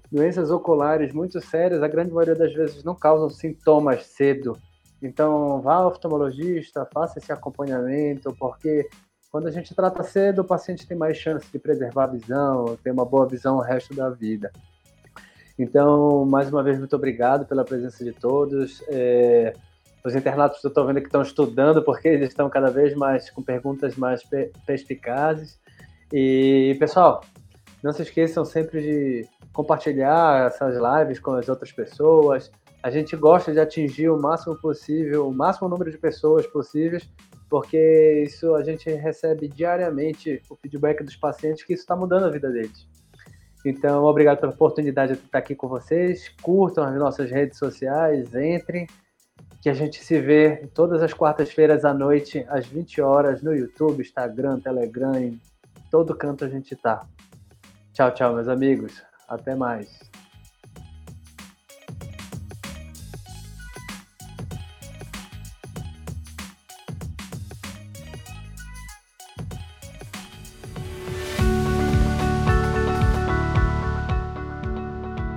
Doenças 0.09 0.49
oculares 0.49 1.13
muito 1.13 1.41
sérias, 1.41 1.83
a 1.83 1.87
grande 1.87 2.11
maioria 2.11 2.35
das 2.35 2.53
vezes 2.53 2.83
não 2.83 2.95
causam 2.95 3.29
sintomas 3.29 4.05
cedo. 4.05 4.57
Então, 5.01 5.61
vá 5.61 5.75
ao 5.75 5.87
oftalmologista, 5.87 6.87
faça 6.93 7.17
esse 7.17 7.31
acompanhamento, 7.31 8.35
porque 8.39 8.87
quando 9.31 9.47
a 9.47 9.51
gente 9.51 9.73
trata 9.73 10.03
cedo, 10.03 10.41
o 10.41 10.45
paciente 10.45 10.85
tem 10.85 10.97
mais 10.97 11.17
chance 11.17 11.47
de 11.51 11.57
preservar 11.57 12.03
a 12.03 12.07
visão, 12.07 12.77
ter 12.83 12.91
uma 12.91 13.05
boa 13.05 13.25
visão 13.25 13.57
o 13.57 13.61
resto 13.61 13.95
da 13.95 14.09
vida. 14.09 14.51
Então, 15.57 16.25
mais 16.25 16.49
uma 16.49 16.61
vez, 16.61 16.77
muito 16.77 16.95
obrigado 16.95 17.45
pela 17.45 17.63
presença 17.63 18.03
de 18.03 18.11
todos. 18.11 18.83
É, 18.89 19.53
os 20.03 20.15
internautas 20.15 20.63
eu 20.63 20.67
estou 20.67 20.85
vendo 20.85 20.99
que 20.99 21.07
estão 21.07 21.21
estudando, 21.21 21.81
porque 21.83 22.07
eles 22.07 22.29
estão 22.29 22.49
cada 22.49 22.69
vez 22.69 22.93
mais 22.95 23.29
com 23.29 23.41
perguntas 23.41 23.95
mais 23.95 24.21
perspicazes. 24.65 25.59
E, 26.11 26.75
pessoal, 26.79 27.23
não 27.81 27.93
se 27.93 28.01
esqueçam 28.01 28.43
sempre 28.43 28.81
de 28.81 29.27
compartilhar 29.53 30.47
essas 30.47 30.75
lives 30.75 31.19
com 31.19 31.33
as 31.33 31.47
outras 31.47 31.71
pessoas. 31.71 32.51
A 32.83 32.89
gente 32.89 33.15
gosta 33.15 33.51
de 33.51 33.59
atingir 33.59 34.09
o 34.09 34.19
máximo 34.19 34.55
possível, 34.55 35.27
o 35.27 35.33
máximo 35.33 35.69
número 35.69 35.91
de 35.91 35.97
pessoas 35.97 36.47
possíveis, 36.47 37.07
porque 37.49 38.23
isso 38.25 38.55
a 38.55 38.63
gente 38.63 38.89
recebe 38.89 39.47
diariamente 39.47 40.41
o 40.49 40.55
feedback 40.55 41.03
dos 41.03 41.15
pacientes 41.15 41.63
que 41.63 41.73
isso 41.73 41.83
está 41.83 41.95
mudando 41.95 42.25
a 42.25 42.29
vida 42.29 42.49
deles. 42.49 42.87
Então, 43.63 44.03
obrigado 44.05 44.39
pela 44.39 44.51
oportunidade 44.51 45.13
de 45.13 45.19
estar 45.19 45.37
aqui 45.37 45.53
com 45.53 45.67
vocês. 45.67 46.29
Curtam 46.41 46.83
as 46.83 46.95
nossas 46.95 47.29
redes 47.29 47.59
sociais, 47.59 48.33
entrem, 48.33 48.87
que 49.61 49.69
a 49.69 49.73
gente 49.73 50.03
se 50.03 50.19
vê 50.19 50.67
todas 50.73 51.03
as 51.03 51.13
quartas-feiras 51.13 51.85
à 51.85 51.93
noite, 51.93 52.43
às 52.49 52.65
20 52.65 53.01
horas, 53.01 53.43
no 53.43 53.53
YouTube, 53.53 54.01
Instagram, 54.01 54.59
Telegram, 54.59 55.15
em 55.15 55.39
todo 55.91 56.15
canto 56.15 56.43
a 56.43 56.49
gente 56.49 56.73
está. 56.73 57.05
Tchau, 57.93 58.11
tchau, 58.11 58.33
meus 58.33 58.47
amigos. 58.47 59.03
Até 59.27 59.53
mais. 59.53 60.09